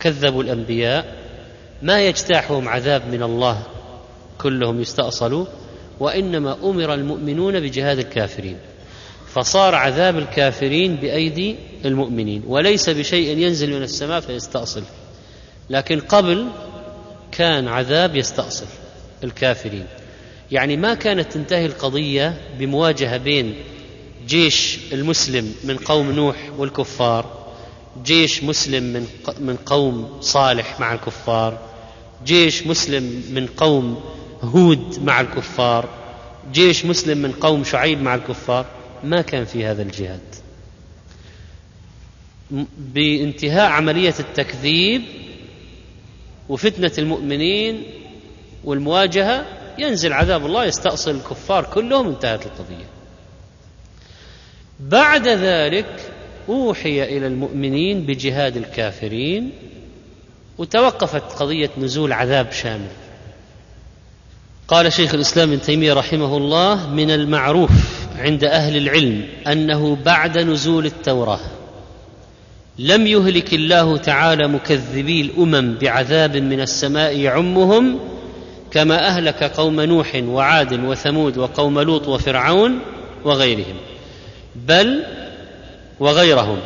كذبوا 0.00 0.42
الأنبياء 0.42 1.16
ما 1.82 2.06
يجتاحهم 2.06 2.68
عذاب 2.68 3.02
من 3.06 3.22
الله 3.22 3.62
كلهم 4.38 4.80
يستأصلوا 4.80 5.46
وإنما 6.00 6.56
أمر 6.64 6.94
المؤمنون 6.94 7.60
بجهاد 7.60 7.98
الكافرين. 7.98 8.56
فصار 9.26 9.74
عذاب 9.74 10.18
الكافرين 10.18 10.96
بأيدي 10.96 11.56
المؤمنين 11.84 12.42
وليس 12.46 12.90
بشيء 12.90 13.38
ينزل 13.38 13.70
من 13.72 13.82
السماء 13.82 14.20
فيستأصل. 14.20 14.82
لكن 15.70 16.00
قبل 16.00 16.48
كان 17.32 17.68
عذاب 17.68 18.16
يستأصل 18.16 18.66
الكافرين. 19.24 19.86
يعني 20.52 20.76
ما 20.76 20.94
كانت 20.94 21.32
تنتهي 21.32 21.66
القضية 21.66 22.40
بمواجهة 22.58 23.16
بين 23.16 23.54
جيش 24.26 24.78
المسلم 24.92 25.54
من 25.64 25.76
قوم 25.76 26.10
نوح 26.10 26.36
والكفار 26.58 27.44
جيش 28.04 28.44
مسلم 28.44 28.82
من 28.82 29.06
من 29.40 29.56
قوم 29.56 30.18
صالح 30.20 30.80
مع 30.80 30.94
الكفار 30.94 31.58
جيش 32.24 32.66
مسلم 32.66 33.22
من 33.30 33.46
قوم 33.46 34.00
هود 34.42 35.02
مع 35.02 35.20
الكفار 35.20 35.88
جيش 36.52 36.84
مسلم 36.84 37.18
من 37.18 37.32
قوم 37.32 37.64
شعيب 37.64 38.02
مع 38.02 38.14
الكفار. 38.14 38.66
ما 39.04 39.20
كان 39.22 39.44
في 39.44 39.64
هذا 39.66 39.82
الجهاد. 39.82 40.20
بانتهاء 42.78 43.70
عملية 43.70 44.14
التكذيب 44.20 45.02
وفتنة 46.48 46.92
المؤمنين 46.98 47.82
والمواجهة 48.64 49.46
ينزل 49.78 50.12
عذاب 50.12 50.46
الله 50.46 50.64
يستأصل 50.64 51.10
الكفار 51.10 51.64
كلهم 51.64 52.08
انتهت 52.08 52.46
القضية. 52.46 52.86
بعد 54.80 55.28
ذلك 55.28 56.12
أوحي 56.48 57.02
إلى 57.02 57.26
المؤمنين 57.26 58.00
بجهاد 58.00 58.56
الكافرين 58.56 59.50
وتوقفت 60.58 61.32
قضية 61.32 61.70
نزول 61.78 62.12
عذاب 62.12 62.52
شامل. 62.52 62.90
قال 64.68 64.92
شيخ 64.92 65.14
الإسلام 65.14 65.52
ابن 65.52 65.60
تيمية 65.60 65.92
رحمه 65.92 66.36
الله 66.36 66.90
من 66.90 67.10
المعروف 67.10 67.70
عند 68.18 68.44
أهل 68.44 68.76
العلم 68.76 69.24
أنه 69.46 69.96
بعد 70.04 70.38
نزول 70.38 70.86
التوراة 70.86 71.40
لم 72.78 73.06
يهلك 73.06 73.54
الله 73.54 73.96
تعالى 73.96 74.48
مكذبي 74.48 75.20
الأمم 75.20 75.74
بعذاب 75.74 76.36
من 76.36 76.60
السماء 76.60 77.18
يعمهم 77.18 78.00
كما 78.70 79.06
أهلك 79.08 79.44
قوم 79.44 79.80
نوح 79.80 80.22
وعاد 80.24 80.84
وثمود 80.84 81.38
وقوم 81.38 81.80
لوط 81.80 82.08
وفرعون 82.08 82.78
وغيرهم. 83.24 83.76
بل 84.56 85.04
وغيرهم. 86.00 86.58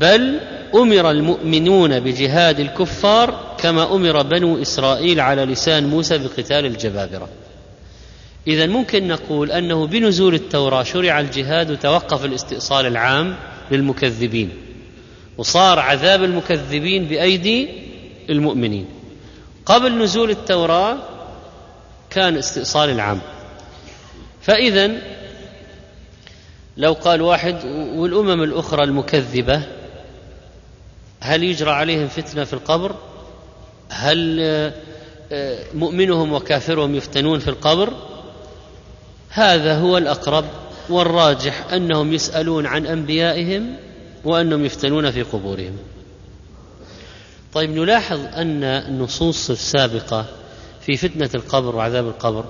بل 0.00 0.40
أمر 0.74 1.10
المؤمنون 1.10 2.00
بجهاد 2.00 2.60
الكفار 2.60 3.54
كما 3.58 3.94
أمر 3.94 4.22
بنو 4.22 4.62
إسرائيل 4.62 5.20
على 5.20 5.44
لسان 5.44 5.86
موسى 5.86 6.18
بقتال 6.18 6.66
الجبابرة. 6.66 7.28
اذا 8.46 8.66
ممكن 8.66 9.08
نقول 9.08 9.50
أنه 9.50 9.86
بنزول 9.86 10.34
التوراة 10.34 10.82
شرع 10.82 11.20
الجهاد 11.20 11.70
وتوقف 11.70 12.24
الاستئصال 12.24 12.86
العام 12.86 13.36
للمكذبين 13.70 14.50
وصار 15.38 15.78
عذاب 15.78 16.24
المكذبين 16.24 17.04
بأيدي 17.04 17.68
المؤمنين. 18.30 18.86
قبل 19.66 19.98
نزول 19.98 20.30
التوراة 20.30 20.96
كان 22.10 22.36
استئصال 22.36 22.90
العام. 22.90 23.20
فاذا 24.42 24.90
لو 26.76 26.92
قال 26.92 27.22
واحد 27.22 27.64
والأمم 27.94 28.42
الأخرى 28.42 28.84
المكذبة 28.84 29.62
هل 31.20 31.42
يجرى 31.42 31.70
عليهم 31.70 32.08
فتنة 32.08 32.44
في 32.44 32.52
القبر؟ 32.52 32.94
هل 33.88 34.40
آه، 35.32 35.64
مؤمنهم 35.74 36.32
وكافرهم 36.32 36.94
يفتنون 36.94 37.38
في 37.38 37.48
القبر؟ 37.48 37.92
هذا 39.30 39.78
هو 39.78 39.98
الأقرب 39.98 40.44
والراجح 40.88 41.72
أنهم 41.72 42.12
يسألون 42.12 42.66
عن 42.66 42.86
أنبيائهم 42.86 43.76
وأنهم 44.24 44.64
يفتنون 44.64 45.10
في 45.10 45.22
قبورهم. 45.22 45.76
طيب 47.52 47.70
نلاحظ 47.70 48.20
أن 48.34 48.64
النصوص 48.64 49.50
السابقة 49.50 50.26
في 50.80 50.96
فتنة 50.96 51.30
القبر 51.34 51.76
وعذاب 51.76 52.06
القبر 52.06 52.44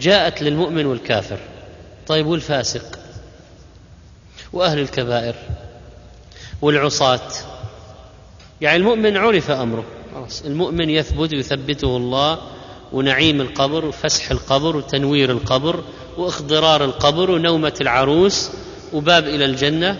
جاءت 0.00 0.42
للمؤمن 0.42 0.86
والكافر. 0.86 1.38
طيب 2.06 2.26
والفاسق؟ 2.26 2.97
وأهل 4.52 4.78
الكبائر 4.78 5.34
والعصاة. 6.62 7.20
يعني 8.60 8.76
المؤمن 8.76 9.16
عرف 9.16 9.50
أمره. 9.50 9.84
المؤمن 10.44 10.90
يثبت 10.90 11.32
يثبته 11.32 11.96
الله 11.96 12.38
ونعيم 12.92 13.40
القبر 13.40 13.84
وفسح 13.84 14.30
القبر 14.30 14.76
وتنوير 14.76 15.30
القبر 15.30 15.82
واخضرار 16.16 16.84
القبر 16.84 17.30
ونومة 17.30 17.74
العروس 17.80 18.50
وباب 18.92 19.28
إلى 19.28 19.44
الجنة. 19.44 19.98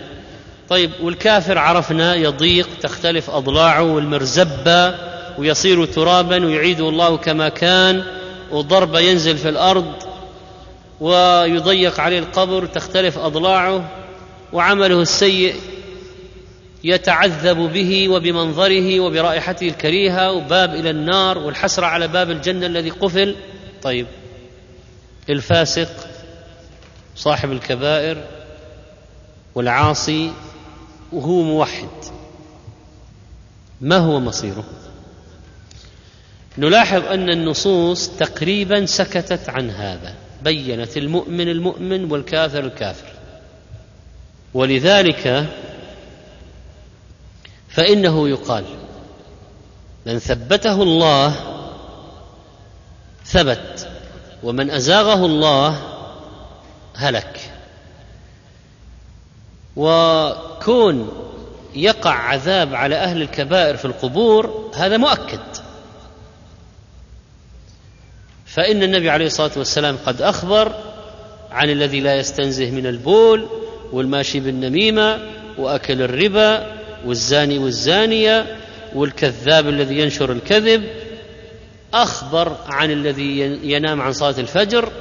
طيب 0.68 0.90
والكافر 1.02 1.58
عرفنا 1.58 2.14
يضيق 2.14 2.68
تختلف 2.80 3.30
أضلاعه 3.30 3.82
والمرزبة 3.82 4.94
ويصير 5.38 5.84
ترابا 5.84 6.46
ويعيده 6.46 6.88
الله 6.88 7.16
كما 7.16 7.48
كان 7.48 8.04
وضربة 8.50 9.00
ينزل 9.00 9.38
في 9.38 9.48
الأرض 9.48 9.92
ويضيق 11.00 12.00
عليه 12.00 12.18
القبر 12.18 12.66
تختلف 12.66 13.18
أضلاعه. 13.18 13.90
وعمله 14.52 15.02
السيء 15.02 15.54
يتعذب 16.84 17.56
به 17.56 18.08
وبمنظره 18.08 19.00
وبرائحته 19.00 19.68
الكريهة 19.68 20.32
وباب 20.32 20.74
إلى 20.74 20.90
النار 20.90 21.38
والحسرة 21.38 21.86
على 21.86 22.08
باب 22.08 22.30
الجنة 22.30 22.66
الذي 22.66 22.90
قفل. 22.90 23.36
طيب. 23.82 24.06
الفاسق 25.30 25.88
صاحب 27.16 27.52
الكبائر 27.52 28.24
والعاصي 29.54 30.32
وهو 31.12 31.42
موحد. 31.42 31.88
ما 33.80 33.96
هو 33.96 34.20
مصيره؟ 34.20 34.64
نلاحظ 36.58 37.04
أن 37.04 37.30
النصوص 37.30 38.08
تقريبا 38.08 38.86
سكتت 38.86 39.48
عن 39.48 39.70
هذا. 39.70 40.14
بينت 40.42 40.96
المؤمن 40.96 41.48
المؤمن 41.48 42.12
والكافر 42.12 42.58
الكافر. 42.58 43.07
ولذلك 44.58 45.46
فإنه 47.68 48.28
يقال 48.28 48.64
من 50.06 50.18
ثبته 50.18 50.82
الله 50.82 51.34
ثبت 53.24 53.88
ومن 54.42 54.70
أزاغه 54.70 55.26
الله 55.26 55.82
هلك. 56.94 57.40
وكون 59.76 61.12
يقع 61.74 62.14
عذاب 62.14 62.74
على 62.74 62.96
أهل 62.96 63.22
الكبائر 63.22 63.76
في 63.76 63.84
القبور 63.84 64.70
هذا 64.74 64.96
مؤكد. 64.96 65.40
فإن 68.46 68.82
النبي 68.82 69.10
عليه 69.10 69.26
الصلاة 69.26 69.52
والسلام 69.56 69.98
قد 70.06 70.22
أخبر 70.22 70.74
عن 71.50 71.70
الذي 71.70 72.00
لا 72.00 72.16
يستنزه 72.16 72.70
من 72.70 72.86
البول 72.86 73.67
والماشي 73.92 74.40
بالنميمة 74.40 75.18
وأكل 75.58 76.02
الربا 76.02 76.66
والزاني 77.04 77.58
والزانية 77.58 78.56
والكذاب 78.94 79.68
الذي 79.68 79.98
ينشر 79.98 80.32
الكذب 80.32 80.84
أخبر 81.94 82.56
عن 82.66 82.90
الذي 82.90 83.40
ينام 83.62 84.02
عن 84.02 84.12
صلاة 84.12 84.34
الفجر 84.38 84.92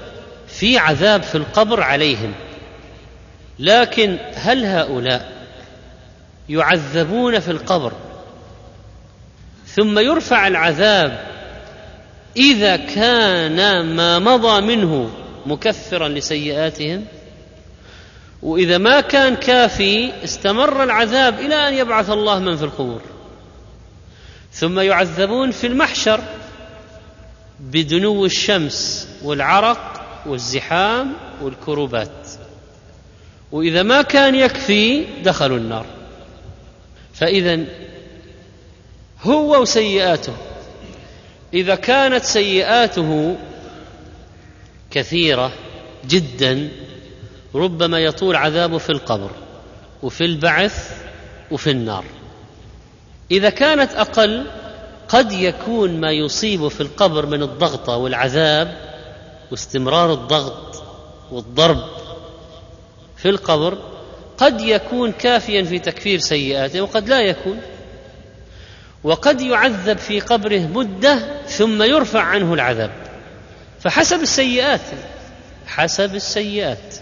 في 0.48 0.78
عذاب 0.78 1.24
في 1.24 1.36
القبر 1.36 1.82
عليهم. 1.82 2.34
لكن 3.60 4.18
هل 4.36 4.66
هؤلاء 4.66 5.32
يعذبون 6.50 7.40
في 7.40 7.52
القبر 7.52 7.94
ثم 9.66 10.00
يرفع 10.00 10.48
العذاب 10.48 11.20
إذا 12.38 12.76
كان 12.76 13.86
ما 13.96 14.20
مضى 14.20 14.62
منه 14.62 15.10
مكفرا 15.46 16.08
لسيئاتهم؟ 16.08 17.06
وإذا 18.42 18.78
ما 18.78 19.02
كان 19.02 19.36
كافي 19.36 20.24
استمر 20.24 20.84
العذاب 20.84 21.40
إلى 21.40 21.56
أن 21.68 21.74
يبعث 21.74 22.10
الله 22.10 22.40
من 22.40 22.58
في 22.58 22.64
القبور. 22.64 23.02
ثم 24.54 24.80
يعذبون 24.80 25.52
في 25.52 25.68
المحشر 25.68 26.22
بدنو 27.60 28.26
الشمس 28.26 29.08
والعرق 29.24 30.06
والزحام 30.26 31.14
والكروبات. 31.42 32.28
وإذا 33.52 33.84
ما 33.84 34.02
كان 34.02 34.36
يكفي 34.36 35.06
دخلوا 35.24 35.58
النار. 35.58 35.86
فاذا 37.14 37.66
هو 39.22 39.62
وسيئاته. 39.62 40.34
إذا 41.54 41.76
كانت 41.76 42.24
سيئاته 42.24 43.38
كثيرة 44.92 45.52
جدا 46.08 46.70
ربما 47.58 48.00
يطول 48.00 48.36
عذابه 48.36 48.78
في 48.78 48.90
القبر 48.90 49.30
وفي 50.04 50.26
البعث 50.26 50.92
وفي 51.52 51.72
النار. 51.72 52.04
إذا 53.32 53.50
كانت 53.50 53.94
أقل 53.94 54.46
قد 55.08 55.32
يكون 55.32 56.00
ما 56.00 56.12
يصيبه 56.12 56.70
في 56.70 56.82
القبر 56.82 57.26
من 57.26 57.44
الضغطة 57.44 57.96
والعذاب 57.96 58.78
واستمرار 59.52 60.14
الضغط 60.14 60.84
والضرب 61.32 61.84
في 63.18 63.30
القبر 63.30 63.78
قد 64.38 64.62
يكون 64.62 65.12
كافيا 65.12 65.64
في 65.64 65.80
تكفير 65.80 66.20
سيئاته 66.20 66.82
وقد 66.82 67.10
لا 67.10 67.22
يكون. 67.22 67.62
وقد 69.04 69.42
يعذب 69.42 69.98
في 69.98 70.20
قبره 70.20 70.60
مدة 70.60 71.44
ثم 71.48 71.84
يرفع 71.84 72.22
عنه 72.22 72.54
العذاب. 72.54 72.92
فحسب 73.80 74.22
السيئات 74.22 74.82
حسب 75.68 76.16
السيئات. 76.16 76.96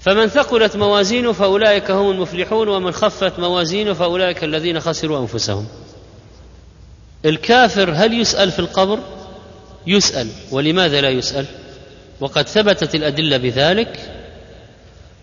فمن 0.00 0.26
ثقلت 0.26 0.76
موازينه 0.76 1.32
فأولئك 1.32 1.90
هم 1.90 2.10
المفلحون 2.10 2.68
ومن 2.68 2.92
خفت 2.92 3.38
موازينه 3.38 3.92
فأولئك 3.92 4.44
الذين 4.44 4.80
خسروا 4.80 5.20
أنفسهم. 5.20 5.66
الكافر 7.24 7.92
هل 7.94 8.20
يسأل 8.20 8.50
في 8.50 8.58
القبر؟ 8.58 8.98
يسأل. 9.86 10.28
ولماذا 10.50 11.00
لا 11.00 11.10
يسأل؟ 11.10 11.44
وقد 12.20 12.48
ثبتت 12.48 12.94
الأدلة 12.94 13.36
بذلك. 13.36 14.14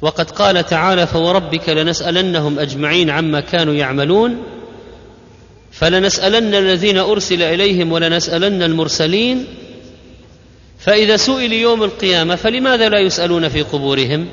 وقد 0.02 0.32
قال 0.32 0.66
تعالى 0.66 1.08
فوربك 1.08 1.70
لنسألنهم 1.70 2.60
أجمعين 2.60 3.10
عما 3.10 3.40
كانوا 3.40 3.74
يعملون. 3.74 4.44
فلنسألن 5.72 6.56
الذين 6.56 6.98
أرسل 6.98 7.42
إليهم 7.42 7.92
ولنسألن 7.92 8.64
المرسلين. 8.64 9.46
فإذا 10.80 11.18
سئل 11.18 11.54
يوم 11.54 11.84
القيامة 11.84 12.36
فلماذا 12.36 12.90
لا 12.90 13.00
يسألون 13.00 13.50
في 13.50 13.62
قبورهم؟ 13.62 14.28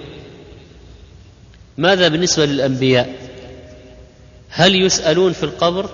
ماذا 1.78 2.08
بالنسبة 2.08 2.44
للأنبياء؟ 2.46 3.14
هل 4.50 4.84
يسألون 4.84 5.32
في 5.32 5.42
القبر؟ 5.42 5.90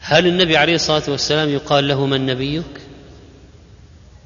هل 0.00 0.26
النبي 0.26 0.56
عليه 0.56 0.74
الصلاة 0.74 1.02
والسلام 1.08 1.48
يقال 1.48 1.88
له 1.88 2.06
من 2.06 2.26
نبيك؟ 2.26 2.64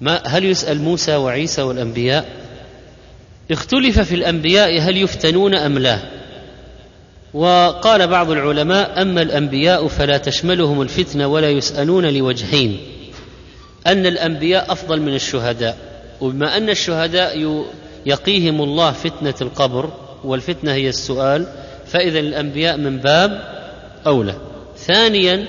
ما 0.01 0.23
هل 0.27 0.45
يسأل 0.45 0.83
موسى 0.83 1.17
وعيسى 1.17 1.63
والأنبياء؟ 1.63 2.29
اختلف 3.51 4.01
في 4.01 4.15
الأنبياء 4.15 4.81
هل 4.81 4.97
يفتنون 4.97 5.55
أم 5.55 5.79
لا؟ 5.79 5.99
وقال 7.35 8.07
بعض 8.07 8.31
العلماء 8.31 9.03
أما 9.03 9.23
الأنبياء 9.23 9.89
فلا 9.89 10.19
تشملهم 10.19 10.83
الفتنة 10.83 11.27
ولا 11.27 11.51
يسألون 11.51 12.07
لوجهين. 12.07 12.81
أن 13.87 14.07
الأنبياء 14.07 14.73
أفضل 14.73 15.01
من 15.01 15.15
الشهداء. 15.15 15.77
وبما 16.21 16.57
أن 16.57 16.71
الشهداء 16.71 17.65
يقيهم 18.09 18.63
الله 18.63 18.93
فتنة 18.93 19.35
القبر 19.41 19.91
والفتنة 20.25 20.73
هي 20.73 20.89
السؤال. 20.89 21.47
فإذا 21.87 22.19
الأنبياء 22.19 22.77
من 22.77 22.99
باب 22.99 23.43
أولى. 24.07 24.35
ثانيا 24.77 25.47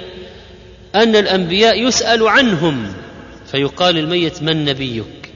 أن 0.96 1.16
الأنبياء 1.16 1.88
يسأل 1.88 2.28
عنهم. 2.28 2.94
فيقال 3.52 3.98
الميت 3.98 4.44
من 4.44 4.66
نبيك؟ 4.66 5.34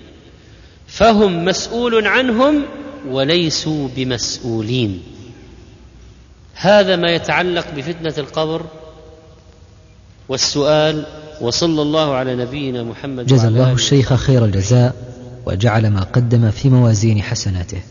فهم 0.88 1.46
مسؤول 1.46 2.08
عنهم 2.08 2.62
وليسوا 3.10 3.88
بمسؤولين. 3.96 5.04
هذا 6.56 6.96
ما 6.96 7.12
يتعلق 7.12 7.66
بفتنة 7.76 8.14
القبر 8.18 8.66
والسؤال. 10.30 11.06
وصلى 11.42 11.82
الله 11.82 12.14
على 12.14 12.36
نبينا 12.36 12.84
محمد 12.84 13.26
جزا 13.26 13.48
الله 13.48 13.74
الشيخ 13.74 14.14
خير 14.14 14.46
الجزاء. 14.46 15.13
وجعل 15.46 15.88
ما 15.88 16.04
قدم 16.04 16.52
في 16.52 16.70
موازين 16.70 17.22
حسناته. 17.22 17.82